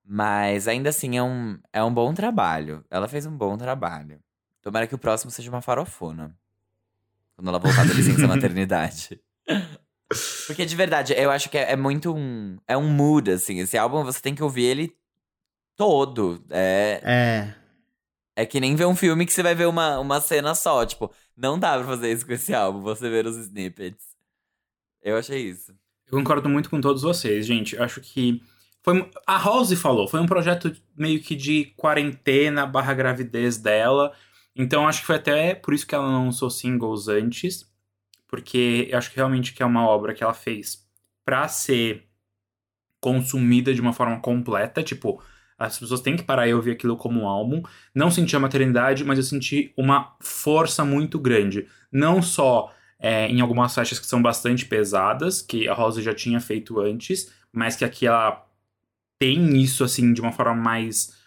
Mas 0.04 0.66
ainda 0.66 0.88
assim 0.88 1.16
é 1.16 1.22
um, 1.22 1.58
é 1.72 1.82
um 1.82 1.92
bom 1.92 2.14
trabalho. 2.14 2.84
Ela 2.90 3.06
fez 3.06 3.26
um 3.26 3.36
bom 3.36 3.56
trabalho. 3.56 4.20
Tomara 4.62 4.86
que 4.86 4.94
o 4.94 4.98
próximo 4.98 5.30
seja 5.30 5.50
uma 5.50 5.60
farofona. 5.60 6.36
Quando 7.42 7.48
ela 7.48 7.58
voltar 7.58 7.84
da 7.84 7.92
licença 7.92 8.24
maternidade. 8.28 9.20
Porque 10.46 10.64
de 10.64 10.76
verdade, 10.76 11.12
eu 11.14 11.28
acho 11.28 11.50
que 11.50 11.58
é, 11.58 11.72
é, 11.72 11.76
muito 11.76 12.14
um. 12.14 12.56
É 12.68 12.76
um 12.76 12.88
mood, 12.88 13.32
assim. 13.32 13.58
Esse 13.58 13.76
álbum 13.76 14.04
você 14.04 14.20
tem 14.20 14.32
que 14.34 14.42
ouvir 14.42 14.62
ele 14.62 14.96
todo. 15.76 16.40
É. 16.48 17.00
É. 17.02 17.54
É 18.36 18.46
que 18.46 18.60
nem 18.60 18.76
ver 18.76 18.86
um 18.86 18.94
filme 18.94 19.26
que 19.26 19.32
você 19.32 19.42
vai 19.42 19.56
ver 19.56 19.66
uma, 19.66 19.98
uma 19.98 20.20
cena 20.20 20.54
só. 20.54 20.86
Tipo, 20.86 21.10
não 21.36 21.58
dá 21.58 21.76
pra 21.76 21.84
fazer 21.84 22.12
isso 22.12 22.24
com 22.24 22.32
esse 22.32 22.54
álbum, 22.54 22.80
você 22.80 23.10
ver 23.10 23.26
os 23.26 23.36
snippets. 23.36 24.06
Eu 25.02 25.16
achei 25.16 25.42
isso. 25.42 25.72
Eu 26.06 26.18
concordo 26.18 26.48
muito 26.48 26.70
com 26.70 26.80
todos 26.80 27.02
vocês, 27.02 27.44
gente. 27.44 27.74
Eu 27.74 27.82
acho 27.82 28.00
que. 28.00 28.40
Foi, 28.84 29.10
a 29.26 29.36
Rose 29.36 29.76
falou, 29.76 30.08
foi 30.08 30.20
um 30.20 30.26
projeto 30.26 30.74
meio 30.96 31.20
que 31.20 31.34
de 31.34 31.66
quarentena 31.76 32.66
barra 32.66 32.94
gravidez 32.94 33.56
dela. 33.56 34.12
Então 34.54 34.86
acho 34.86 35.00
que 35.00 35.06
foi 35.06 35.16
até 35.16 35.54
por 35.54 35.72
isso 35.72 35.86
que 35.86 35.94
ela 35.94 36.10
não 36.10 36.26
lançou 36.26 36.50
singles 36.50 37.08
antes. 37.08 37.70
Porque 38.28 38.88
eu 38.90 38.96
acho 38.96 39.10
que 39.10 39.16
realmente 39.16 39.52
que 39.52 39.62
é 39.62 39.66
uma 39.66 39.86
obra 39.86 40.14
que 40.14 40.24
ela 40.24 40.32
fez 40.32 40.86
pra 41.24 41.48
ser 41.48 42.08
consumida 43.00 43.74
de 43.74 43.80
uma 43.80 43.92
forma 43.92 44.18
completa. 44.20 44.82
Tipo, 44.82 45.22
as 45.58 45.78
pessoas 45.78 46.00
têm 46.00 46.16
que 46.16 46.22
parar 46.22 46.48
e 46.48 46.54
ouvir 46.54 46.70
aquilo 46.70 46.96
como 46.96 47.20
um 47.20 47.28
álbum. 47.28 47.62
Não 47.94 48.10
senti 48.10 48.34
a 48.34 48.40
maternidade, 48.40 49.04
mas 49.04 49.18
eu 49.18 49.24
senti 49.24 49.72
uma 49.76 50.16
força 50.20 50.84
muito 50.84 51.18
grande. 51.18 51.68
Não 51.90 52.22
só 52.22 52.72
é, 52.98 53.28
em 53.28 53.40
algumas 53.40 53.74
faixas 53.74 53.98
que 53.98 54.06
são 54.06 54.22
bastante 54.22 54.64
pesadas, 54.64 55.42
que 55.42 55.68
a 55.68 55.74
Rosa 55.74 56.00
já 56.00 56.14
tinha 56.14 56.40
feito 56.40 56.80
antes, 56.80 57.32
mas 57.52 57.76
que 57.76 57.84
aqui 57.84 58.06
ela 58.06 58.46
tem 59.18 59.60
isso 59.60 59.84
assim 59.84 60.12
de 60.12 60.20
uma 60.20 60.32
forma 60.32 60.54
mais 60.54 61.20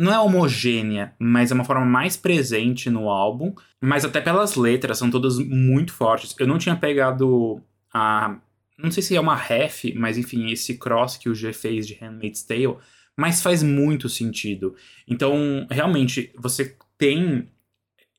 não 0.00 0.14
é 0.14 0.18
homogênea, 0.18 1.14
mas 1.18 1.50
é 1.50 1.54
uma 1.54 1.64
forma 1.64 1.84
mais 1.84 2.16
presente 2.16 2.88
no 2.88 3.10
álbum, 3.10 3.54
mas 3.78 4.02
até 4.02 4.18
pelas 4.18 4.56
letras 4.56 4.96
são 4.96 5.10
todas 5.10 5.38
muito 5.38 5.92
fortes. 5.92 6.34
Eu 6.38 6.46
não 6.46 6.56
tinha 6.56 6.74
pegado 6.74 7.62
a. 7.92 8.38
Não 8.78 8.90
sei 8.90 9.02
se 9.02 9.14
é 9.14 9.20
uma 9.20 9.36
ref, 9.36 9.92
mas 9.94 10.16
enfim, 10.16 10.50
esse 10.50 10.78
cross 10.78 11.18
que 11.18 11.28
o 11.28 11.34
G 11.34 11.52
fez 11.52 11.86
de 11.86 11.98
Handmaid's 12.00 12.42
Tale, 12.42 12.78
mas 13.14 13.42
faz 13.42 13.62
muito 13.62 14.08
sentido. 14.08 14.74
Então, 15.06 15.66
realmente, 15.70 16.32
você 16.34 16.74
tem 16.96 17.46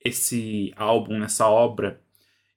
esse 0.06 0.72
álbum, 0.76 1.18
nessa 1.18 1.48
obra, 1.48 2.00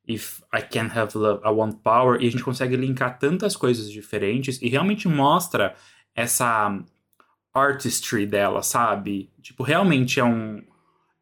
If 0.06 0.40
I 0.54 0.60
Can't 0.60 0.98
Have 0.98 1.16
Love, 1.16 1.40
I 1.42 1.48
Want 1.48 1.76
Power, 1.82 2.20
e 2.20 2.26
a 2.26 2.30
gente 2.30 2.44
consegue 2.44 2.76
linkar 2.76 3.18
tantas 3.18 3.56
coisas 3.56 3.90
diferentes 3.90 4.60
e 4.60 4.68
realmente 4.68 5.08
mostra 5.08 5.74
essa 6.14 6.78
artistry 7.54 8.26
dela, 8.26 8.62
sabe? 8.62 9.30
Tipo, 9.40 9.62
realmente 9.62 10.18
é 10.18 10.24
um. 10.24 10.62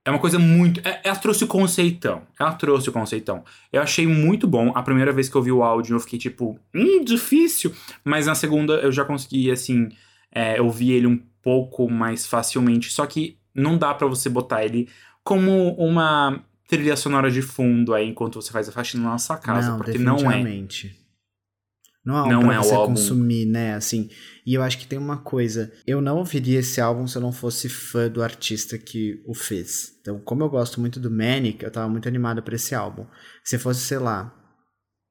É 0.04 0.10
uma 0.10 0.18
coisa 0.18 0.38
muito. 0.38 0.80
É, 0.86 1.00
ela 1.04 1.16
trouxe 1.16 1.44
o 1.44 1.46
conceitão. 1.46 2.22
Ela 2.40 2.52
trouxe 2.54 2.88
o 2.88 2.92
conceitão. 2.92 3.44
Eu 3.72 3.82
achei 3.82 4.06
muito 4.06 4.48
bom. 4.48 4.72
A 4.74 4.82
primeira 4.82 5.12
vez 5.12 5.28
que 5.28 5.36
eu 5.36 5.42
vi 5.42 5.52
o 5.52 5.62
áudio, 5.62 5.94
eu 5.94 6.00
fiquei 6.00 6.18
tipo, 6.18 6.58
hum, 6.74 7.04
difícil. 7.04 7.72
Mas 8.04 8.26
na 8.26 8.34
segunda 8.34 8.74
eu 8.74 8.90
já 8.90 9.04
consegui, 9.04 9.50
assim, 9.50 9.90
é, 10.32 10.60
ouvir 10.60 10.92
ele 10.92 11.06
um 11.06 11.20
pouco 11.40 11.88
mais 11.88 12.26
facilmente. 12.26 12.90
Só 12.90 13.06
que 13.06 13.36
não 13.54 13.78
dá 13.78 13.94
para 13.94 14.08
você 14.08 14.28
botar 14.28 14.64
ele 14.64 14.88
como 15.22 15.72
uma 15.74 16.42
trilha 16.66 16.96
sonora 16.96 17.30
de 17.30 17.42
fundo 17.42 17.94
aí 17.94 18.08
enquanto 18.08 18.40
você 18.40 18.50
faz 18.50 18.68
a 18.68 18.72
faxina 18.72 19.04
na 19.04 19.18
sua 19.18 19.36
casa. 19.36 19.72
Não, 19.72 19.76
porque 19.76 19.98
não 19.98 20.30
é. 20.30 20.64
Não 22.04 22.14
é 22.16 22.18
algo 22.18 22.32
Não 22.32 22.42
pra 22.42 22.54
é 22.54 22.58
você 22.58 22.74
consumir, 22.74 23.46
né? 23.46 23.74
Assim, 23.74 24.10
e 24.44 24.54
eu 24.54 24.62
acho 24.62 24.78
que 24.78 24.86
tem 24.86 24.98
uma 24.98 25.18
coisa. 25.18 25.72
Eu 25.86 26.00
não 26.00 26.18
ouviria 26.18 26.58
esse 26.58 26.80
álbum 26.80 27.06
se 27.06 27.16
eu 27.16 27.22
não 27.22 27.32
fosse 27.32 27.68
fã 27.68 28.08
do 28.08 28.22
artista 28.22 28.76
que 28.76 29.22
o 29.26 29.34
fez. 29.34 29.96
Então, 30.00 30.18
como 30.20 30.42
eu 30.42 30.48
gosto 30.48 30.80
muito 30.80 30.98
do 30.98 31.10
Manic, 31.10 31.62
eu 31.62 31.70
tava 31.70 31.88
muito 31.88 32.08
animado 32.08 32.42
pra 32.42 32.56
esse 32.56 32.74
álbum. 32.74 33.06
Se 33.44 33.56
fosse, 33.56 33.80
sei 33.82 33.98
lá, 33.98 34.34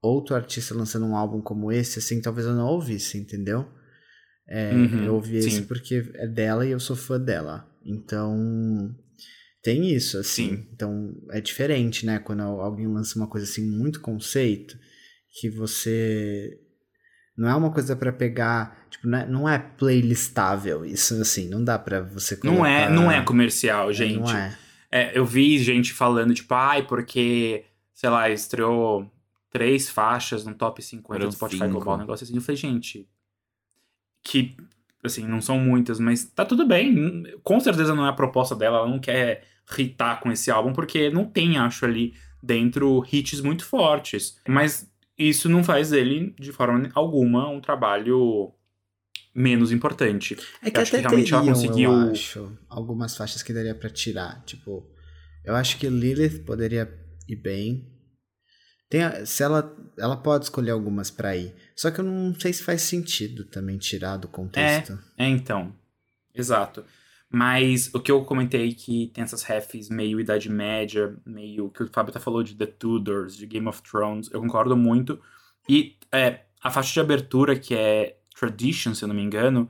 outro 0.01 0.35
artista 0.35 0.75
lançando 0.75 1.05
um 1.05 1.15
álbum 1.15 1.41
como 1.41 1.71
esse, 1.71 1.99
assim, 1.99 2.21
talvez 2.21 2.45
eu 2.45 2.53
não 2.55 2.67
ouvisse, 2.67 3.17
entendeu? 3.17 3.67
É, 4.47 4.73
Uhum, 4.75 5.05
eu 5.05 5.13
ouvi 5.15 5.37
esse 5.37 5.51
sim. 5.51 5.63
porque 5.63 6.11
é 6.15 6.27
dela 6.27 6.65
e 6.65 6.71
eu 6.71 6.79
sou 6.79 6.95
fã 6.95 7.17
dela. 7.17 7.65
Então, 7.85 8.93
tem 9.63 9.91
isso, 9.93 10.17
assim. 10.17 10.57
Sim. 10.57 10.67
Então, 10.73 11.15
é 11.31 11.39
diferente, 11.39 12.05
né? 12.05 12.19
Quando 12.19 12.41
alguém 12.41 12.87
lança 12.87 13.17
uma 13.17 13.29
coisa 13.29 13.45
assim, 13.45 13.65
muito 13.65 14.01
conceito, 14.01 14.77
que 15.39 15.49
você. 15.49 16.59
Não 17.37 17.49
é 17.49 17.55
uma 17.55 17.71
coisa 17.71 17.95
pra 17.95 18.11
pegar. 18.11 18.77
Tipo, 18.89 19.07
não 19.07 19.17
é, 19.17 19.25
não 19.27 19.49
é 19.49 19.57
playlistável 19.57 20.85
isso, 20.85 21.13
assim. 21.21 21.49
Não 21.49 21.63
dá 21.63 21.79
pra 21.79 22.01
você 22.01 22.35
colocar. 22.35 22.57
Não 22.57 22.65
é, 22.65 22.89
não 22.89 23.11
é 23.11 23.21
comercial, 23.21 23.89
É, 23.89 23.93
gente. 23.93 24.19
Não 24.19 24.37
é. 24.37 24.57
É, 24.91 25.17
eu 25.17 25.25
vi 25.25 25.57
gente 25.57 25.93
falando, 25.93 26.33
tipo, 26.33 26.53
ai, 26.53 26.83
porque, 26.83 27.63
sei 27.93 28.09
lá, 28.09 28.29
estreou 28.29 29.09
três 29.49 29.89
faixas 29.89 30.45
no 30.45 30.53
top 30.53 30.81
50 30.81 31.07
Foram 31.07 31.29
do 31.29 31.33
Spotify 31.33 31.59
cinco. 31.63 31.71
Global, 31.71 31.95
um 31.95 31.99
negócio 31.99 32.25
assim. 32.25 32.35
Eu 32.35 32.41
falei, 32.41 32.57
gente, 32.57 33.07
que, 34.21 34.57
assim, 35.01 35.25
não 35.25 35.39
são 35.39 35.57
muitas, 35.57 35.97
mas 35.97 36.25
tá 36.25 36.43
tudo 36.43 36.65
bem. 36.65 37.23
Com 37.41 37.59
certeza 37.61 37.95
não 37.95 38.05
é 38.05 38.09
a 38.09 38.13
proposta 38.13 38.53
dela, 38.53 38.79
ela 38.79 38.89
não 38.89 38.99
quer 38.99 39.45
hitar 39.77 40.19
com 40.19 40.29
esse 40.29 40.51
álbum, 40.51 40.73
porque 40.73 41.09
não 41.09 41.25
tem, 41.25 41.57
acho, 41.57 41.85
ali 41.85 42.13
dentro 42.43 43.05
hits 43.09 43.39
muito 43.39 43.63
fortes. 43.63 44.37
Mas 44.45 44.90
isso 45.29 45.47
não 45.49 45.63
faz 45.63 45.89
dele, 45.91 46.35
de 46.39 46.51
forma 46.51 46.89
alguma, 46.93 47.49
um 47.49 47.59
trabalho 47.61 48.51
menos 49.33 49.71
importante. 49.71 50.37
É 50.61 50.69
que 50.69 50.77
Eu 50.77 50.81
acho 50.81 50.95
até 50.95 51.07
que 51.07 51.15
teriam, 51.15 51.45
conseguiu- 51.45 51.91
eu 51.91 52.11
acho, 52.11 52.57
algumas 52.69 53.15
faixas 53.15 53.41
que 53.41 53.53
daria 53.53 53.73
pra 53.75 53.89
tirar. 53.89 54.43
Tipo, 54.45 54.85
eu 55.45 55.55
acho 55.55 55.77
que 55.77 55.87
Lilith 55.89 56.43
poderia 56.45 56.91
ir 57.27 57.35
bem. 57.37 57.87
Tem 58.89 59.03
a- 59.03 59.25
se 59.25 59.41
ela, 59.41 59.73
ela 59.97 60.17
pode 60.17 60.45
escolher 60.45 60.71
algumas 60.71 61.09
pra 61.09 61.35
ir. 61.37 61.55
Só 61.77 61.89
que 61.91 61.99
eu 62.01 62.03
não 62.03 62.37
sei 62.37 62.51
se 62.51 62.61
faz 62.61 62.81
sentido 62.81 63.45
também 63.45 63.77
tirar 63.77 64.17
do 64.17 64.27
contexto. 64.27 64.99
É, 65.17 65.27
então. 65.27 65.73
Exato. 66.35 66.83
Mas 67.31 67.89
o 67.93 67.99
que 67.99 68.11
eu 68.11 68.23
comentei 68.25 68.73
que 68.73 69.09
tem 69.13 69.23
essas 69.23 69.43
refs 69.43 69.89
meio 69.89 70.19
Idade 70.19 70.49
Média, 70.49 71.15
meio 71.25 71.69
que 71.69 71.83
o 71.83 71.87
Fábio 71.87 72.11
até 72.11 72.19
falou 72.19 72.43
de 72.43 72.55
The 72.55 72.65
Tudors, 72.65 73.37
de 73.37 73.45
Game 73.45 73.67
of 73.67 73.81
Thrones, 73.83 74.29
eu 74.33 74.41
concordo 74.41 74.75
muito. 74.75 75.19
E 75.69 75.95
é, 76.11 76.41
a 76.61 76.69
faixa 76.69 76.93
de 76.93 76.99
abertura, 76.99 77.57
que 77.57 77.73
é 77.73 78.17
Tradition, 78.37 78.93
se 78.93 79.03
eu 79.03 79.07
não 79.07 79.15
me 79.15 79.21
engano, 79.21 79.69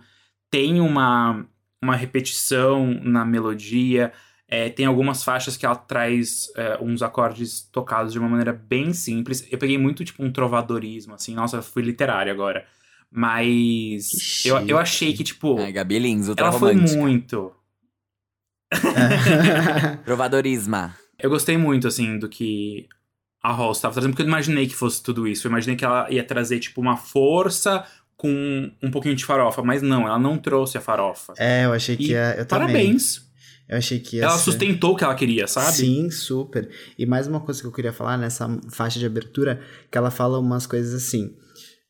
tem 0.49 0.81
uma, 0.81 1.45
uma 1.81 1.95
repetição 1.95 2.93
na 3.03 3.23
melodia. 3.25 4.11
é, 4.47 4.69
tem 4.69 4.85
algumas 4.85 5.23
faixas 5.23 5.55
que 5.55 5.65
ela 5.65 5.75
traz 5.75 6.51
é, 6.57 6.77
uns 6.81 7.01
acordes 7.01 7.61
tocados 7.71 8.11
de 8.11 8.19
uma 8.19 8.27
maneira 8.27 8.51
bem 8.51 8.93
simples. 8.93 9.47
Eu 9.51 9.57
peguei 9.57 9.77
muito, 9.77 10.03
tipo, 10.03 10.23
um 10.23 10.31
trovadorismo, 10.31 11.13
assim. 11.13 11.33
Nossa, 11.33 11.61
fui 11.61 11.81
literário 11.83 12.31
agora. 12.33 12.65
Mas 13.11 14.41
Que 14.41 14.47
eu, 14.49 14.57
eu 14.67 14.77
achei 14.77 15.13
que, 15.13 15.23
tipo, 15.23 15.59
Ai, 15.59 15.71
Gabi 15.71 15.99
Lins, 15.99 16.29
ela 16.29 16.51
foi 16.53 16.73
muito. 16.73 17.51
Trovadorisma. 20.05 20.95
Eu 21.19 21.29
gostei 21.29 21.57
muito, 21.57 21.87
assim, 21.87 22.17
do 22.17 22.27
que 22.29 22.87
a 23.43 23.51
Rose 23.51 23.77
estava 23.79 23.93
trazendo, 23.93 24.11
porque 24.11 24.23
eu 24.23 24.27
imaginei 24.27 24.67
que 24.67 24.75
fosse 24.75 25.01
tudo 25.03 25.27
isso. 25.27 25.45
Eu 25.47 25.49
imaginei 25.49 25.75
que 25.75 25.85
ela 25.85 26.09
ia 26.11 26.23
trazer, 26.23 26.59
tipo, 26.59 26.79
uma 26.81 26.97
força 26.97 27.85
com 28.15 28.71
um 28.81 28.91
pouquinho 28.91 29.15
de 29.15 29.25
farofa. 29.25 29.61
Mas 29.63 29.81
não, 29.81 30.07
ela 30.07 30.17
não 30.19 30.37
trouxe 30.37 30.77
a 30.77 30.81
farofa. 30.81 31.33
é, 31.37 31.65
eu 31.65 31.73
achei 31.73 31.97
que 31.97 32.05
E 32.05 32.11
ia. 32.11 32.35
Eu 32.37 32.45
também. 32.45 32.67
Parabéns. 32.67 33.29
Eu 33.67 33.77
achei 33.77 33.99
que 33.99 34.17
ia 34.17 34.23
Ela 34.23 34.37
ser- 34.37 34.43
sustentou 34.51 34.93
o 34.93 34.95
que 34.97 35.03
ela 35.03 35.15
queria, 35.15 35.47
sabe? 35.47 35.71
Sim, 35.77 36.09
super. 36.11 36.69
E 36.97 37.05
mais 37.05 37.25
uma 37.27 37.39
coisa 37.39 37.61
que 37.61 37.67
eu 37.67 37.71
queria 37.71 37.93
falar 37.93 38.17
nessa 38.17 38.47
faixa 38.69 38.99
de 38.99 39.05
abertura, 39.05 39.61
que 39.89 39.97
ela 39.97 40.11
fala 40.11 40.39
umas 40.39 40.65
coisas 40.67 40.93
assim. 40.93 41.33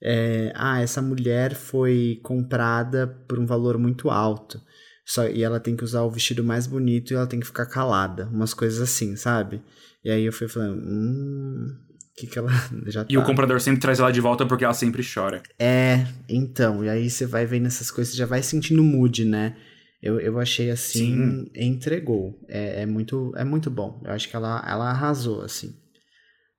É, 0.03 0.51
ah, 0.55 0.81
essa 0.81 1.01
mulher 1.01 1.53
foi 1.53 2.19
comprada 2.23 3.07
por 3.27 3.39
um 3.39 3.45
valor 3.45 3.77
muito 3.77 4.09
alto. 4.09 4.61
Só, 5.05 5.27
e 5.27 5.43
ela 5.43 5.59
tem 5.59 5.75
que 5.75 5.83
usar 5.83 6.03
o 6.03 6.09
vestido 6.09 6.43
mais 6.43 6.67
bonito 6.67 7.11
e 7.11 7.15
ela 7.15 7.27
tem 7.27 7.39
que 7.39 7.45
ficar 7.45 7.65
calada. 7.65 8.27
Umas 8.31 8.53
coisas 8.53 8.79
assim, 8.81 9.15
sabe? 9.15 9.61
E 10.03 10.09
aí 10.09 10.23
eu 10.23 10.33
fui 10.33 10.47
falando, 10.47 10.81
hum. 10.81 11.75
Que, 12.15 12.27
que 12.27 12.37
ela 12.37 12.51
já 12.87 13.05
E 13.09 13.17
o 13.17 13.21
tá. 13.21 13.25
comprador 13.25 13.59
sempre 13.61 13.79
traz 13.79 13.99
ela 13.99 14.11
de 14.11 14.21
volta 14.21 14.45
porque 14.45 14.63
ela 14.63 14.73
sempre 14.73 15.03
chora. 15.03 15.41
É, 15.57 16.05
então, 16.27 16.83
e 16.83 16.89
aí 16.89 17.09
você 17.09 17.25
vai 17.25 17.45
vendo 17.45 17.67
essas 17.67 17.89
coisas, 17.89 18.13
você 18.13 18.17
já 18.17 18.25
vai 18.25 18.43
sentindo 18.43 18.83
mood, 18.83 19.25
né? 19.25 19.55
Eu, 20.01 20.19
eu 20.19 20.39
achei 20.39 20.71
assim, 20.71 21.45
Sim. 21.45 21.51
entregou. 21.55 22.39
É, 22.47 22.81
é 22.81 22.85
muito, 22.85 23.31
é 23.35 23.43
muito 23.43 23.69
bom. 23.69 24.01
Eu 24.03 24.11
acho 24.11 24.27
que 24.27 24.35
ela, 24.35 24.63
ela 24.67 24.89
arrasou, 24.89 25.41
assim. 25.41 25.75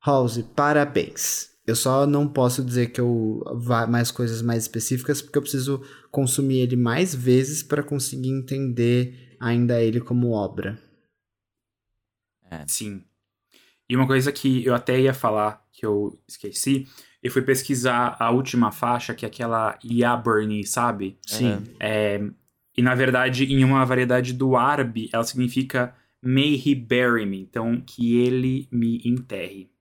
House, 0.05 0.39
parabéns. 0.55 1.52
Eu 1.67 1.77
só 1.77 2.07
não 2.07 2.27
posso 2.27 2.65
dizer 2.65 2.89
que 2.89 3.01
eu 3.01 3.43
vá 3.55 3.87
mais 3.87 4.11
coisas 4.11 4.43
mais 4.43 4.65
específicas, 4.65 5.23
porque 5.23 5.39
eu 5.39 5.43
preciso 5.43 5.83
consumir 6.11 6.59
ele 6.59 6.77
mais 6.77 7.15
vezes 7.15 7.63
para 7.63 7.83
conseguir 7.83 8.31
entender 8.31 9.37
ainda 9.39 9.81
ele 9.81 10.01
como 10.01 10.33
obra. 10.33 10.79
Sim. 12.67 13.05
E 13.89 13.97
uma 13.97 14.07
coisa 14.07 14.33
que 14.33 14.65
eu 14.65 14.75
até 14.75 15.01
ia 15.01 15.15
falar, 15.15 15.65
que 15.73 15.87
eu 15.87 16.19
esqueci, 16.27 16.89
eu 17.23 17.31
fui 17.31 17.43
pesquisar 17.43 18.17
a 18.19 18.31
última 18.31 18.73
faixa, 18.73 19.15
que 19.15 19.25
é 19.25 19.29
aquela 19.29 19.79
Ya 19.85 20.17
Bernie, 20.17 20.67
sabe? 20.67 21.19
Sim. 21.25 21.63
É, 21.79 22.21
e 22.77 22.83
na 22.83 22.95
verdade, 22.95 23.45
em 23.45 23.63
uma 23.65 23.85
variedade 23.85 24.33
do 24.33 24.57
árabe, 24.57 25.09
ela 25.13 25.25
significa 25.25 25.95
May 26.23 26.55
he 26.55 26.75
bury 26.75 27.27
me. 27.27 27.41
Então, 27.41 27.81
que 27.81 28.17
ele 28.17 28.69
me 28.71 29.01
enterre. 29.05 29.72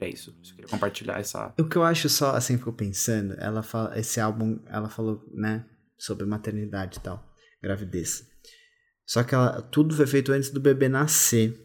E 0.00 0.04
é 0.04 0.08
isso. 0.08 0.30
Eu 0.30 0.54
queria 0.56 0.68
compartilhar 0.70 1.18
essa. 1.18 1.54
O 1.58 1.64
que 1.64 1.76
eu 1.76 1.84
acho 1.84 2.08
só, 2.08 2.34
assim, 2.34 2.58
fico 2.58 2.72
pensando, 2.72 3.34
ela 3.38 3.62
fala, 3.62 3.98
esse 3.98 4.20
álbum, 4.20 4.58
ela 4.66 4.88
falou, 4.88 5.24
né, 5.32 5.64
sobre 5.98 6.26
maternidade 6.26 6.98
e 6.98 7.00
tal, 7.00 7.24
gravidez. 7.62 8.28
Só 9.06 9.22
que 9.22 9.34
ela, 9.34 9.60
tudo 9.62 9.94
foi 9.94 10.06
feito 10.06 10.32
antes 10.32 10.50
do 10.50 10.60
bebê 10.60 10.88
nascer. 10.88 11.60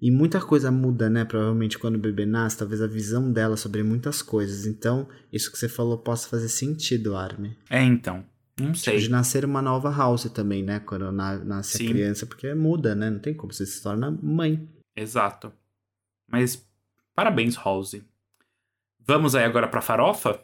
E 0.00 0.10
muita 0.10 0.40
coisa 0.40 0.70
muda, 0.70 1.08
né, 1.08 1.24
provavelmente 1.24 1.78
quando 1.78 1.96
o 1.96 2.00
bebê 2.00 2.26
nasce, 2.26 2.58
talvez 2.58 2.82
a 2.82 2.86
visão 2.86 3.32
dela 3.32 3.56
sobre 3.56 3.82
muitas 3.82 4.20
coisas. 4.22 4.66
Então, 4.66 5.08
isso 5.32 5.50
que 5.50 5.58
você 5.58 5.68
falou 5.68 5.98
possa 5.98 6.28
fazer 6.28 6.48
sentido, 6.48 7.16
Armin. 7.16 7.56
É, 7.70 7.82
então. 7.82 8.24
Não 8.60 8.74
sei. 8.74 8.98
De 8.98 9.10
nascer 9.10 9.44
uma 9.44 9.60
nova 9.60 9.90
house 9.90 10.24
também, 10.30 10.62
né, 10.62 10.80
quando 10.80 11.10
na- 11.12 11.38
nasce 11.44 11.78
Sim. 11.78 11.86
a 11.86 11.90
criança, 11.90 12.26
porque 12.26 12.54
muda, 12.54 12.94
né, 12.94 13.10
não 13.10 13.18
tem 13.18 13.34
como, 13.34 13.52
você 13.52 13.66
se 13.66 13.82
torna 13.82 14.10
mãe. 14.10 14.68
Exato. 14.94 15.52
Mas, 16.28 16.62
parabéns, 17.16 17.56
Rose. 17.56 18.04
Vamos 19.00 19.34
aí 19.34 19.44
agora 19.44 19.66
pra 19.66 19.80
farofa? 19.80 20.38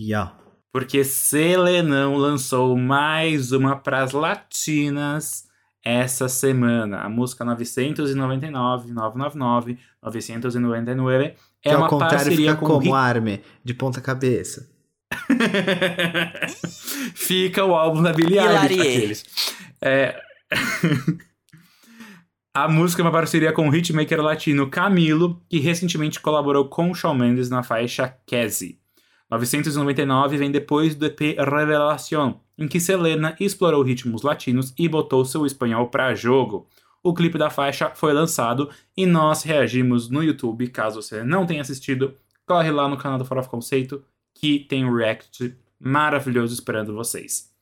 Yeah. 0.00 0.34
Porque 0.72 1.02
Selenão 1.04 2.16
lançou 2.16 2.76
mais 2.76 3.52
uma 3.52 3.76
pras 3.76 4.12
latinas 4.12 5.46
essa 5.84 6.28
semana. 6.28 7.00
A 7.00 7.08
música 7.08 7.44
999, 7.44 8.92
999, 8.92 9.78
999 10.02 11.24
é 11.24 11.34
que 11.62 11.68
ao 11.70 11.78
uma 11.80 11.88
contrário 11.88 12.16
parceria 12.16 12.50
fica 12.50 12.56
com 12.60 12.66
como, 12.66 12.78
Rick- 12.80 12.94
Armin? 12.94 13.40
De 13.64 13.74
ponta 13.74 14.00
cabeça. 14.00 14.68
Fica 17.14 17.64
o 17.64 17.74
álbum 17.74 18.02
da 18.02 18.12
Billie 18.12 18.38
Eilish. 18.38 19.24
É... 19.80 20.20
A 22.56 22.66
música 22.66 23.02
é 23.02 23.04
uma 23.04 23.12
parceria 23.12 23.52
com 23.52 23.68
o 23.68 23.76
hitmaker 23.76 24.22
latino 24.22 24.70
Camilo, 24.70 25.42
que 25.46 25.58
recentemente 25.58 26.18
colaborou 26.18 26.70
com 26.70 26.94
Shawn 26.94 27.14
Mendes 27.14 27.50
na 27.50 27.62
faixa 27.62 28.16
Cassie. 28.26 28.80
999 29.30 30.38
vem 30.38 30.50
depois 30.50 30.94
do 30.94 31.04
EP 31.04 31.36
Revelación, 31.36 32.40
em 32.56 32.66
que 32.66 32.80
Selena 32.80 33.36
explorou 33.38 33.82
ritmos 33.82 34.22
latinos 34.22 34.72
e 34.78 34.88
botou 34.88 35.22
seu 35.26 35.44
espanhol 35.44 35.88
para 35.88 36.14
jogo. 36.14 36.66
O 37.02 37.12
clipe 37.12 37.36
da 37.36 37.50
faixa 37.50 37.90
foi 37.94 38.14
lançado 38.14 38.70
e 38.96 39.04
nós 39.04 39.42
reagimos 39.42 40.08
no 40.08 40.22
YouTube. 40.22 40.68
Caso 40.68 41.02
você 41.02 41.22
não 41.22 41.44
tenha 41.44 41.60
assistido, 41.60 42.14
corre 42.46 42.70
lá 42.70 42.88
no 42.88 42.96
canal 42.96 43.18
do 43.18 43.26
Fora 43.26 43.40
of 43.40 43.50
Conceito 43.50 44.02
que 44.34 44.60
tem 44.60 44.82
um 44.82 44.94
react 44.96 45.54
maravilhoso 45.78 46.54
esperando 46.54 46.94
vocês. 46.94 47.54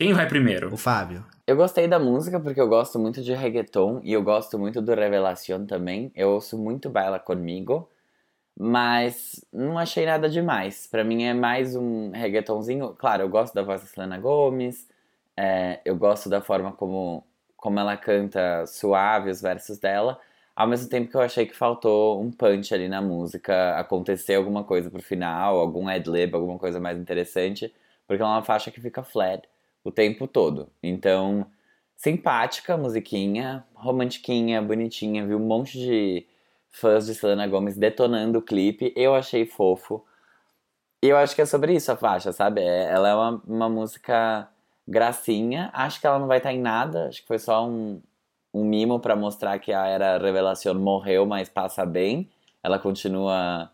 Quem 0.00 0.14
vai 0.14 0.26
primeiro? 0.26 0.72
O 0.72 0.78
Fábio. 0.78 1.22
Eu 1.46 1.54
gostei 1.54 1.86
da 1.86 1.98
música 1.98 2.40
porque 2.40 2.58
eu 2.58 2.66
gosto 2.66 2.98
muito 2.98 3.20
de 3.20 3.34
reggaeton 3.34 4.00
e 4.02 4.14
eu 4.14 4.22
gosto 4.22 4.58
muito 4.58 4.80
do 4.80 4.94
Revelación 4.94 5.66
também. 5.66 6.10
Eu 6.16 6.30
ouço 6.30 6.56
muito 6.56 6.88
Baila 6.88 7.18
Comigo, 7.18 7.86
mas 8.58 9.44
não 9.52 9.78
achei 9.78 10.06
nada 10.06 10.26
demais. 10.26 10.86
Para 10.86 11.04
mim 11.04 11.24
é 11.24 11.34
mais 11.34 11.76
um 11.76 12.12
reggaetonzinho. 12.12 12.94
Claro, 12.94 13.24
eu 13.24 13.28
gosto 13.28 13.52
da 13.52 13.62
voz 13.62 13.82
da 13.82 13.88
Selena 13.88 14.18
Gomes, 14.18 14.88
é, 15.36 15.80
eu 15.84 15.94
gosto 15.96 16.30
da 16.30 16.40
forma 16.40 16.72
como, 16.72 17.22
como 17.54 17.78
ela 17.78 17.94
canta 17.94 18.64
suave 18.66 19.28
os 19.28 19.42
versos 19.42 19.78
dela, 19.78 20.18
ao 20.56 20.66
mesmo 20.66 20.88
tempo 20.88 21.10
que 21.10 21.16
eu 21.18 21.20
achei 21.20 21.44
que 21.44 21.54
faltou 21.54 22.22
um 22.22 22.30
punch 22.32 22.72
ali 22.72 22.88
na 22.88 23.02
música, 23.02 23.76
acontecer 23.78 24.36
alguma 24.36 24.64
coisa 24.64 24.90
pro 24.90 25.02
final, 25.02 25.58
algum 25.58 25.88
ad-lib, 25.88 26.34
alguma 26.34 26.58
coisa 26.58 26.80
mais 26.80 26.98
interessante, 26.98 27.70
porque 28.06 28.22
ela 28.22 28.32
é 28.32 28.36
uma 28.36 28.42
faixa 28.42 28.70
que 28.70 28.80
fica 28.80 29.02
flat 29.02 29.46
o 29.84 29.90
tempo 29.90 30.26
todo. 30.26 30.68
Então, 30.82 31.46
simpática 31.96 32.76
musiquinha, 32.76 33.64
romantiquinha, 33.74 34.62
bonitinha, 34.62 35.26
viu 35.26 35.38
um 35.38 35.46
monte 35.46 35.78
de 35.78 36.26
fãs 36.70 37.06
de 37.06 37.14
Selena 37.14 37.46
Gomez 37.46 37.76
detonando 37.76 38.38
o 38.38 38.42
clipe, 38.42 38.92
eu 38.96 39.14
achei 39.14 39.44
fofo. 39.44 40.04
E 41.02 41.08
eu 41.08 41.16
acho 41.16 41.34
que 41.34 41.42
é 41.42 41.46
sobre 41.46 41.74
isso 41.74 41.90
a 41.90 41.96
faixa, 41.96 42.32
sabe? 42.32 42.60
É, 42.60 42.84
ela 42.90 43.08
é 43.08 43.14
uma, 43.14 43.42
uma 43.46 43.68
música 43.68 44.48
gracinha, 44.86 45.70
acho 45.72 46.00
que 46.00 46.06
ela 46.06 46.18
não 46.18 46.26
vai 46.26 46.38
estar 46.38 46.52
em 46.52 46.60
nada, 46.60 47.08
acho 47.08 47.22
que 47.22 47.28
foi 47.28 47.38
só 47.38 47.66
um, 47.66 48.00
um 48.52 48.64
mimo 48.64 49.00
para 49.00 49.16
mostrar 49.16 49.58
que 49.58 49.72
a 49.72 49.86
Era 49.86 50.18
Revelação 50.18 50.74
morreu, 50.74 51.24
mas 51.26 51.48
passa 51.48 51.86
bem. 51.86 52.28
Ela 52.62 52.78
continua 52.78 53.70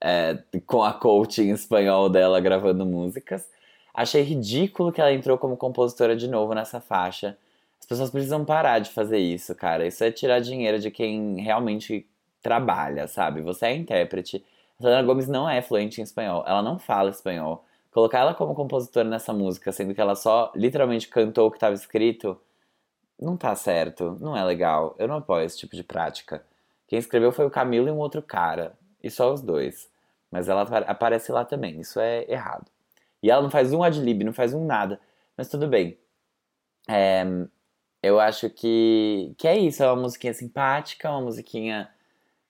é, 0.00 0.38
com 0.66 0.82
a 0.82 0.92
coaching 0.92 1.50
espanhol 1.52 2.08
dela 2.08 2.40
gravando 2.40 2.84
músicas. 2.84 3.48
Achei 3.96 4.20
ridículo 4.20 4.92
que 4.92 5.00
ela 5.00 5.10
entrou 5.10 5.38
como 5.38 5.56
compositora 5.56 6.14
de 6.14 6.28
novo 6.28 6.52
nessa 6.52 6.82
faixa. 6.82 7.38
As 7.80 7.86
pessoas 7.86 8.10
precisam 8.10 8.44
parar 8.44 8.78
de 8.78 8.90
fazer 8.90 9.16
isso, 9.18 9.54
cara. 9.54 9.86
Isso 9.86 10.04
é 10.04 10.12
tirar 10.12 10.38
dinheiro 10.38 10.78
de 10.78 10.90
quem 10.90 11.40
realmente 11.40 12.06
trabalha, 12.42 13.08
sabe? 13.08 13.40
Você 13.40 13.64
é 13.64 13.74
intérprete. 13.74 14.44
A 14.78 14.82
Selena 14.82 15.02
Gomes 15.02 15.26
não 15.28 15.48
é 15.48 15.62
fluente 15.62 15.98
em 15.98 16.04
espanhol. 16.04 16.44
Ela 16.46 16.60
não 16.62 16.78
fala 16.78 17.08
espanhol. 17.08 17.64
Colocar 17.90 18.18
ela 18.18 18.34
como 18.34 18.54
compositora 18.54 19.08
nessa 19.08 19.32
música, 19.32 19.72
sendo 19.72 19.94
que 19.94 20.00
ela 20.02 20.14
só 20.14 20.52
literalmente 20.54 21.08
cantou 21.08 21.46
o 21.46 21.50
que 21.50 21.56
estava 21.56 21.74
escrito, 21.74 22.38
não 23.18 23.34
tá 23.34 23.54
certo. 23.56 24.18
Não 24.20 24.36
é 24.36 24.44
legal. 24.44 24.94
Eu 24.98 25.08
não 25.08 25.16
apoio 25.16 25.46
esse 25.46 25.56
tipo 25.56 25.74
de 25.74 25.82
prática. 25.82 26.44
Quem 26.86 26.98
escreveu 26.98 27.32
foi 27.32 27.46
o 27.46 27.50
Camilo 27.50 27.88
e 27.88 27.90
um 27.90 27.98
outro 27.98 28.20
cara. 28.20 28.74
E 29.02 29.10
só 29.10 29.32
os 29.32 29.40
dois. 29.40 29.88
Mas 30.30 30.50
ela 30.50 30.62
aparece 30.86 31.32
lá 31.32 31.46
também. 31.46 31.80
Isso 31.80 31.98
é 31.98 32.30
errado. 32.30 32.75
E 33.22 33.30
ela 33.30 33.42
não 33.42 33.50
faz 33.50 33.72
um 33.72 33.82
adlib, 33.82 34.24
não 34.24 34.32
faz 34.32 34.54
um 34.54 34.64
nada. 34.64 35.00
Mas 35.36 35.48
tudo 35.48 35.68
bem. 35.68 35.98
É, 36.88 37.24
eu 38.02 38.20
acho 38.20 38.48
que, 38.50 39.34
que 39.36 39.48
é 39.48 39.58
isso. 39.58 39.82
É 39.82 39.86
uma 39.90 40.02
musiquinha 40.02 40.34
simpática, 40.34 41.10
uma 41.10 41.22
musiquinha 41.22 41.88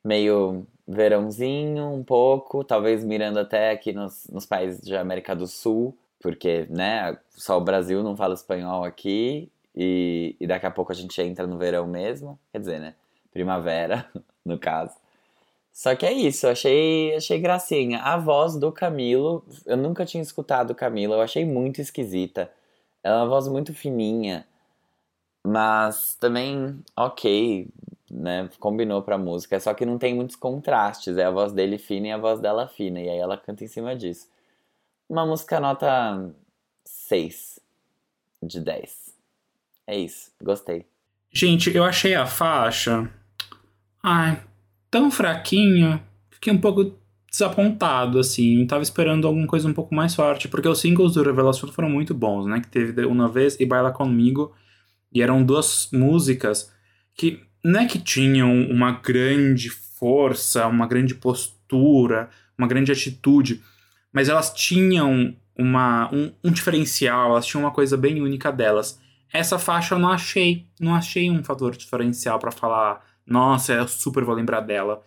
meio 0.04 0.66
verãozinho, 0.86 1.92
um 1.92 2.04
pouco. 2.04 2.62
Talvez 2.64 3.04
mirando 3.04 3.38
até 3.38 3.70
aqui 3.70 3.92
nos, 3.92 4.26
nos 4.28 4.46
países 4.46 4.80
de 4.80 4.96
América 4.96 5.34
do 5.34 5.46
Sul. 5.46 5.96
Porque, 6.20 6.66
né, 6.70 7.16
só 7.30 7.58
o 7.58 7.64
Brasil 7.64 8.02
não 8.02 8.16
fala 8.16 8.34
espanhol 8.34 8.84
aqui. 8.84 9.50
E, 9.74 10.36
e 10.40 10.46
daqui 10.46 10.66
a 10.66 10.70
pouco 10.70 10.92
a 10.92 10.94
gente 10.94 11.20
entra 11.20 11.46
no 11.46 11.58
verão 11.58 11.86
mesmo. 11.86 12.38
Quer 12.52 12.58
dizer, 12.60 12.80
né? 12.80 12.94
Primavera, 13.32 14.08
no 14.44 14.58
caso. 14.58 14.94
Só 15.76 15.94
que 15.94 16.06
é 16.06 16.12
isso, 16.12 16.48
achei, 16.48 17.14
achei 17.14 17.38
gracinha. 17.38 17.98
A 18.00 18.16
voz 18.16 18.56
do 18.56 18.72
Camilo, 18.72 19.44
eu 19.66 19.76
nunca 19.76 20.06
tinha 20.06 20.22
escutado 20.22 20.70
o 20.70 20.74
Camilo, 20.74 21.12
eu 21.12 21.20
achei 21.20 21.44
muito 21.44 21.82
esquisita. 21.82 22.50
Ela 23.02 23.16
é 23.16 23.18
uma 23.18 23.28
voz 23.28 23.46
muito 23.46 23.74
fininha, 23.74 24.46
mas 25.46 26.14
também 26.18 26.82
ok, 26.96 27.68
né? 28.10 28.48
Combinou 28.58 29.02
pra 29.02 29.18
música, 29.18 29.60
só 29.60 29.74
que 29.74 29.84
não 29.84 29.98
tem 29.98 30.14
muitos 30.14 30.34
contrastes. 30.34 31.18
É 31.18 31.24
a 31.26 31.30
voz 31.30 31.52
dele 31.52 31.76
fina 31.76 32.06
e 32.06 32.12
a 32.12 32.16
voz 32.16 32.40
dela 32.40 32.66
fina, 32.66 32.98
e 32.98 33.10
aí 33.10 33.18
ela 33.18 33.36
canta 33.36 33.62
em 33.62 33.68
cima 33.68 33.94
disso. 33.94 34.30
Uma 35.06 35.26
música 35.26 35.60
nota 35.60 36.34
6 36.86 37.60
de 38.42 38.60
10. 38.60 39.14
É 39.86 39.98
isso, 39.98 40.32
gostei. 40.42 40.86
Gente, 41.30 41.76
eu 41.76 41.84
achei 41.84 42.14
a 42.14 42.26
faixa. 42.26 43.12
Ai, 44.02 44.42
tão 44.90 45.10
fraquinha, 45.10 46.02
fiquei 46.30 46.52
um 46.52 46.58
pouco 46.58 46.96
desapontado, 47.30 48.18
assim. 48.18 48.66
Tava 48.66 48.82
esperando 48.82 49.26
alguma 49.26 49.46
coisa 49.46 49.68
um 49.68 49.72
pouco 49.72 49.94
mais 49.94 50.14
forte, 50.14 50.48
porque 50.48 50.68
os 50.68 50.80
singles 50.80 51.14
do 51.14 51.22
Revelação 51.22 51.70
foram 51.70 51.90
muito 51.90 52.14
bons, 52.14 52.46
né? 52.46 52.60
Que 52.60 52.68
teve 52.68 53.04
Uma 53.04 53.28
Vez 53.28 53.58
e 53.60 53.66
Baila 53.66 53.92
Comigo, 53.92 54.54
e 55.12 55.22
eram 55.22 55.42
duas 55.42 55.88
músicas 55.92 56.72
que 57.14 57.40
não 57.64 57.80
é 57.80 57.86
que 57.86 57.98
tinham 57.98 58.62
uma 58.70 58.92
grande 58.92 59.70
força, 59.70 60.66
uma 60.66 60.86
grande 60.86 61.14
postura, 61.14 62.28
uma 62.56 62.68
grande 62.68 62.92
atitude, 62.92 63.62
mas 64.12 64.28
elas 64.28 64.52
tinham 64.52 65.34
uma, 65.58 66.08
um, 66.14 66.30
um 66.44 66.50
diferencial, 66.50 67.30
elas 67.30 67.46
tinham 67.46 67.64
uma 67.64 67.70
coisa 67.70 67.96
bem 67.96 68.20
única 68.20 68.52
delas. 68.52 69.00
Essa 69.32 69.58
faixa 69.58 69.94
eu 69.94 69.98
não 69.98 70.10
achei, 70.10 70.66
não 70.80 70.94
achei 70.94 71.30
um 71.30 71.42
fator 71.42 71.76
diferencial 71.76 72.38
para 72.38 72.50
falar 72.50 73.04
nossa, 73.26 73.72
eu 73.74 73.88
super 73.88 74.24
vou 74.24 74.34
lembrar 74.34 74.60
dela. 74.60 75.02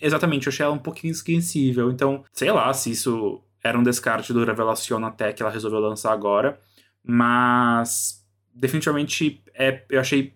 Exatamente, 0.00 0.46
eu 0.46 0.50
achei 0.50 0.64
ela 0.64 0.74
um 0.74 0.78
pouquinho 0.78 1.12
esquecível. 1.12 1.90
Então, 1.90 2.24
sei 2.32 2.50
lá 2.50 2.72
se 2.72 2.90
isso 2.90 3.42
era 3.62 3.78
um 3.78 3.82
descarte 3.82 4.32
do 4.32 4.44
Revelación 4.44 5.04
até 5.04 5.32
que 5.32 5.42
ela 5.42 5.52
resolveu 5.52 5.80
lançar 5.80 6.12
agora. 6.12 6.60
Mas, 7.02 8.26
definitivamente, 8.54 9.42
é, 9.54 9.84
eu 9.88 10.00
achei 10.00 10.34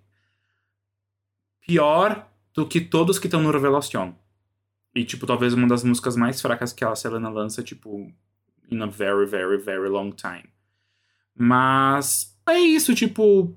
pior 1.66 2.28
do 2.54 2.66
que 2.66 2.80
todos 2.80 3.18
que 3.18 3.26
estão 3.26 3.42
no 3.42 3.50
Revelación. 3.50 4.14
E, 4.94 5.04
tipo, 5.04 5.26
talvez 5.26 5.52
uma 5.52 5.66
das 5.66 5.82
músicas 5.82 6.16
mais 6.16 6.40
fracas 6.40 6.72
que 6.72 6.84
a 6.84 6.94
Selena 6.94 7.28
lança, 7.28 7.62
tipo, 7.62 8.12
in 8.70 8.80
a 8.80 8.86
very, 8.86 9.26
very, 9.26 9.58
very 9.58 9.88
long 9.88 10.10
time. 10.10 10.48
Mas 11.34 12.38
é 12.48 12.58
isso, 12.58 12.94
tipo, 12.94 13.56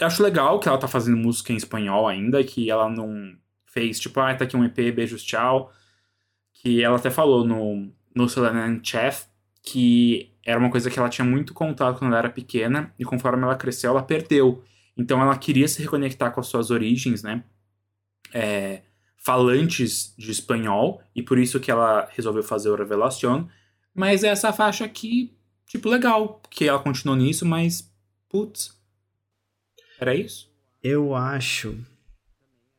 acho 0.00 0.22
legal 0.22 0.58
que 0.60 0.68
ela 0.68 0.78
tá 0.78 0.88
fazendo 0.88 1.16
música 1.16 1.52
em 1.52 1.56
espanhol 1.56 2.06
ainda, 2.06 2.42
que 2.44 2.70
ela 2.70 2.88
não 2.88 3.36
fez, 3.66 3.98
tipo, 4.00 4.18
ah, 4.20 4.34
tá 4.34 4.44
aqui 4.44 4.56
um 4.56 4.64
EP, 4.64 4.94
beijos, 4.94 5.22
tchau. 5.22 5.72
Que 6.52 6.82
ela 6.82 6.96
até 6.96 7.10
falou 7.10 7.44
no, 7.44 7.92
no 8.14 8.28
Selena 8.28 8.80
Chef 8.82 9.26
que 9.70 10.32
era 10.44 10.58
uma 10.58 10.70
coisa 10.70 10.90
que 10.90 10.98
ela 10.98 11.10
tinha 11.10 11.26
muito 11.26 11.52
contato 11.52 11.98
quando 11.98 12.10
ela 12.12 12.20
era 12.20 12.30
pequena, 12.30 12.94
e 12.98 13.04
conforme 13.04 13.42
ela 13.42 13.54
cresceu, 13.54 13.90
ela 13.90 14.02
perdeu. 14.02 14.64
Então 14.96 15.20
ela 15.20 15.36
queria 15.36 15.68
se 15.68 15.82
reconectar 15.82 16.32
com 16.32 16.40
as 16.40 16.46
suas 16.46 16.70
origens, 16.70 17.22
né? 17.22 17.44
É, 18.32 18.82
falantes 19.16 20.14
de 20.16 20.30
espanhol, 20.30 21.02
e 21.14 21.22
por 21.22 21.38
isso 21.38 21.60
que 21.60 21.70
ela 21.70 22.08
resolveu 22.12 22.42
fazer 22.42 22.70
o 22.70 22.76
Revelación. 22.76 23.46
Mas 23.94 24.24
é 24.24 24.28
essa 24.28 24.52
faixa 24.52 24.84
aqui, 24.84 25.36
tipo, 25.66 25.88
legal, 25.88 26.40
que 26.50 26.66
ela 26.66 26.78
continuou 26.78 27.18
nisso, 27.18 27.44
mas, 27.44 27.92
putz, 28.28 28.77
era 29.98 30.14
isso? 30.14 30.48
Eu 30.82 31.14
acho. 31.14 31.76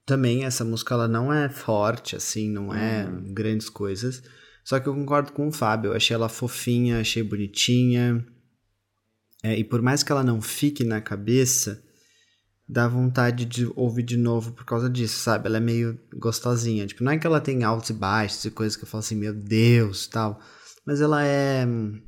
Também 0.05 0.43
essa 0.45 0.65
música 0.65 0.93
ela 0.95 1.07
não 1.07 1.31
é 1.31 1.49
forte, 1.49 2.15
assim, 2.15 2.49
não 2.49 2.73
é 2.73 3.05
Uhum. 3.05 3.33
grandes 3.33 3.69
coisas. 3.69 4.23
Só 4.63 4.79
que 4.79 4.87
eu 4.87 4.93
concordo 4.95 5.31
com 5.31 5.47
o 5.47 5.51
Fábio. 5.51 5.91
Eu 5.91 5.95
achei 5.95 6.15
ela 6.15 6.29
fofinha, 6.29 6.99
achei 6.99 7.21
bonitinha. 7.23 8.25
É, 9.43 9.57
e 9.57 9.63
por 9.63 9.81
mais 9.81 10.03
que 10.03 10.11
ela 10.11 10.23
não 10.23 10.41
fique 10.41 10.83
na 10.83 10.99
cabeça, 11.01 11.81
dá 12.67 12.87
vontade 12.87 13.45
de 13.45 13.71
ouvir 13.75 14.03
de 14.03 14.17
novo 14.17 14.51
por 14.51 14.65
causa 14.65 14.89
disso, 14.89 15.19
sabe? 15.19 15.47
Ela 15.47 15.57
é 15.57 15.61
meio 15.61 15.99
gostosinha. 16.15 16.85
Tipo, 16.85 17.03
não 17.03 17.11
é 17.11 17.17
que 17.17 17.25
ela 17.25 17.39
tem 17.41 17.63
altos 17.63 17.89
e 17.89 17.93
baixos 17.93 18.45
e 18.45 18.51
coisas 18.51 18.75
que 18.75 18.83
eu 18.83 18.87
falo 18.87 18.99
assim, 18.99 19.15
meu 19.15 19.33
Deus, 19.33 20.07
tal. 20.07 20.39
Mas 20.85 21.01
ela 21.01 21.23
é 21.23 21.65
hum, 21.65 22.01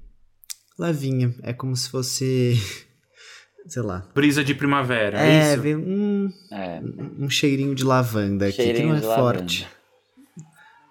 levinha. 0.78 1.34
É 1.44 1.54
como 1.54 1.76
se 1.76 1.90
fosse. 1.90 2.54
sei 3.68 3.82
lá. 3.82 4.04
Brisa 4.14 4.44
de 4.44 4.54
primavera, 4.54 5.20
é, 5.20 5.50
É, 5.50 5.54
isso? 5.54 5.62
vem 5.62 5.76
um, 5.76 6.30
É, 6.52 6.82
um 7.20 7.30
cheirinho 7.30 7.74
de 7.76 7.84
lavanda 7.84 8.48
aqui, 8.48 8.58
que 8.58 8.64
cheirinho 8.64 8.90
não 8.90 8.96
é 8.98 9.02
forte. 9.02 9.62
lavanda. 9.64 9.82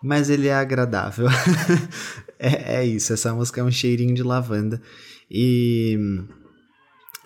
Mas 0.02 0.30
ele 0.30 0.48
é 0.48 0.54
agradável. 0.54 1.26
é, 2.38 2.76
é 2.76 2.84
isso, 2.86 3.12
essa 3.12 3.34
música 3.34 3.60
é 3.60 3.64
um 3.64 3.70
cheirinho 3.70 4.14
de 4.14 4.22
lavanda. 4.22 4.80
E 5.30 5.98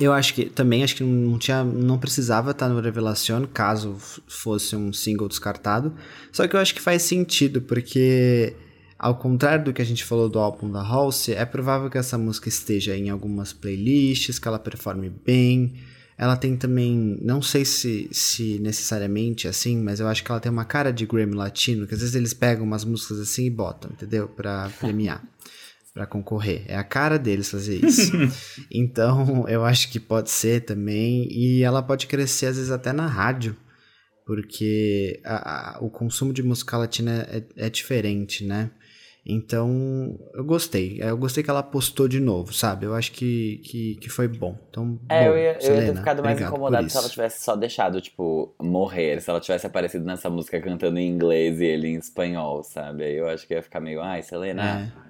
Eu 0.01 0.12
acho 0.12 0.34
que 0.34 0.47
também 0.47 0.82
acho 0.82 0.97
que 0.97 1.05
não 1.05 1.38
tinha, 1.38 1.62
não 1.62 1.99
precisava 1.99 2.51
estar 2.51 2.68
no 2.68 2.80
Revelación 2.80 3.47
caso 3.47 3.97
fosse 4.26 4.74
um 4.74 4.92
single 4.92 5.28
descartado. 5.28 5.95
Só 6.32 6.49
que 6.49 6.57
eu 6.57 6.61
acho 6.61 6.74
que 6.74 6.80
faz 6.80 7.03
sentido 7.03 7.62
porque 7.62 8.57
ao 9.05 9.14
contrário 9.14 9.66
do 9.66 9.72
que 9.74 9.82
a 9.82 9.84
gente 9.84 10.02
falou 10.02 10.30
do 10.30 10.38
álbum 10.38 10.70
da 10.70 10.80
Halsey, 10.80 11.34
é 11.34 11.44
provável 11.44 11.90
que 11.90 11.98
essa 11.98 12.16
música 12.16 12.48
esteja 12.48 12.96
em 12.96 13.11
algumas 13.11 13.52
playlists, 13.52 14.38
que 14.38 14.48
ela 14.48 14.59
performe 14.59 15.11
bem. 15.11 15.74
Ela 16.16 16.38
tem 16.38 16.57
também, 16.57 17.18
não 17.20 17.42
sei 17.42 17.66
se, 17.66 18.09
se 18.11 18.59
necessariamente 18.61 19.46
assim, 19.46 19.76
mas 19.76 20.00
eu 20.00 20.09
acho 20.09 20.24
que 20.24 20.30
ela 20.30 20.40
tem 20.40 20.50
uma 20.50 20.64
cara 20.64 20.90
de 20.90 21.05
Grammy 21.05 21.34
Latino, 21.34 21.86
que 21.86 21.92
às 21.92 22.00
vezes 22.00 22.14
eles 22.14 22.32
pegam 22.32 22.64
umas 22.64 22.82
músicas 22.82 23.20
assim 23.20 23.44
e 23.44 23.50
botam, 23.50 23.90
entendeu? 23.92 24.26
Pra 24.26 24.70
premiar 24.80 25.22
para 25.92 26.07
concorrer. 26.07 26.64
É 26.66 26.74
a 26.74 26.82
cara 26.82 27.18
deles 27.18 27.50
fazer 27.50 27.84
isso. 27.84 28.11
então, 28.72 29.46
eu 29.46 29.66
acho 29.66 29.90
que 29.90 30.00
pode 30.00 30.30
ser 30.30 30.62
também. 30.62 31.28
E 31.30 31.62
ela 31.62 31.82
pode 31.82 32.07
crescer, 32.07 32.46
às 32.46 32.57
vezes, 32.57 32.72
até 32.72 32.90
na 32.90 33.07
rádio. 33.07 33.55
Porque 34.26 35.20
a, 35.24 35.76
a, 35.76 35.84
o 35.84 35.90
consumo 35.90 36.32
de 36.32 36.42
música 36.42 36.78
latina 36.78 37.28
é, 37.30 37.44
é, 37.66 37.70
diferente, 37.70 38.44
né? 38.44 38.70
Então, 39.27 40.18
eu 40.35 40.45
gostei. 40.45 40.99
Eu 41.01 41.16
gostei 41.16 41.43
que 41.43 41.49
ela 41.49 41.62
postou 41.62 42.07
de 42.07 42.20
novo, 42.20 42.53
sabe? 42.53 42.85
Eu 42.85 42.95
acho 42.95 43.11
que, 43.12 43.62
que, 43.64 43.95
que 43.97 44.11
foi 44.11 44.29
bom. 44.29 44.59
Então, 44.68 45.01
é, 45.09 45.25
bom, 45.25 45.31
eu, 45.31 45.39
ia, 45.39 45.61
Selena, 45.61 45.81
eu 45.81 45.87
ia 45.87 45.93
ter 45.93 45.99
ficado 45.99 46.22
mais 46.22 46.41
incomodado 46.41 46.91
se 46.91 46.97
ela 46.97 47.09
tivesse 47.09 47.43
só 47.43 47.57
deixado, 47.57 48.01
tipo, 48.03 48.55
morrer. 48.61 49.20
Se 49.22 49.31
ela 49.31 49.41
tivesse 49.41 49.66
aparecido 49.66 50.05
nessa 50.05 50.29
música 50.29 50.61
cantando 50.61 50.99
em 50.99 51.09
inglês 51.09 51.59
e 51.59 51.64
ele 51.64 51.89
em 51.89 51.97
espanhol, 51.97 52.62
sabe? 52.62 53.05
Aí 53.05 53.16
eu 53.16 53.27
acho 53.27 53.47
que 53.47 53.55
ia 53.55 53.62
ficar 53.62 53.81
meio, 53.81 54.03
ai, 54.03 54.22
Selena. 54.22 54.93
É. 55.01 55.05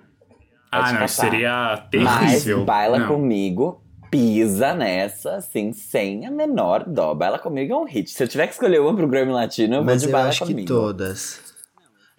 Ah, 0.70 0.92
não, 0.92 1.08
seria 1.08 1.76
terrível. 1.90 2.58
Mas 2.58 2.66
baila 2.66 2.98
não. 3.00 3.08
comigo, 3.08 3.82
pisa 4.10 4.74
nessa, 4.74 5.36
assim, 5.36 5.72
sem 5.72 6.24
a 6.24 6.30
menor 6.30 6.84
dó. 6.88 7.14
Baila 7.14 7.38
comigo 7.38 7.72
é 7.72 7.76
um 7.76 7.84
hit. 7.84 8.10
Se 8.10 8.22
eu 8.22 8.28
tiver 8.28 8.46
que 8.46 8.52
escolher 8.52 8.80
uma 8.80 8.94
pro 8.94 9.08
Grammy 9.08 9.32
Latino, 9.32 9.76
eu 9.76 9.84
Mas 9.84 10.02
vou 10.02 10.06
de 10.06 10.06
eu 10.06 10.12
baila 10.12 10.28
acho 10.28 10.40
comigo. 10.40 10.60
que 10.60 10.66
todas. 10.66 11.53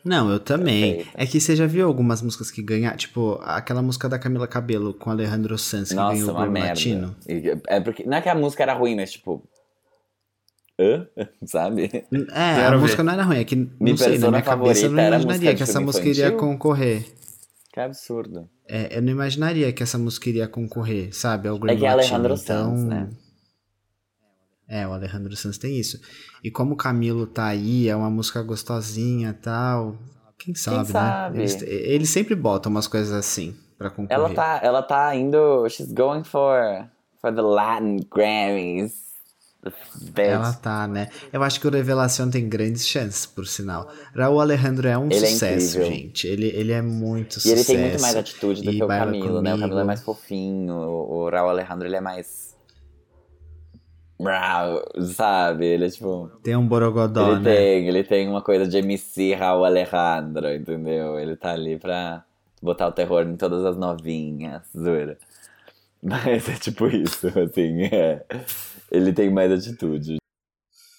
Não, 0.06 0.30
eu 0.30 0.40
também. 0.40 0.98
Perfeita. 0.98 1.12
É 1.16 1.26
que 1.26 1.40
você 1.42 1.56
já 1.56 1.66
viu 1.66 1.88
algumas 1.88 2.22
músicas 2.22 2.52
que 2.52 2.62
ganharam, 2.62 2.96
tipo, 2.96 3.40
aquela 3.44 3.82
música 3.82 4.08
da 4.08 4.20
Camila 4.20 4.48
Cabello 4.48 4.94
com 4.94 5.10
Alejandro 5.10 5.58
Sanz 5.58 5.90
que 5.90 5.96
Nossa, 5.96 6.14
ganhou 6.14 6.30
o 6.30 6.32
uma 6.34 6.40
Grammy 6.42 6.54
merda. 6.54 6.70
Latino. 6.70 7.16
E- 7.28 7.58
É 7.68 7.80
porque, 7.82 8.04
não 8.06 8.16
é 8.18 8.22
que 8.22 8.30
a 8.30 8.36
música 8.36 8.62
era 8.64 8.74
ruim, 8.74 8.96
mas 8.96 9.12
tipo. 9.14 9.44
Hã? 10.80 11.08
Sabe? 11.46 11.90
É, 12.32 12.52
a 12.52 12.56
Quero 12.56 12.80
música 12.80 13.02
ver. 13.02 13.08
não 13.08 13.14
era 13.14 13.24
ruim, 13.24 13.40
é 13.40 13.44
que 13.44 13.56
não 13.56 13.70
Minha 13.80 13.98
sei, 13.98 14.18
na 14.20 14.30
minha 14.30 14.42
cabeça 14.44 14.86
eu 14.86 14.92
não 14.92 15.00
a 15.04 15.08
imaginaria 15.08 15.34
música 15.38 15.56
que 15.56 15.64
essa 15.64 15.80
música 15.82 16.08
iria 16.08 16.32
concorrer. 16.34 17.06
Que 17.74 17.80
absurdo. 17.80 18.48
É, 18.68 18.98
eu 18.98 19.02
não 19.02 19.10
imaginaria 19.12 19.72
que 19.74 19.82
essa 19.84 19.98
música 19.98 20.30
iria 20.30 20.48
concorrer, 20.48 21.10
sabe, 21.16 21.48
ao 21.48 21.58
Grammy 21.58 21.78
É 21.78 21.80
que 21.80 21.86
é 21.86 21.94
Latino. 21.96 22.16
Alejandro 22.16 22.34
então, 22.42 22.70
Sanz, 22.76 22.84
né? 22.86 23.10
É, 24.68 24.88
o 24.88 24.94
Alejandro 24.94 25.36
Sanz 25.36 25.58
tem 25.58 25.80
isso. 25.80 26.00
E 26.44 26.50
como 26.50 26.74
o 26.74 26.78
Camilo 26.78 27.28
tá 27.28 27.46
aí, 27.46 27.88
é 27.88 27.96
uma 27.96 28.10
música 28.10 28.42
gostosinha 28.42 29.30
e 29.30 29.34
tal. 29.34 29.96
Quem 30.38 30.56
sabe, 30.56 30.92
sabe? 30.92 31.38
né? 31.38 31.44
Eles, 31.44 31.62
eles 31.62 32.10
sempre 32.10 32.36
botam 32.36 32.72
umas 32.72 32.88
coisas 32.88 33.12
assim 33.12 33.56
pra 33.78 33.90
concorrer. 33.90 34.14
Ela 34.20 34.34
tá, 34.34 34.60
ela 34.64 34.82
tá 34.82 35.16
indo. 35.16 35.68
She's 35.70 35.92
going 35.92 36.24
for, 36.24 36.60
for 37.22 37.34
the 37.34 37.42
Latin 37.42 37.98
Grammys. 38.14 39.06
Bitch. 40.00 40.18
Ela 40.28 40.54
tá, 40.54 40.88
né? 40.88 41.10
Eu 41.34 41.42
acho 41.42 41.60
que 41.60 41.68
o 41.68 41.72
Revelação 41.72 42.30
tem 42.30 42.48
grandes 42.48 42.88
chances, 42.88 43.26
por 43.26 43.48
sinal. 43.48 43.92
Raul 44.16 44.40
Alejandro 44.40 44.88
é 44.88 44.96
um 44.96 45.06
Ele 45.10 45.26
é 45.26 45.30
sucesso, 45.30 45.78
incrível. 45.80 45.96
gente. 45.98 46.28
Ele, 46.28 46.48
ele 46.50 46.72
é 46.72 46.84
muito 46.84 47.32
E 47.32 47.42
sucesso. 47.42 47.56
ele 47.56 47.64
tem 47.66 47.78
muito 47.80 48.02
mais 48.02 48.16
atitude 48.16 48.62
do 48.62 48.70
E 48.72 48.78
que 48.78 48.84
o 48.84 48.88
Camilo, 48.88 49.42
né? 49.42 49.56
O 49.56 49.58
Camilo 49.58 49.64
é 49.64 49.70
Comigo. 49.70 49.86
mais 49.88 50.02
fofinho. 50.04 50.74
O, 50.76 51.24
o 51.26 51.30
Raul 51.32 51.50
Alejandro, 51.50 51.88
ele 51.88 51.96
é 51.96 52.02
mais. 52.02 52.55
Sabe? 55.14 55.66
Ele 55.66 55.86
é 55.86 55.90
tipo. 55.90 56.32
Tem 56.42 56.56
um 56.56 56.68
borogodó, 56.68 57.32
ele 57.32 57.40
né? 57.40 57.56
tem, 57.56 57.88
ele 57.88 58.04
tem 58.04 58.30
uma 58.30 58.42
coisa 58.42 58.68
de 58.68 58.78
MC 58.78 59.34
Raul 59.34 59.66
Alejandro, 59.66 60.54
entendeu? 60.54 61.20
Ele 61.20 61.36
tá 61.36 61.52
ali 61.52 61.78
pra 61.78 62.24
botar 62.62 62.88
o 62.88 62.92
terror 62.92 63.24
em 63.24 63.36
todas 63.36 63.66
as 63.66 63.78
novinhas, 63.78 64.62
zoeira. 64.76 65.18
Mas 66.02 66.48
é 66.48 66.54
tipo 66.54 66.88
isso, 66.88 67.28
assim, 67.28 67.84
é. 67.84 68.24
Ele 68.92 69.12
tem 69.12 69.30
mais 69.30 69.52
atitude. 69.52 70.18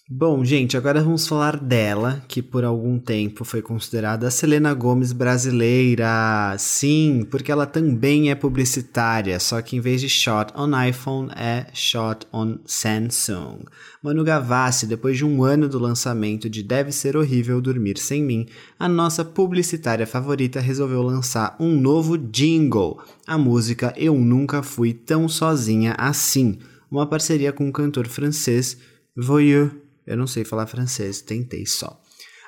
Bom, 0.09 0.45
gente, 0.45 0.77
agora 0.77 1.03
vamos 1.03 1.27
falar 1.27 1.57
dela, 1.57 2.25
que 2.29 2.41
por 2.41 2.65
algum 2.65 2.97
tempo 2.97 3.45
foi 3.45 3.61
considerada 3.61 4.29
a 4.29 4.31
Selena 4.31 4.73
Gomes 4.73 5.11
brasileira. 5.13 6.55
Sim, 6.61 7.27
porque 7.29 7.51
ela 7.51 7.67
também 7.67 8.31
é 8.31 8.37
publicitária, 8.37 9.41
só 9.41 9.61
que 9.61 9.75
em 9.75 9.81
vez 9.81 10.01
de 10.01 10.09
shot 10.09 10.53
on 10.55 10.71
iPhone 10.81 11.33
é 11.35 11.67
shot 11.75 12.25
on 12.33 12.59
Samsung. 12.65 13.65
Manu 14.01 14.23
Gavassi, 14.23 14.87
depois 14.87 15.17
de 15.17 15.25
um 15.25 15.43
ano 15.43 15.69
do 15.69 15.81
lançamento 15.81 16.49
de 16.49 16.63
Deve 16.63 16.93
Ser 16.93 17.17
Horrível 17.17 17.61
Dormir 17.61 17.99
Sem 17.99 18.23
Mim, 18.23 18.47
a 18.79 18.89
nossa 18.89 19.25
publicitária 19.25 20.07
favorita 20.07 20.61
resolveu 20.61 21.03
lançar 21.03 21.57
um 21.59 21.81
novo 21.81 22.17
jingle, 22.17 23.01
a 23.27 23.37
música 23.37 23.93
Eu 23.97 24.15
Nunca 24.17 24.63
Fui 24.63 24.93
Tão 24.93 25.29
Sozinha 25.29 25.97
Assim, 25.99 26.61
uma 26.89 27.09
parceria 27.09 27.53
com 27.53 27.69
o 27.69 27.73
cantor 27.73 28.07
francês 28.07 28.79
Voyeux. 29.17 29.86
Eu 30.07 30.17
não 30.17 30.27
sei 30.27 30.45
falar 30.45 30.67
francês, 30.67 31.21
tentei 31.21 31.67
só. 31.67 32.01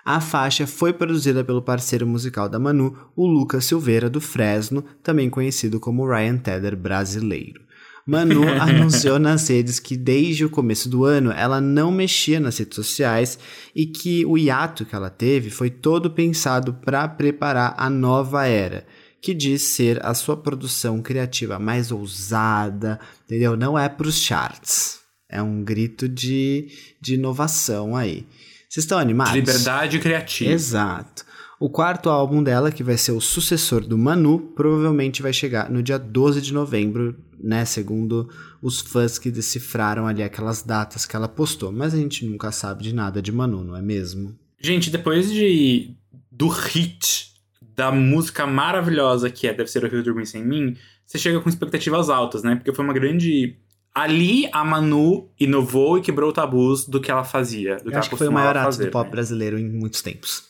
A 0.04 0.20
faixa 0.20 0.66
foi 0.66 0.92
produzida 0.92 1.44
pelo 1.44 1.60
parceiro 1.60 2.06
musical 2.06 2.48
da 2.48 2.58
Manu, 2.58 2.96
o 3.14 3.26
Lucas 3.26 3.66
Silveira 3.66 4.08
do 4.08 4.20
Fresno, 4.20 4.82
também 5.02 5.28
conhecido 5.28 5.78
como 5.78 6.08
Ryan 6.08 6.38
Tedder 6.38 6.76
brasileiro. 6.76 7.60
Manu 8.06 8.48
anunciou 8.58 9.18
nas 9.18 9.46
redes 9.48 9.78
que 9.78 9.94
desde 9.98 10.46
o 10.46 10.50
começo 10.50 10.88
do 10.88 11.04
ano 11.04 11.30
ela 11.30 11.60
não 11.60 11.92
mexia 11.92 12.40
nas 12.40 12.56
redes 12.56 12.74
sociais 12.74 13.38
e 13.76 13.84
que 13.84 14.24
o 14.24 14.38
hiato 14.38 14.86
que 14.86 14.94
ela 14.94 15.10
teve 15.10 15.50
foi 15.50 15.68
todo 15.68 16.10
pensado 16.10 16.72
para 16.72 17.06
preparar 17.06 17.74
a 17.76 17.90
nova 17.90 18.46
era, 18.46 18.86
que 19.20 19.34
diz 19.34 19.60
ser 19.60 20.02
a 20.02 20.14
sua 20.14 20.38
produção 20.38 21.02
criativa 21.02 21.58
mais 21.58 21.92
ousada, 21.92 22.98
entendeu? 23.26 23.58
Não 23.58 23.78
é 23.78 23.90
para 23.90 24.08
os 24.08 24.16
charts. 24.16 25.00
É 25.28 25.42
um 25.42 25.62
grito 25.62 26.08
de, 26.08 26.68
de 27.00 27.14
inovação 27.14 27.94
aí. 27.94 28.26
Vocês 28.68 28.84
estão 28.84 28.98
animados? 28.98 29.32
De 29.32 29.40
liberdade 29.40 29.98
criativa. 29.98 30.50
Exato. 30.50 31.26
O 31.60 31.68
quarto 31.68 32.08
álbum 32.08 32.42
dela, 32.42 32.70
que 32.70 32.84
vai 32.84 32.96
ser 32.96 33.12
o 33.12 33.20
sucessor 33.20 33.80
do 33.80 33.98
Manu, 33.98 34.38
provavelmente 34.54 35.22
vai 35.22 35.32
chegar 35.32 35.68
no 35.68 35.82
dia 35.82 35.98
12 35.98 36.40
de 36.40 36.52
novembro, 36.52 37.16
né? 37.38 37.64
Segundo 37.64 38.28
os 38.62 38.80
fãs 38.80 39.18
que 39.18 39.30
decifraram 39.30 40.06
ali 40.06 40.22
aquelas 40.22 40.62
datas 40.62 41.04
que 41.04 41.16
ela 41.16 41.26
postou. 41.26 41.72
Mas 41.72 41.94
a 41.94 41.96
gente 41.96 42.24
nunca 42.24 42.52
sabe 42.52 42.84
de 42.84 42.94
nada 42.94 43.20
de 43.20 43.32
Manu, 43.32 43.64
não 43.64 43.76
é 43.76 43.82
mesmo? 43.82 44.38
Gente, 44.60 44.88
depois 44.88 45.32
de 45.32 45.94
do 46.30 46.46
hit 46.46 47.32
da 47.74 47.90
música 47.90 48.46
maravilhosa 48.46 49.28
que 49.28 49.48
é 49.48 49.54
Deve 49.54 49.68
Ser 49.68 49.84
Horrível 49.84 50.04
Dormir 50.04 50.26
Sem 50.26 50.44
Mim, 50.44 50.76
você 51.04 51.18
chega 51.18 51.40
com 51.40 51.48
expectativas 51.48 52.08
altas, 52.08 52.42
né? 52.42 52.54
Porque 52.54 52.72
foi 52.72 52.84
uma 52.84 52.94
grande... 52.94 53.56
Ali, 54.00 54.48
a 54.52 54.64
Manu 54.64 55.28
inovou 55.40 55.98
e 55.98 56.02
quebrou 56.02 56.32
tabus 56.32 56.86
do 56.86 57.00
que 57.00 57.10
ela 57.10 57.24
fazia. 57.24 57.76
Do 57.76 57.82
que 57.82 57.88
Eu 57.88 57.92
ela 57.92 57.98
acho 58.00 58.10
que 58.10 58.16
foi 58.16 58.28
o 58.28 58.32
maior 58.32 58.56
ato 58.56 58.64
fazer, 58.66 58.84
do 58.86 58.90
pop 58.92 59.04
né? 59.06 59.10
brasileiro 59.10 59.58
em 59.58 59.68
muitos 59.68 60.02
tempos. 60.02 60.44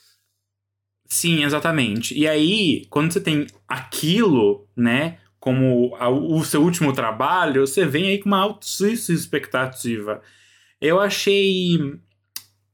Sim, 1.07 1.43
exatamente. 1.43 2.15
E 2.17 2.27
aí, 2.27 2.85
quando 2.89 3.11
você 3.11 3.19
tem 3.19 3.47
aquilo, 3.67 4.67
né, 4.77 5.17
como 5.39 5.95
a- 5.99 6.09
o 6.09 6.43
seu 6.43 6.61
último 6.61 6.93
trabalho, 6.93 7.65
você 7.65 7.85
vem 7.85 8.07
aí 8.09 8.19
com 8.19 8.27
uma 8.29 8.39
altíssima 8.41 9.17
expectativa. 9.17 10.21
Eu 10.79 10.99
achei. 10.99 11.79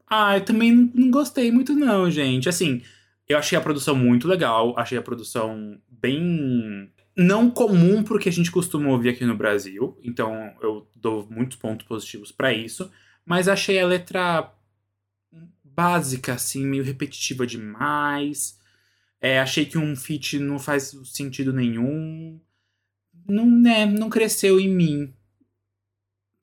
Ah, 0.07 0.38
eu 0.38 0.41
também 0.43 0.91
não 0.93 1.09
gostei 1.09 1.51
muito, 1.51 1.73
não, 1.73 2.11
gente. 2.11 2.49
Assim, 2.49 2.82
eu 3.30 3.38
achei 3.38 3.57
a 3.57 3.61
produção 3.61 3.95
muito 3.95 4.28
legal, 4.28 4.78
achei 4.78 4.97
a 4.97 5.01
produção 5.01 5.80
bem. 5.89 6.91
Não 7.16 7.49
comum 7.49 8.03
pro 8.03 8.20
que 8.20 8.28
a 8.28 8.32
gente 8.32 8.51
costuma 8.51 8.89
ouvir 8.89 9.09
aqui 9.09 9.26
no 9.26 9.38
Brasil, 9.38 9.97
então 10.03 10.53
eu 10.61 10.86
dou 10.95 11.26
muitos 11.30 11.57
pontos 11.57 11.86
positivos 11.86 12.32
pra 12.32 12.51
isso, 12.51 12.91
mas 13.26 13.47
achei 13.47 13.80
a 13.80 13.88
letra 13.88 14.51
básica, 15.63 16.34
assim, 16.34 16.66
meio 16.66 16.84
repetitiva 16.84 17.45
demais. 17.45 18.59
É, 19.20 19.39
achei 19.39 19.66
que 19.66 19.78
um 19.78 19.95
feat 19.95 20.39
não 20.39 20.59
faz 20.59 20.95
sentido 21.05 21.51
nenhum. 21.51 22.39
Não, 23.28 23.45
né, 23.45 23.86
não 23.86 24.09
cresceu 24.09 24.59
em 24.59 24.70
mim. 24.70 25.13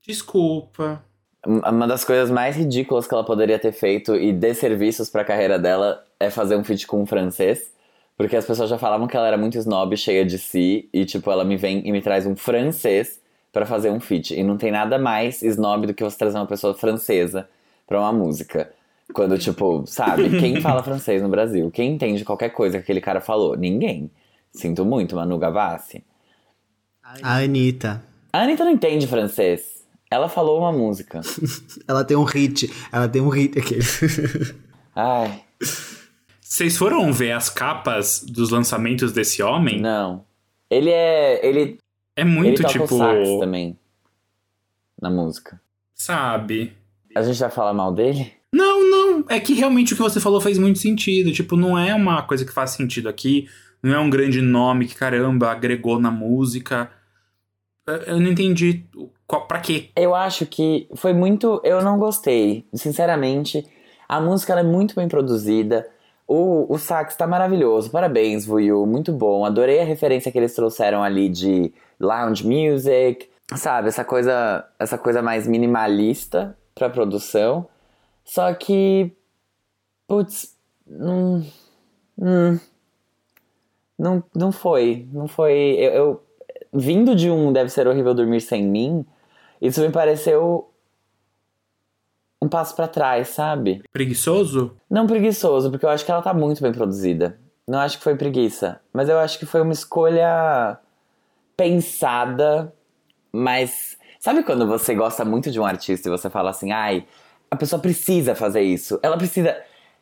Desculpa. 0.05 1.03
Uma 1.45 1.87
das 1.87 2.03
coisas 2.03 2.29
mais 2.29 2.55
ridículas 2.55 3.07
que 3.07 3.13
ela 3.13 3.25
poderia 3.25 3.59
ter 3.59 3.71
feito 3.71 4.15
e 4.15 4.31
desserviços 4.31 5.09
pra 5.09 5.25
carreira 5.25 5.59
dela 5.59 6.05
é 6.19 6.29
fazer 6.29 6.55
um 6.55 6.63
feat 6.63 6.87
com 6.87 7.01
um 7.01 7.05
francês. 7.05 7.72
Porque 8.17 8.35
as 8.35 8.45
pessoas 8.45 8.69
já 8.69 8.77
falavam 8.77 9.07
que 9.07 9.17
ela 9.17 9.27
era 9.27 9.37
muito 9.37 9.57
snob, 9.57 9.95
cheia 9.97 10.23
de 10.25 10.37
si, 10.37 10.87
e 10.93 11.05
tipo, 11.05 11.29
ela 11.31 11.43
me 11.43 11.57
vem 11.57 11.81
e 11.85 11.91
me 11.91 12.01
traz 12.01 12.25
um 12.25 12.35
francês 12.35 13.19
pra 13.51 13.65
fazer 13.65 13.89
um 13.91 13.99
feat. 13.99 14.33
E 14.33 14.43
não 14.43 14.57
tem 14.57 14.71
nada 14.71 14.97
mais 14.97 15.41
snob 15.41 15.87
do 15.87 15.93
que 15.93 16.03
você 16.03 16.17
trazer 16.17 16.37
uma 16.37 16.47
pessoa 16.47 16.73
francesa 16.73 17.47
pra 17.87 17.99
uma 17.99 18.13
música. 18.13 18.71
Quando, 19.13 19.37
tipo, 19.37 19.83
sabe, 19.85 20.39
quem 20.39 20.61
fala 20.61 20.81
francês 20.83 21.21
no 21.21 21.29
Brasil? 21.29 21.69
Quem 21.71 21.93
entende 21.93 22.23
qualquer 22.23 22.49
coisa 22.49 22.77
que 22.77 22.83
aquele 22.83 23.01
cara 23.01 23.21
falou? 23.21 23.55
Ninguém. 23.55 24.09
Sinto 24.51 24.85
muito, 24.85 25.15
Manu 25.15 25.37
Gavassi. 25.37 26.03
A 27.21 27.37
Anitta. 27.37 28.03
A 28.31 28.41
Anitta 28.41 28.63
não 28.63 28.71
entende 28.71 29.05
francês. 29.07 29.83
Ela 30.09 30.29
falou 30.29 30.59
uma 30.59 30.71
música. 30.71 31.21
ela 31.87 32.03
tem 32.03 32.15
um 32.15 32.23
hit. 32.23 32.71
Ela 32.91 33.07
tem 33.07 33.21
um 33.21 33.29
hit 33.29 33.59
aqui. 33.59 33.79
Ai. 34.95 35.41
Vocês 36.53 36.77
foram 36.77 37.11
ver 37.11 37.31
as 37.31 37.49
capas 37.49 38.23
dos 38.23 38.51
lançamentos 38.51 39.11
desse 39.11 39.41
homem? 39.41 39.81
Não. 39.81 40.23
Ele 40.69 40.91
é. 40.91 41.43
Ele. 41.43 41.79
É 42.15 42.23
muito 42.23 42.61
ele 42.61 42.69
tipo. 42.69 42.95
sax 42.95 43.27
também. 43.39 43.75
Na 45.01 45.09
música. 45.09 45.59
Sabe? 45.95 46.71
A 47.15 47.23
gente 47.23 47.39
vai 47.39 47.49
falar 47.49 47.73
mal 47.73 47.91
dele? 47.91 48.33
Não, 48.53 48.87
não. 48.87 49.25
É 49.29 49.39
que 49.39 49.55
realmente 49.55 49.93
o 49.93 49.95
que 49.95 50.03
você 50.03 50.19
falou 50.19 50.39
faz 50.39 50.59
muito 50.59 50.77
sentido. 50.77 51.31
Tipo, 51.31 51.55
não 51.55 51.75
é 51.75 51.91
uma 51.95 52.21
coisa 52.21 52.45
que 52.45 52.53
faz 52.53 52.69
sentido 52.69 53.09
aqui. 53.09 53.49
Não 53.81 53.91
é 53.91 53.97
um 53.97 54.11
grande 54.11 54.39
nome 54.39 54.85
que, 54.85 54.93
caramba, 54.93 55.49
agregou 55.49 55.99
na 55.99 56.11
música. 56.11 56.91
Eu 58.05 58.19
não 58.19 58.29
entendi 58.29 58.85
qual, 59.25 59.47
pra 59.47 59.59
quê. 59.59 59.89
Eu 59.95 60.13
acho 60.13 60.45
que 60.45 60.87
foi 60.93 61.13
muito. 61.13 61.59
Eu 61.63 61.81
não 61.81 61.97
gostei. 61.97 62.63
Sinceramente, 62.75 63.65
a 64.07 64.21
música 64.21 64.53
é 64.53 64.61
muito 64.61 64.93
bem 64.93 65.07
produzida. 65.07 65.91
O, 66.27 66.73
o 66.73 66.77
sax 66.77 67.15
tá 67.15 67.27
maravilhoso. 67.27 67.91
Parabéns, 67.91 68.45
Vuyu. 68.45 68.85
Muito 68.85 69.11
bom. 69.11 69.45
Adorei 69.45 69.81
a 69.81 69.85
referência 69.85 70.31
que 70.31 70.37
eles 70.37 70.55
trouxeram 70.55 71.03
ali 71.03 71.29
de 71.29 71.73
lounge 71.99 72.45
music. 72.45 73.29
Sabe, 73.55 73.89
essa 73.89 74.05
coisa, 74.05 74.65
essa 74.79 74.97
coisa 74.97 75.21
mais 75.21 75.47
minimalista 75.47 76.57
pra 76.73 76.89
produção. 76.89 77.67
Só 78.23 78.53
que. 78.53 79.11
Putz. 80.07 80.55
Não. 80.87 81.45
Hum, 82.17 82.59
não, 83.97 84.23
não 84.35 84.51
foi. 84.51 85.07
Não 85.11 85.27
foi. 85.27 85.75
Eu, 85.77 85.91
eu, 85.91 86.23
vindo 86.73 87.15
de 87.15 87.29
um 87.29 87.51
Deve 87.51 87.69
Ser 87.69 87.87
Horrível 87.87 88.13
Dormir 88.13 88.41
Sem 88.41 88.63
Mim, 88.63 89.05
isso 89.61 89.81
me 89.81 89.89
pareceu 89.89 90.69
um 92.43 92.49
passo 92.49 92.75
para 92.75 92.87
trás, 92.87 93.29
sabe? 93.29 93.81
Preguiçoso? 93.91 94.75
Não 94.89 95.07
preguiçoso, 95.07 95.71
porque 95.71 95.85
eu 95.85 95.89
acho 95.89 96.03
que 96.03 96.11
ela 96.11 96.21
tá 96.21 96.33
muito 96.33 96.61
bem 96.61 96.73
produzida. 96.73 97.39
Não 97.65 97.79
acho 97.79 97.97
que 97.97 98.03
foi 98.03 98.15
preguiça, 98.15 98.81
mas 98.91 99.07
eu 99.07 99.17
acho 99.17 99.39
que 99.39 99.45
foi 99.45 99.61
uma 99.61 99.71
escolha 99.71 100.77
pensada, 101.55 102.73
mas 103.31 103.97
sabe 104.19 104.43
quando 104.43 104.67
você 104.67 104.93
gosta 104.93 105.23
muito 105.23 105.49
de 105.49 105.59
um 105.59 105.65
artista 105.65 106.09
e 106.09 106.11
você 106.11 106.29
fala 106.29 106.49
assim, 106.49 106.73
ai, 106.73 107.05
a 107.49 107.55
pessoa 107.55 107.81
precisa 107.81 108.35
fazer 108.35 108.61
isso, 108.61 108.99
ela 109.01 109.17
precisa. 109.17 109.55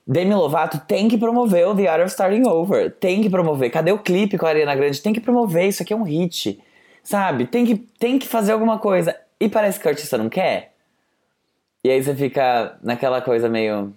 Demi 0.07 0.33
Lovato 0.33 0.79
tem 0.87 1.07
que 1.07 1.17
promover 1.17 1.67
o 1.67 1.75
The 1.75 1.87
Art 1.87 2.01
of 2.01 2.09
Starting 2.09 2.47
Over. 2.47 2.91
Tem 2.95 3.21
que 3.21 3.29
promover. 3.29 3.69
Cadê 3.69 3.91
o 3.91 3.99
clipe 3.99 4.35
com 4.35 4.47
a 4.47 4.49
Ariana 4.49 4.75
Grande? 4.75 4.99
Tem 4.99 5.13
que 5.13 5.21
promover. 5.21 5.67
Isso 5.67 5.83
aqui 5.83 5.93
é 5.93 5.95
um 5.95 6.01
hit. 6.01 6.59
Sabe? 7.03 7.45
Tem 7.45 7.63
que, 7.63 7.75
tem 7.77 8.17
que 8.17 8.27
fazer 8.27 8.51
alguma 8.51 8.79
coisa. 8.79 9.15
E 9.39 9.47
parece 9.47 9.79
que 9.79 9.85
o 9.85 9.89
artista 9.89 10.17
não 10.17 10.27
quer. 10.27 10.70
E 11.83 11.89
aí 11.89 12.03
você 12.03 12.15
fica 12.15 12.77
naquela 12.83 13.21
coisa 13.21 13.49
meio. 13.49 13.93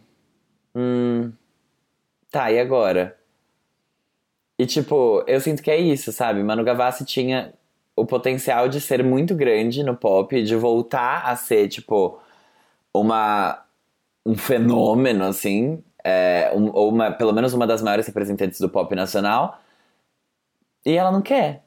Hum. 0.75 1.33
Tá, 2.31 2.51
e 2.51 2.59
agora? 2.59 3.17
E 4.59 4.67
tipo, 4.67 5.25
eu 5.27 5.41
sinto 5.41 5.63
que 5.63 5.71
é 5.71 5.77
isso, 5.79 6.13
sabe? 6.13 6.43
Manu 6.43 6.65
Gavassi 6.65 7.05
tinha 7.05 7.53
o 7.97 8.07
potencial 8.07 8.69
de 8.69 8.81
ser 8.81 9.03
muito 9.05 9.35
grande 9.35 9.83
no 9.83 9.97
pop, 9.97 10.43
de 10.43 10.57
voltar 10.57 11.25
a 11.27 11.37
ser, 11.37 11.69
tipo, 11.69 12.21
uma, 12.93 13.65
um 14.27 14.37
fenômeno, 14.37 15.25
assim, 15.25 15.83
é, 16.05 16.51
ou 16.55 16.89
uma, 16.91 17.11
pelo 17.13 17.33
menos 17.33 17.55
uma 17.55 17.67
das 17.67 17.83
maiores 17.83 18.07
representantes 18.07 18.61
do 18.61 18.69
pop 18.69 18.95
nacional. 18.95 19.61
E 20.85 20.93
ela 20.93 21.11
não 21.11 21.23
quer. 21.23 21.64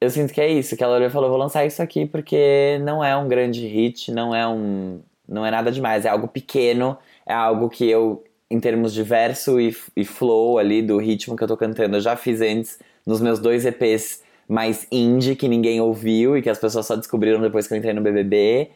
Eu 0.00 0.10
sinto 0.10 0.32
que 0.32 0.40
é 0.40 0.50
isso, 0.50 0.76
que 0.76 0.84
ela 0.84 0.96
olhou 0.96 1.08
e 1.08 1.10
falou, 1.10 1.30
vou 1.30 1.38
lançar 1.38 1.64
isso 1.64 1.82
aqui 1.82 2.04
porque 2.06 2.78
não 2.82 3.02
é 3.02 3.16
um 3.16 3.28
grande 3.28 3.66
hit, 3.66 4.12
não 4.12 4.34
é 4.34 4.46
um. 4.46 5.00
não 5.26 5.46
é 5.46 5.50
nada 5.50 5.72
demais, 5.72 6.04
é 6.04 6.08
algo 6.08 6.28
pequeno, 6.28 6.98
é 7.26 7.32
algo 7.32 7.70
que 7.70 7.88
eu, 7.88 8.22
em 8.50 8.60
termos 8.60 8.92
de 8.92 9.02
verso 9.02 9.60
e, 9.60 9.74
e 9.96 10.04
flow 10.04 10.58
ali 10.58 10.82
do 10.82 10.98
ritmo 10.98 11.36
que 11.36 11.42
eu 11.44 11.48
tô 11.48 11.56
cantando, 11.56 11.96
eu 11.96 12.00
já 12.00 12.16
fiz 12.16 12.40
antes 12.40 12.78
nos 13.06 13.20
meus 13.20 13.38
dois 13.38 13.64
EPs 13.64 14.22
mais 14.48 14.86
indie 14.92 15.36
que 15.36 15.48
ninguém 15.48 15.80
ouviu 15.80 16.36
e 16.36 16.42
que 16.42 16.50
as 16.50 16.58
pessoas 16.58 16.86
só 16.86 16.96
descobriram 16.96 17.40
depois 17.40 17.66
que 17.66 17.74
eu 17.74 17.78
entrei 17.78 17.94
no 17.94 18.02
BBB. 18.02 18.70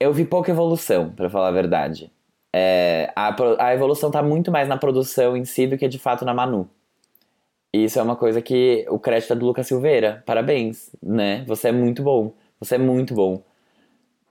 Eu 0.00 0.12
vi 0.12 0.24
pouca 0.24 0.50
evolução, 0.50 1.10
para 1.10 1.30
falar 1.30 1.48
a 1.48 1.52
verdade. 1.52 2.12
É, 2.54 3.12
a, 3.16 3.34
a 3.58 3.74
evolução 3.74 4.10
tá 4.10 4.22
muito 4.22 4.50
mais 4.50 4.68
na 4.68 4.76
produção 4.76 5.36
em 5.36 5.44
si 5.44 5.66
do 5.66 5.78
que 5.78 5.88
de 5.88 5.98
fato 5.98 6.24
na 6.24 6.34
Manu. 6.34 6.68
E 7.74 7.84
isso 7.84 7.98
é 7.98 8.02
uma 8.02 8.16
coisa 8.16 8.42
que 8.42 8.84
o 8.88 8.98
crédito 8.98 9.32
é 9.32 9.36
do 9.36 9.46
Lucas 9.46 9.66
Silveira. 9.66 10.22
Parabéns, 10.26 10.90
né? 11.02 11.44
Você 11.46 11.68
é 11.68 11.72
muito 11.72 12.02
bom. 12.02 12.34
Você 12.60 12.74
é 12.74 12.78
muito 12.78 13.14
bom. 13.14 13.42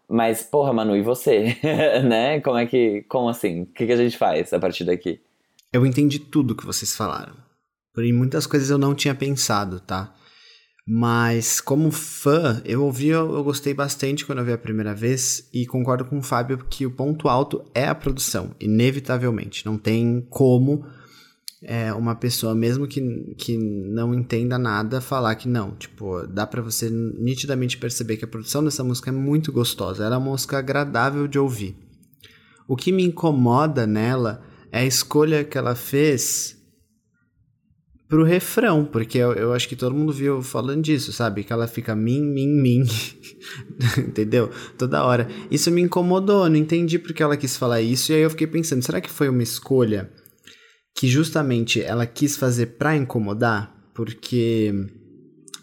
Mas, 0.08 0.44
porra, 0.44 0.74
Manu, 0.74 0.96
e 0.96 1.02
você? 1.02 1.58
né? 2.04 2.40
Como 2.42 2.58
é 2.58 2.66
que. 2.66 3.04
Como 3.10 3.30
assim? 3.30 3.62
O 3.62 3.66
que, 3.68 3.86
que 3.86 3.92
a 3.94 3.98
gente 3.98 4.18
faz 4.18 4.54
a 4.54 4.60
partir 4.60 4.84
daqui? 4.84 5.22
Eu 5.74 5.86
entendi 5.86 6.20
tudo 6.20 6.56
que 6.56 6.66
vocês 6.66 6.96
falaram. 6.96 7.34
Porém, 7.94 8.14
muitas 8.14 8.46
coisas 8.46 8.70
eu 8.70 8.78
não 8.78 8.94
tinha 8.94 9.16
pensado, 9.16 9.80
tá? 9.80 10.14
Mas, 10.86 11.62
como 11.62 11.92
fã, 11.92 12.62
eu 12.66 12.84
ouvi, 12.84 13.08
eu, 13.08 13.44
gostei 13.44 13.74
bastante 13.74 14.26
quando 14.26 14.40
eu 14.40 14.46
vi 14.46 14.52
a 14.52 14.58
primeira 14.58 14.94
vez. 14.94 15.50
E 15.54 15.66
concordo 15.66 16.06
com 16.06 16.20
o 16.20 16.24
Fábio 16.24 16.58
que 16.70 16.86
o 16.86 16.92
ponto 16.92 17.30
alto 17.30 17.64
é 17.74 17.86
a 17.86 17.96
produção, 17.96 18.52
inevitavelmente. 18.60 19.66
Não 19.66 19.78
tem 19.78 20.26
como 20.30 20.86
é, 21.64 21.94
uma 21.94 22.16
pessoa, 22.16 22.56
mesmo 22.56 22.88
que, 22.88 23.02
que 23.38 23.58
não 23.58 24.14
entenda 24.14 24.58
nada, 24.58 25.00
falar 25.00 25.36
que 25.36 25.48
não. 25.48 25.72
Tipo, 25.76 26.26
dá 26.26 26.48
para 26.48 26.62
você 26.62 26.90
nitidamente 26.90 27.78
perceber 27.78 28.18
que 28.18 28.26
a 28.26 28.28
produção 28.28 28.64
dessa 28.64 28.84
música 28.84 29.10
é 29.10 29.14
muito 29.14 29.52
gostosa. 29.52 30.04
Ela 30.04 30.16
é 30.16 30.18
uma 30.18 30.32
música 30.32 30.58
agradável 30.58 31.28
de 31.28 31.38
ouvir. 31.38 31.76
O 32.68 32.76
que 32.76 32.92
me 32.92 33.04
incomoda 33.04 33.86
nela 33.86 34.44
é 34.72 34.80
a 34.80 34.86
escolha 34.86 35.44
que 35.44 35.58
ela 35.58 35.76
fez 35.76 36.58
pro 38.08 38.24
refrão, 38.24 38.84
porque 38.84 39.18
eu, 39.18 39.32
eu 39.34 39.54
acho 39.54 39.70
que 39.70 39.76
todo 39.76 39.96
mundo 39.96 40.12
viu 40.12 40.42
falando 40.42 40.82
disso, 40.82 41.14
sabe? 41.14 41.44
Que 41.44 41.54
ela 41.54 41.68
fica 41.68 41.96
mim, 41.96 42.22
mim, 42.22 42.48
mim. 42.48 42.84
Entendeu? 43.98 44.50
Toda 44.78 45.06
hora. 45.06 45.30
Isso 45.50 45.70
me 45.72 45.82
incomodou, 45.82 46.50
não 46.50 46.58
entendi 46.58 46.98
porque 46.98 47.24
ela 47.24 47.38
quis 47.38 47.56
falar 47.56 47.82
isso, 47.82 48.12
e 48.12 48.16
aí 48.16 48.22
eu 48.22 48.30
fiquei 48.30 48.48
pensando, 48.48 48.84
será 48.84 49.00
que 49.00 49.10
foi 49.10 49.30
uma 49.30 49.44
escolha 49.44 50.12
que 50.96 51.08
justamente 51.08 51.82
ela 51.82 52.06
quis 52.06 52.36
fazer 52.38 52.78
pra 52.78 52.96
incomodar? 52.96 53.76
Porque 53.94 54.74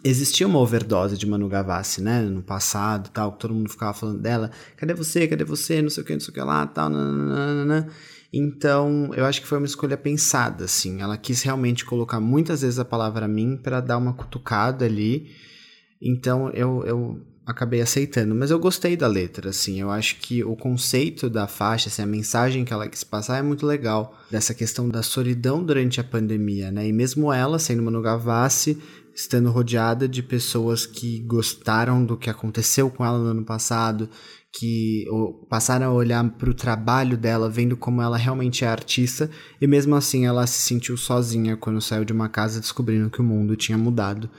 existia 0.02 0.46
uma 0.46 0.58
overdose 0.58 1.16
de 1.16 1.26
Manu 1.26 1.48
Gavassi, 1.48 2.02
né, 2.02 2.22
no 2.22 2.42
passado, 2.42 3.10
tal, 3.10 3.32
que 3.32 3.40
todo 3.40 3.54
mundo 3.54 3.70
ficava 3.70 3.92
falando 3.92 4.20
dela, 4.20 4.50
cadê 4.76 4.94
você, 4.94 5.26
cadê 5.26 5.44
você, 5.44 5.82
não 5.82 5.90
sei 5.90 6.02
o 6.02 6.06
que, 6.06 6.12
não 6.12 6.20
sei 6.20 6.30
o 6.30 6.34
que 6.34 6.40
lá, 6.40 6.66
tal, 6.66 6.88
nananana. 6.88 7.88
Então, 8.32 9.10
eu 9.14 9.24
acho 9.24 9.40
que 9.40 9.46
foi 9.46 9.58
uma 9.58 9.66
escolha 9.66 9.96
pensada, 9.96 10.64
assim. 10.64 11.00
Ela 11.00 11.16
quis 11.16 11.42
realmente 11.42 11.84
colocar 11.84 12.20
muitas 12.20 12.60
vezes 12.60 12.78
a 12.78 12.84
palavra 12.84 13.26
mim 13.26 13.56
para 13.56 13.80
dar 13.80 13.96
uma 13.96 14.12
cutucada 14.12 14.84
ali. 14.84 15.30
Então, 16.00 16.50
eu, 16.50 16.84
eu 16.84 17.26
acabei 17.48 17.80
aceitando. 17.80 18.34
Mas 18.34 18.50
eu 18.50 18.58
gostei 18.58 18.96
da 18.96 19.06
letra, 19.06 19.48
assim. 19.50 19.80
Eu 19.80 19.90
acho 19.90 20.16
que 20.16 20.44
o 20.44 20.54
conceito 20.54 21.30
da 21.30 21.48
faixa, 21.48 21.88
assim, 21.88 22.02
a 22.02 22.06
mensagem 22.06 22.64
que 22.64 22.72
ela 22.72 22.86
quis 22.86 23.02
passar 23.02 23.38
é 23.38 23.42
muito 23.42 23.66
legal. 23.66 24.16
Dessa 24.30 24.52
questão 24.52 24.88
da 24.88 25.02
solidão 25.02 25.64
durante 25.64 25.98
a 25.98 26.04
pandemia, 26.04 26.70
né? 26.70 26.86
E 26.86 26.92
mesmo 26.92 27.32
ela, 27.32 27.58
sendo 27.58 27.82
Manu 27.82 28.02
Gavassi, 28.02 28.78
estando 29.14 29.50
rodeada 29.50 30.06
de 30.06 30.22
pessoas 30.22 30.84
que 30.84 31.20
gostaram 31.20 32.04
do 32.04 32.16
que 32.16 32.28
aconteceu 32.30 32.90
com 32.90 33.04
ela 33.04 33.18
no 33.18 33.30
ano 33.30 33.44
passado, 33.44 34.08
que 34.52 35.06
passaram 35.48 35.86
a 35.86 35.92
olhar 35.92 36.22
para 36.30 36.50
o 36.50 36.54
trabalho 36.54 37.16
dela, 37.16 37.50
vendo 37.50 37.76
como 37.76 38.00
ela 38.00 38.16
realmente 38.16 38.64
é 38.64 38.68
artista, 38.68 39.30
e 39.60 39.66
mesmo 39.66 39.94
assim 39.94 40.26
ela 40.26 40.46
se 40.46 40.60
sentiu 40.60 40.96
sozinha 40.96 41.56
quando 41.56 41.80
saiu 41.80 42.04
de 42.04 42.12
uma 42.12 42.28
casa 42.28 42.60
descobrindo 42.60 43.10
que 43.10 43.20
o 43.20 43.24
mundo 43.24 43.56
tinha 43.56 43.76
mudado. 43.76 44.30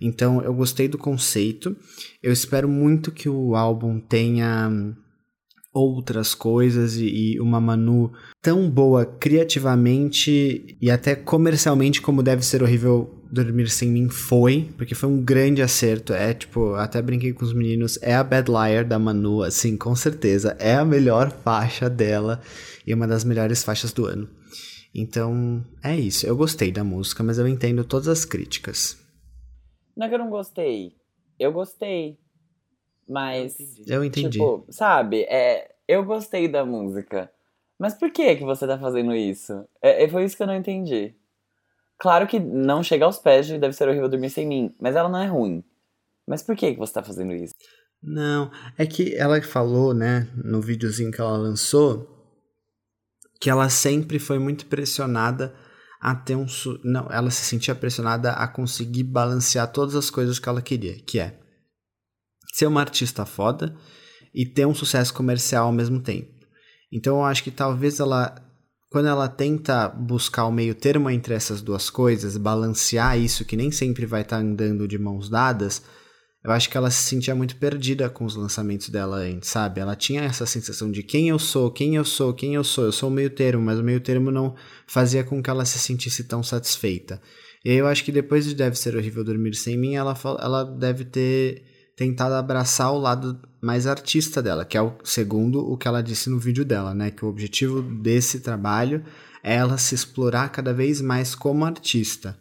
Então 0.00 0.42
eu 0.42 0.54
gostei 0.54 0.88
do 0.88 0.98
conceito. 0.98 1.76
Eu 2.22 2.32
espero 2.32 2.68
muito 2.68 3.10
que 3.10 3.28
o 3.28 3.54
álbum 3.54 4.00
tenha 4.00 4.70
outras 5.72 6.34
coisas 6.34 6.96
e, 6.96 7.34
e, 7.34 7.40
uma 7.40 7.60
Manu 7.60 8.12
tão 8.42 8.68
boa 8.68 9.04
criativamente 9.04 10.76
e 10.80 10.90
até 10.90 11.14
comercialmente 11.14 12.00
como 12.00 12.22
deve 12.22 12.44
ser 12.44 12.62
horrível 12.62 13.14
dormir 13.30 13.68
sem 13.68 13.90
mim 13.90 14.08
foi, 14.08 14.70
porque 14.76 14.94
foi 14.94 15.08
um 15.08 15.22
grande 15.22 15.62
acerto. 15.62 16.12
É 16.12 16.32
tipo, 16.32 16.74
até 16.74 17.00
brinquei 17.02 17.32
com 17.32 17.44
os 17.44 17.52
meninos, 17.52 17.98
é 18.02 18.14
a 18.14 18.24
Bad 18.24 18.50
Liar 18.50 18.84
da 18.84 18.98
Manu, 18.98 19.42
assim, 19.42 19.76
com 19.76 19.94
certeza, 19.94 20.56
é 20.58 20.74
a 20.74 20.84
melhor 20.84 21.30
faixa 21.44 21.88
dela 21.90 22.40
e 22.86 22.94
uma 22.94 23.06
das 23.06 23.24
melhores 23.24 23.62
faixas 23.62 23.92
do 23.92 24.06
ano. 24.06 24.28
Então, 24.94 25.62
é 25.82 25.94
isso. 25.96 26.26
Eu 26.26 26.36
gostei 26.36 26.72
da 26.72 26.82
música, 26.82 27.22
mas 27.22 27.38
eu 27.38 27.46
entendo 27.46 27.84
todas 27.84 28.08
as 28.08 28.24
críticas. 28.24 28.96
Não 29.98 30.06
é 30.06 30.08
que 30.08 30.14
eu 30.14 30.20
não 30.20 30.30
gostei. 30.30 30.94
Eu 31.36 31.52
gostei. 31.52 32.16
Mas. 33.08 33.56
Eu 33.84 34.04
entendi. 34.04 34.38
Tipo, 34.38 34.64
sabe? 34.70 35.22
É, 35.24 35.74
eu 35.88 36.04
gostei 36.04 36.46
da 36.46 36.64
música. 36.64 37.28
Mas 37.76 37.94
por 37.94 38.08
que 38.12 38.36
que 38.36 38.44
você 38.44 38.64
tá 38.64 38.78
fazendo 38.78 39.12
isso? 39.12 39.52
É, 39.82 40.04
é, 40.04 40.08
foi 40.08 40.24
isso 40.24 40.36
que 40.36 40.42
eu 40.44 40.46
não 40.46 40.54
entendi. 40.54 41.16
Claro 41.98 42.28
que 42.28 42.38
não 42.38 42.80
chega 42.80 43.06
aos 43.06 43.18
pés 43.18 43.48
de 43.48 43.58
Deve 43.58 43.74
Ser 43.74 43.88
Horrível 43.88 44.08
Dormir 44.08 44.30
Sem 44.30 44.46
Mim, 44.46 44.72
mas 44.80 44.94
ela 44.94 45.08
não 45.08 45.18
é 45.18 45.26
ruim. 45.26 45.64
Mas 46.24 46.44
por 46.44 46.54
que 46.54 46.74
que 46.74 46.78
você 46.78 46.92
tá 46.92 47.02
fazendo 47.02 47.34
isso? 47.34 47.52
Não, 48.00 48.52
é 48.76 48.86
que 48.86 49.16
ela 49.16 49.42
falou, 49.42 49.92
né, 49.92 50.28
no 50.36 50.60
videozinho 50.60 51.10
que 51.10 51.20
ela 51.20 51.36
lançou, 51.36 52.08
que 53.40 53.50
ela 53.50 53.68
sempre 53.68 54.20
foi 54.20 54.38
muito 54.38 54.66
pressionada 54.66 55.52
a 56.00 56.14
ter 56.14 56.36
um. 56.36 56.46
Não, 56.84 57.08
ela 57.10 57.30
se 57.30 57.44
sentia 57.44 57.74
pressionada 57.74 58.32
a 58.32 58.46
conseguir 58.46 59.04
balancear 59.04 59.70
todas 59.70 59.94
as 59.94 60.10
coisas 60.10 60.38
que 60.38 60.48
ela 60.48 60.62
queria, 60.62 61.00
que 61.00 61.18
é 61.18 61.38
ser 62.52 62.66
uma 62.66 62.80
artista 62.80 63.24
foda 63.26 63.76
e 64.34 64.46
ter 64.46 64.66
um 64.66 64.74
sucesso 64.74 65.12
comercial 65.12 65.66
ao 65.66 65.72
mesmo 65.72 66.00
tempo. 66.00 66.32
Então 66.92 67.16
eu 67.16 67.24
acho 67.24 67.42
que 67.42 67.50
talvez 67.50 68.00
ela. 68.00 68.34
Quando 68.90 69.06
ela 69.06 69.28
tenta 69.28 69.86
buscar 69.86 70.46
o 70.46 70.50
meio 70.50 70.74
termo 70.74 71.10
entre 71.10 71.34
essas 71.34 71.60
duas 71.60 71.90
coisas, 71.90 72.38
balancear 72.38 73.18
isso 73.18 73.44
que 73.44 73.54
nem 73.54 73.70
sempre 73.70 74.06
vai 74.06 74.22
estar 74.22 74.38
andando 74.38 74.88
de 74.88 74.96
mãos 74.96 75.28
dadas, 75.28 75.82
eu 76.44 76.52
acho 76.52 76.70
que 76.70 76.76
ela 76.76 76.90
se 76.90 77.02
sentia 77.02 77.34
muito 77.34 77.56
perdida 77.56 78.08
com 78.08 78.24
os 78.24 78.36
lançamentos 78.36 78.88
dela 78.88 79.16
antes, 79.16 79.48
sabe? 79.48 79.80
Ela 79.80 79.96
tinha 79.96 80.22
essa 80.22 80.46
sensação 80.46 80.90
de 80.90 81.02
quem 81.02 81.28
eu 81.28 81.38
sou, 81.38 81.70
quem 81.70 81.96
eu 81.96 82.04
sou, 82.04 82.32
quem 82.32 82.54
eu 82.54 82.62
sou. 82.62 82.84
Eu 82.84 82.92
sou 82.92 83.08
o 83.08 83.12
meio 83.12 83.30
termo, 83.30 83.62
mas 83.62 83.78
o 83.78 83.82
meio 83.82 84.00
termo 84.00 84.30
não 84.30 84.54
fazia 84.86 85.24
com 85.24 85.42
que 85.42 85.50
ela 85.50 85.64
se 85.64 85.78
sentisse 85.78 86.24
tão 86.24 86.42
satisfeita. 86.42 87.20
E 87.64 87.72
eu 87.72 87.88
acho 87.88 88.04
que 88.04 88.12
depois 88.12 88.46
de 88.46 88.54
Deve 88.54 88.76
Ser 88.76 88.94
Horrível 88.94 89.24
Dormir 89.24 89.54
Sem 89.54 89.76
Mim, 89.76 89.96
ela, 89.96 90.16
ela 90.40 90.64
deve 90.64 91.04
ter 91.04 91.64
tentado 91.96 92.34
abraçar 92.34 92.92
o 92.92 92.98
lado 92.98 93.40
mais 93.60 93.84
artista 93.88 94.40
dela, 94.40 94.64
que 94.64 94.78
é 94.78 94.80
o 94.82 94.96
segundo 95.02 95.58
o 95.58 95.76
que 95.76 95.88
ela 95.88 96.00
disse 96.00 96.30
no 96.30 96.38
vídeo 96.38 96.64
dela, 96.64 96.94
né? 96.94 97.10
Que 97.10 97.24
o 97.24 97.28
objetivo 97.28 97.82
desse 97.82 98.38
trabalho 98.38 99.04
é 99.42 99.56
ela 99.56 99.76
se 99.76 99.96
explorar 99.96 100.50
cada 100.50 100.72
vez 100.72 101.00
mais 101.00 101.34
como 101.34 101.64
artista. 101.64 102.38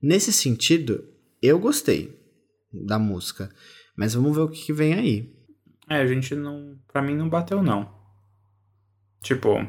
Nesse 0.00 0.32
sentido, 0.32 1.02
eu 1.42 1.58
gostei 1.58 2.21
da 2.72 2.98
música. 2.98 3.50
Mas 3.96 4.14
vamos 4.14 4.34
ver 4.34 4.42
o 4.42 4.48
que, 4.48 4.64
que 4.66 4.72
vem 4.72 4.94
aí. 4.94 5.32
É, 5.88 5.96
a 5.96 6.06
gente 6.06 6.34
não. 6.34 6.76
Pra 6.92 7.02
mim 7.02 7.14
não 7.14 7.28
bateu, 7.28 7.62
não. 7.62 7.88
Tipo. 9.22 9.66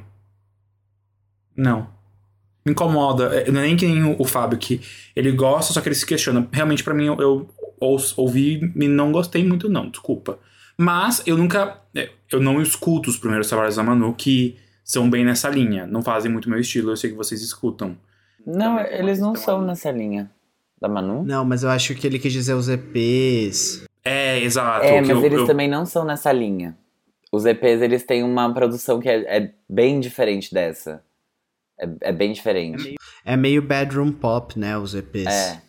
Não. 1.56 1.90
Me 2.66 2.72
incomoda. 2.72 3.26
É, 3.36 3.52
Não 3.52 3.60
é 3.60 3.64
nem 3.64 3.76
que 3.76 3.86
nem 3.86 4.04
o, 4.04 4.16
o 4.20 4.26
Fábio, 4.26 4.58
que 4.58 4.82
ele 5.16 5.32
gosta, 5.32 5.74
só 5.74 5.82
que 5.82 5.90
ele 5.90 5.96
se 5.96 6.06
questiona. 6.06 6.48
Realmente, 6.52 6.84
pra 6.84 6.94
mim, 6.94 7.06
eu, 7.06 7.18
eu 7.20 7.52
ouvi 8.16 8.72
e 8.76 8.88
não 8.88 9.12
gostei 9.12 9.46
muito, 9.46 9.68
não, 9.70 9.90
desculpa. 9.90 10.40
Mas 10.78 11.22
eu 11.28 11.38
nunca. 11.38 11.82
é, 11.96 12.10
Eu 12.32 12.40
não 12.40 12.62
escuto 12.62 13.10
os 13.10 13.18
primeiros 13.18 13.48
trabalhos 13.48 13.76
da 13.76 13.84
Manu 13.84 14.14
que 14.14 14.58
são 14.84 15.10
bem 15.10 15.24
nessa 15.26 15.50
linha. 15.50 15.86
Não 15.86 16.02
fazem 16.02 16.32
muito 16.32 16.50
meu 16.50 16.60
estilo, 16.60 16.92
eu 16.92 16.98
sei 16.98 17.12
que 17.12 17.18
vocês 17.18 17.42
escutam. 17.42 17.98
Não, 18.46 18.80
eles 18.80 19.20
não 19.20 19.36
são 19.36 19.62
nessa 19.62 19.92
linha. 19.92 20.32
Da 20.84 20.90
Manu? 20.90 21.24
Não, 21.24 21.46
mas 21.46 21.64
eu 21.64 21.70
acho 21.70 21.96
que 21.96 22.06
ele 22.06 22.20
quis 22.20 22.34
dizer 22.34 22.54
os 22.56 22.68
EPs. 22.68 23.86
É, 24.04 24.38
exato. 24.44 24.86
É, 24.86 24.96
que 25.02 25.08
mas 25.08 25.10
eu- 25.12 25.24
eles 25.26 25.40
eu- 25.40 25.48
também 25.48 25.70
não 25.70 25.86
são 25.86 26.04
nessa 26.04 26.30
linha. 26.34 26.78
Os 27.32 27.46
EPs, 27.46 27.82
eles 27.82 28.04
têm 28.04 28.22
uma 28.22 28.54
produção 28.54 29.00
que 29.00 29.08
é, 29.08 29.38
é 29.38 29.54
bem 29.70 30.02
diferente 30.02 30.54
dessa. 30.54 31.02
É, 31.80 31.88
é 32.02 32.12
bem 32.12 32.34
diferente. 32.34 32.96
É 33.24 33.38
meio 33.38 33.62
bedroom 33.62 34.12
pop, 34.12 34.60
né? 34.60 34.78
Os 34.78 34.94
EPs. 34.94 35.26
É. 35.26 35.62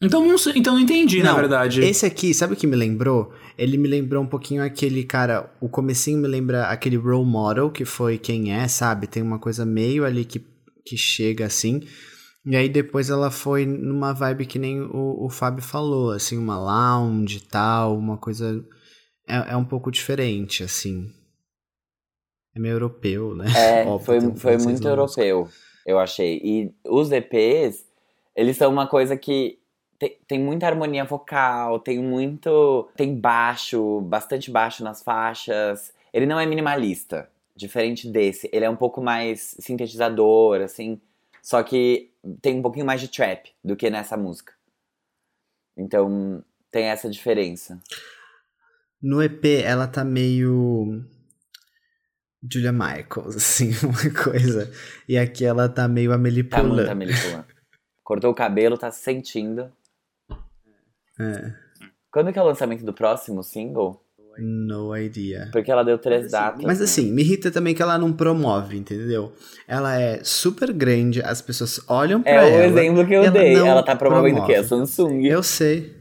Então 0.00 0.26
não 0.26 0.38
sei, 0.38 0.54
então 0.56 0.72
não 0.72 0.80
entendi, 0.80 1.22
na 1.22 1.32
Não, 1.32 1.36
verdade. 1.36 1.82
Esse 1.82 2.06
aqui, 2.06 2.32
sabe 2.32 2.54
o 2.54 2.56
que 2.56 2.66
me 2.66 2.74
lembrou? 2.74 3.30
Ele 3.58 3.76
me 3.76 3.86
lembrou 3.86 4.22
um 4.22 4.26
pouquinho 4.26 4.64
aquele 4.64 5.04
cara. 5.04 5.52
O 5.60 5.68
comecinho 5.68 6.16
me 6.18 6.26
lembra 6.26 6.64
aquele 6.64 6.96
role 6.96 7.26
model, 7.26 7.70
que 7.70 7.84
foi 7.84 8.16
quem 8.16 8.54
é, 8.58 8.66
sabe? 8.68 9.06
Tem 9.06 9.22
uma 9.22 9.38
coisa 9.38 9.66
meio 9.66 10.06
ali 10.06 10.24
que, 10.24 10.42
que 10.82 10.96
chega 10.96 11.44
assim. 11.44 11.82
E 12.44 12.56
aí 12.56 12.68
depois 12.68 13.08
ela 13.08 13.30
foi 13.30 13.64
numa 13.64 14.12
vibe 14.12 14.46
que 14.46 14.58
nem 14.58 14.80
o, 14.80 15.24
o 15.24 15.28
Fábio 15.30 15.62
falou, 15.62 16.10
assim, 16.10 16.36
uma 16.36 16.58
lounge 16.58 17.38
e 17.38 17.40
tal, 17.40 17.96
uma 17.96 18.18
coisa. 18.18 18.64
É, 19.28 19.52
é 19.52 19.56
um 19.56 19.64
pouco 19.64 19.90
diferente, 19.90 20.64
assim. 20.64 21.06
É 22.54 22.58
meio 22.58 22.74
europeu, 22.74 23.34
né? 23.34 23.46
É, 23.56 23.84
Óbvio, 23.86 24.04
foi, 24.04 24.18
um 24.18 24.36
foi 24.36 24.56
muito 24.58 24.86
europeu, 24.86 25.48
eu 25.86 25.98
achei. 25.98 26.40
E 26.42 26.74
os 26.84 27.12
EPs, 27.12 27.86
eles 28.34 28.56
são 28.56 28.72
uma 28.72 28.88
coisa 28.88 29.16
que 29.16 29.58
tem, 30.02 30.18
tem 30.26 30.40
muita 30.40 30.66
harmonia 30.66 31.04
vocal, 31.04 31.78
tem 31.78 32.00
muito. 32.00 32.90
Tem 32.96 33.14
baixo, 33.14 34.00
bastante 34.00 34.50
baixo 34.50 34.82
nas 34.82 35.00
faixas. 35.00 35.92
Ele 36.12 36.26
não 36.26 36.40
é 36.40 36.44
minimalista, 36.44 37.30
diferente 37.54 38.08
desse. 38.08 38.50
Ele 38.52 38.64
é 38.64 38.70
um 38.70 38.76
pouco 38.76 39.00
mais 39.00 39.56
sintetizador, 39.60 40.60
assim. 40.60 41.00
Só 41.42 41.62
que 41.62 42.14
tem 42.40 42.58
um 42.58 42.62
pouquinho 42.62 42.86
mais 42.86 43.00
de 43.00 43.08
trap 43.08 43.50
do 43.64 43.74
que 43.76 43.90
nessa 43.90 44.16
música. 44.16 44.54
Então, 45.76 46.44
tem 46.70 46.84
essa 46.86 47.10
diferença. 47.10 47.80
No 49.02 49.20
EP, 49.22 49.44
ela 49.64 49.88
tá 49.88 50.04
meio. 50.04 51.04
Julia 52.50 52.72
Michaels, 52.72 53.34
assim, 53.36 53.70
uma 53.84 54.22
coisa. 54.24 54.72
E 55.08 55.18
aqui 55.18 55.44
ela 55.44 55.68
tá 55.68 55.88
meio 55.88 56.12
Amelie 56.12 56.44
Tá 56.44 56.62
muito 56.62 56.76
Poulain. 56.76 56.90
a 56.90 56.94
Melipula. 56.94 57.46
Cortou 58.04 58.30
o 58.30 58.34
cabelo, 58.34 58.78
tá 58.78 58.90
sentindo. 58.90 59.72
É, 61.20 61.54
Quando 62.10 62.32
que 62.32 62.38
é 62.38 62.42
o 62.42 62.46
lançamento 62.46 62.84
do 62.84 62.92
próximo 62.92 63.42
single? 63.42 64.04
No 64.38 64.96
idea. 64.96 65.48
Porque 65.52 65.70
ela 65.70 65.82
deu 65.82 65.98
três 65.98 66.30
datas. 66.30 66.64
Mas 66.64 66.78
né? 66.78 66.84
assim, 66.84 67.12
me 67.12 67.22
irrita 67.22 67.50
também 67.50 67.74
que 67.74 67.82
ela 67.82 67.98
não 67.98 68.12
promove, 68.12 68.76
entendeu? 68.76 69.32
Ela 69.68 70.00
é 70.00 70.20
super 70.22 70.72
grande, 70.72 71.20
as 71.22 71.40
pessoas 71.42 71.80
olham 71.88 72.22
pra 72.22 72.30
É 72.32 72.44
o 72.44 72.48
ela. 72.48 72.64
exemplo 72.64 73.06
que 73.06 73.14
eu 73.14 73.22
ela 73.22 73.30
dei. 73.30 73.54
Ela 73.54 73.82
tá 73.82 73.94
promovendo 73.96 74.40
o 74.40 74.46
quê? 74.46 74.54
A. 74.54 74.64
Samsung. 74.64 75.24
Eu 75.26 75.42
sei. 75.42 76.00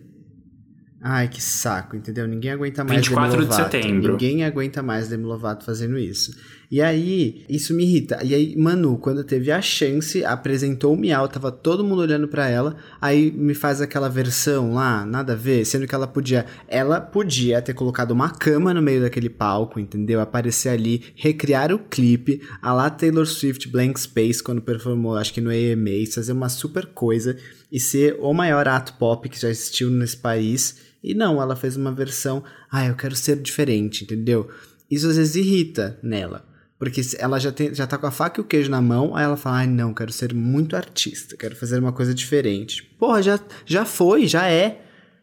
Ai, 1.03 1.27
que 1.27 1.41
saco, 1.41 1.95
entendeu? 1.95 2.27
Ninguém 2.27 2.51
aguenta 2.51 2.83
mais 2.83 2.99
24 3.01 3.31
Demi 3.31 3.43
de 3.43 3.49
Lovato. 3.51 3.71
setembro. 3.71 4.11
Ninguém 4.11 4.43
aguenta 4.43 4.83
mais 4.83 5.07
Demi 5.07 5.23
Lovato 5.23 5.65
fazendo 5.65 5.97
isso. 5.97 6.31
E 6.71 6.81
aí, 6.81 7.43
isso 7.49 7.73
me 7.73 7.83
irrita. 7.83 8.23
E 8.23 8.33
aí, 8.33 8.55
Manu, 8.55 8.97
quando 8.97 9.25
teve 9.25 9.51
a 9.51 9.61
chance, 9.61 10.23
apresentou 10.23 10.93
o 10.93 10.97
Miau, 10.97 11.27
tava 11.27 11.51
todo 11.51 11.83
mundo 11.83 12.01
olhando 12.01 12.29
pra 12.29 12.47
ela, 12.47 12.77
aí 13.01 13.29
me 13.29 13.53
faz 13.53 13.81
aquela 13.81 14.07
versão 14.07 14.73
lá, 14.73 15.05
nada 15.05 15.33
a 15.33 15.35
ver, 15.35 15.65
sendo 15.65 15.85
que 15.85 15.93
ela 15.93 16.07
podia, 16.07 16.45
ela 16.69 17.01
podia 17.01 17.61
ter 17.61 17.73
colocado 17.73 18.11
uma 18.11 18.29
cama 18.29 18.73
no 18.73 18.81
meio 18.81 19.01
daquele 19.01 19.29
palco, 19.29 19.81
entendeu? 19.81 20.21
Aparecer 20.21 20.69
ali, 20.69 21.03
recriar 21.13 21.73
o 21.73 21.79
clipe, 21.79 22.41
a 22.61 22.71
lá 22.71 22.89
Taylor 22.89 23.25
Swift 23.25 23.67
Blank 23.67 23.99
Space 23.99 24.41
quando 24.41 24.61
performou, 24.61 25.17
acho 25.17 25.33
que 25.33 25.41
no 25.41 25.49
AMA, 25.49 26.09
fazer 26.09 26.31
uma 26.31 26.47
super 26.47 26.85
coisa 26.85 27.35
e 27.69 27.81
ser 27.81 28.15
o 28.17 28.33
maior 28.33 28.65
ato 28.69 28.93
pop 28.93 29.27
que 29.27 29.41
já 29.41 29.49
existiu 29.49 29.89
nesse 29.89 30.15
país. 30.15 30.77
E 31.03 31.13
não, 31.13 31.41
ela 31.41 31.57
fez 31.57 31.75
uma 31.75 31.91
versão, 31.91 32.41
ah, 32.71 32.87
eu 32.87 32.95
quero 32.95 33.15
ser 33.15 33.35
diferente, 33.41 34.05
entendeu? 34.05 34.47
Isso 34.89 35.09
às 35.09 35.17
vezes 35.17 35.35
irrita 35.35 35.99
nela. 36.01 36.49
Porque 36.81 36.99
ela 37.19 37.37
já, 37.37 37.51
tem, 37.51 37.71
já 37.75 37.85
tá 37.85 37.95
com 37.95 38.07
a 38.07 38.11
faca 38.11 38.41
e 38.41 38.43
o 38.43 38.43
queijo 38.43 38.71
na 38.71 38.81
mão, 38.81 39.15
aí 39.15 39.23
ela 39.23 39.37
fala, 39.37 39.57
ai 39.57 39.67
não, 39.67 39.93
quero 39.93 40.11
ser 40.11 40.33
muito 40.33 40.75
artista, 40.75 41.37
quero 41.37 41.55
fazer 41.55 41.77
uma 41.77 41.93
coisa 41.93 42.11
diferente. 42.11 42.81
Porra, 42.97 43.21
já, 43.21 43.39
já 43.67 43.85
foi, 43.85 44.25
já 44.25 44.49
é. 44.49 44.81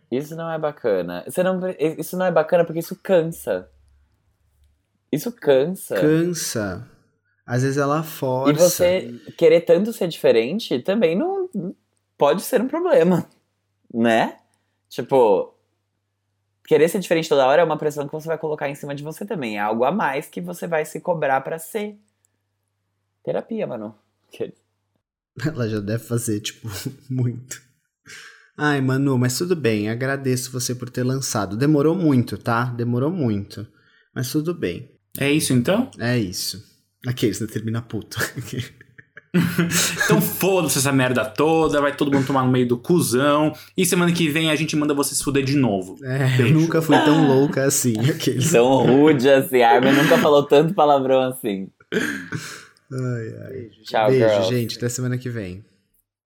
Isso 0.08 0.36
não 0.36 0.48
é 0.48 0.56
bacana. 0.56 1.24
Você 1.26 1.42
não, 1.42 1.58
isso 1.98 2.16
não 2.16 2.26
é 2.26 2.30
bacana 2.30 2.64
porque 2.64 2.78
isso 2.78 2.94
cansa. 3.02 3.68
Isso 5.10 5.32
cansa. 5.32 5.96
Cansa. 5.96 6.88
Às 7.44 7.62
vezes 7.64 7.76
ela 7.76 8.04
força. 8.04 8.52
E 8.52 8.54
você 8.54 9.20
querer 9.36 9.62
tanto 9.62 9.92
ser 9.92 10.06
diferente 10.06 10.78
também 10.78 11.18
não 11.18 11.50
pode 12.16 12.42
ser 12.42 12.60
um 12.60 12.68
problema, 12.68 13.28
né? 13.92 14.36
Tipo, 14.88 15.57
querer 16.68 16.86
ser 16.90 17.00
diferente 17.00 17.30
toda 17.30 17.46
hora 17.46 17.62
é 17.62 17.64
uma 17.64 17.78
pressão 17.78 18.06
que 18.06 18.12
você 18.12 18.28
vai 18.28 18.36
colocar 18.36 18.68
em 18.68 18.74
cima 18.74 18.94
de 18.94 19.02
você 19.02 19.24
também. 19.24 19.56
É 19.56 19.60
algo 19.60 19.84
a 19.84 19.90
mais 19.90 20.28
que 20.28 20.38
você 20.38 20.66
vai 20.66 20.84
se 20.84 21.00
cobrar 21.00 21.40
pra 21.40 21.58
ser. 21.58 21.98
Terapia, 23.24 23.66
mano. 23.66 23.96
Ela 25.44 25.66
já 25.66 25.80
deve 25.80 26.04
fazer, 26.04 26.40
tipo, 26.40 26.68
muito. 27.08 27.60
Ai, 28.54 28.82
Manu, 28.82 29.16
mas 29.16 29.38
tudo 29.38 29.56
bem. 29.56 29.88
Agradeço 29.88 30.52
você 30.52 30.74
por 30.74 30.90
ter 30.90 31.04
lançado. 31.04 31.56
Demorou 31.56 31.94
muito, 31.94 32.36
tá? 32.36 32.64
Demorou 32.66 33.10
muito. 33.10 33.66
Mas 34.14 34.30
tudo 34.30 34.52
bem. 34.52 34.94
É 35.18 35.30
isso 35.30 35.54
então? 35.54 35.90
É 35.98 36.18
isso. 36.18 36.62
Aqueles, 37.06 37.40
né? 37.40 37.46
Termina 37.46 37.80
puto. 37.80 38.18
Então 40.04 40.20
foda-se 40.20 40.78
essa 40.78 40.90
merda 40.92 41.24
toda, 41.24 41.80
vai 41.80 41.94
todo 41.94 42.10
mundo 42.12 42.26
tomar 42.26 42.44
no 42.44 42.50
meio 42.50 42.66
do 42.66 42.78
cuzão. 42.78 43.52
E 43.76 43.84
semana 43.84 44.10
que 44.12 44.28
vem 44.28 44.50
a 44.50 44.56
gente 44.56 44.74
manda 44.74 44.94
você 44.94 45.14
se 45.14 45.22
fuder 45.22 45.44
de 45.44 45.56
novo. 45.56 45.96
É, 46.02 46.34
eu 46.34 46.36
Beijo. 46.38 46.54
nunca 46.54 46.80
fui 46.80 46.96
tão 47.04 47.26
louca 47.28 47.64
assim. 47.64 47.94
Aqueles. 48.08 48.50
Tão 48.50 48.86
rude 48.86 49.28
assim. 49.28 49.60
A 49.62 49.72
Armin 49.74 49.92
nunca 49.92 50.16
falou 50.18 50.42
tanto 50.44 50.72
palavrão 50.74 51.20
assim. 51.22 51.68
Ai, 51.92 53.34
ai. 53.46 53.68
Tchau, 53.84 54.08
Beijo, 54.08 54.28
girls. 54.28 54.48
gente. 54.54 54.76
Até 54.78 54.88
semana 54.88 55.18
que 55.18 55.28
vem. 55.28 55.64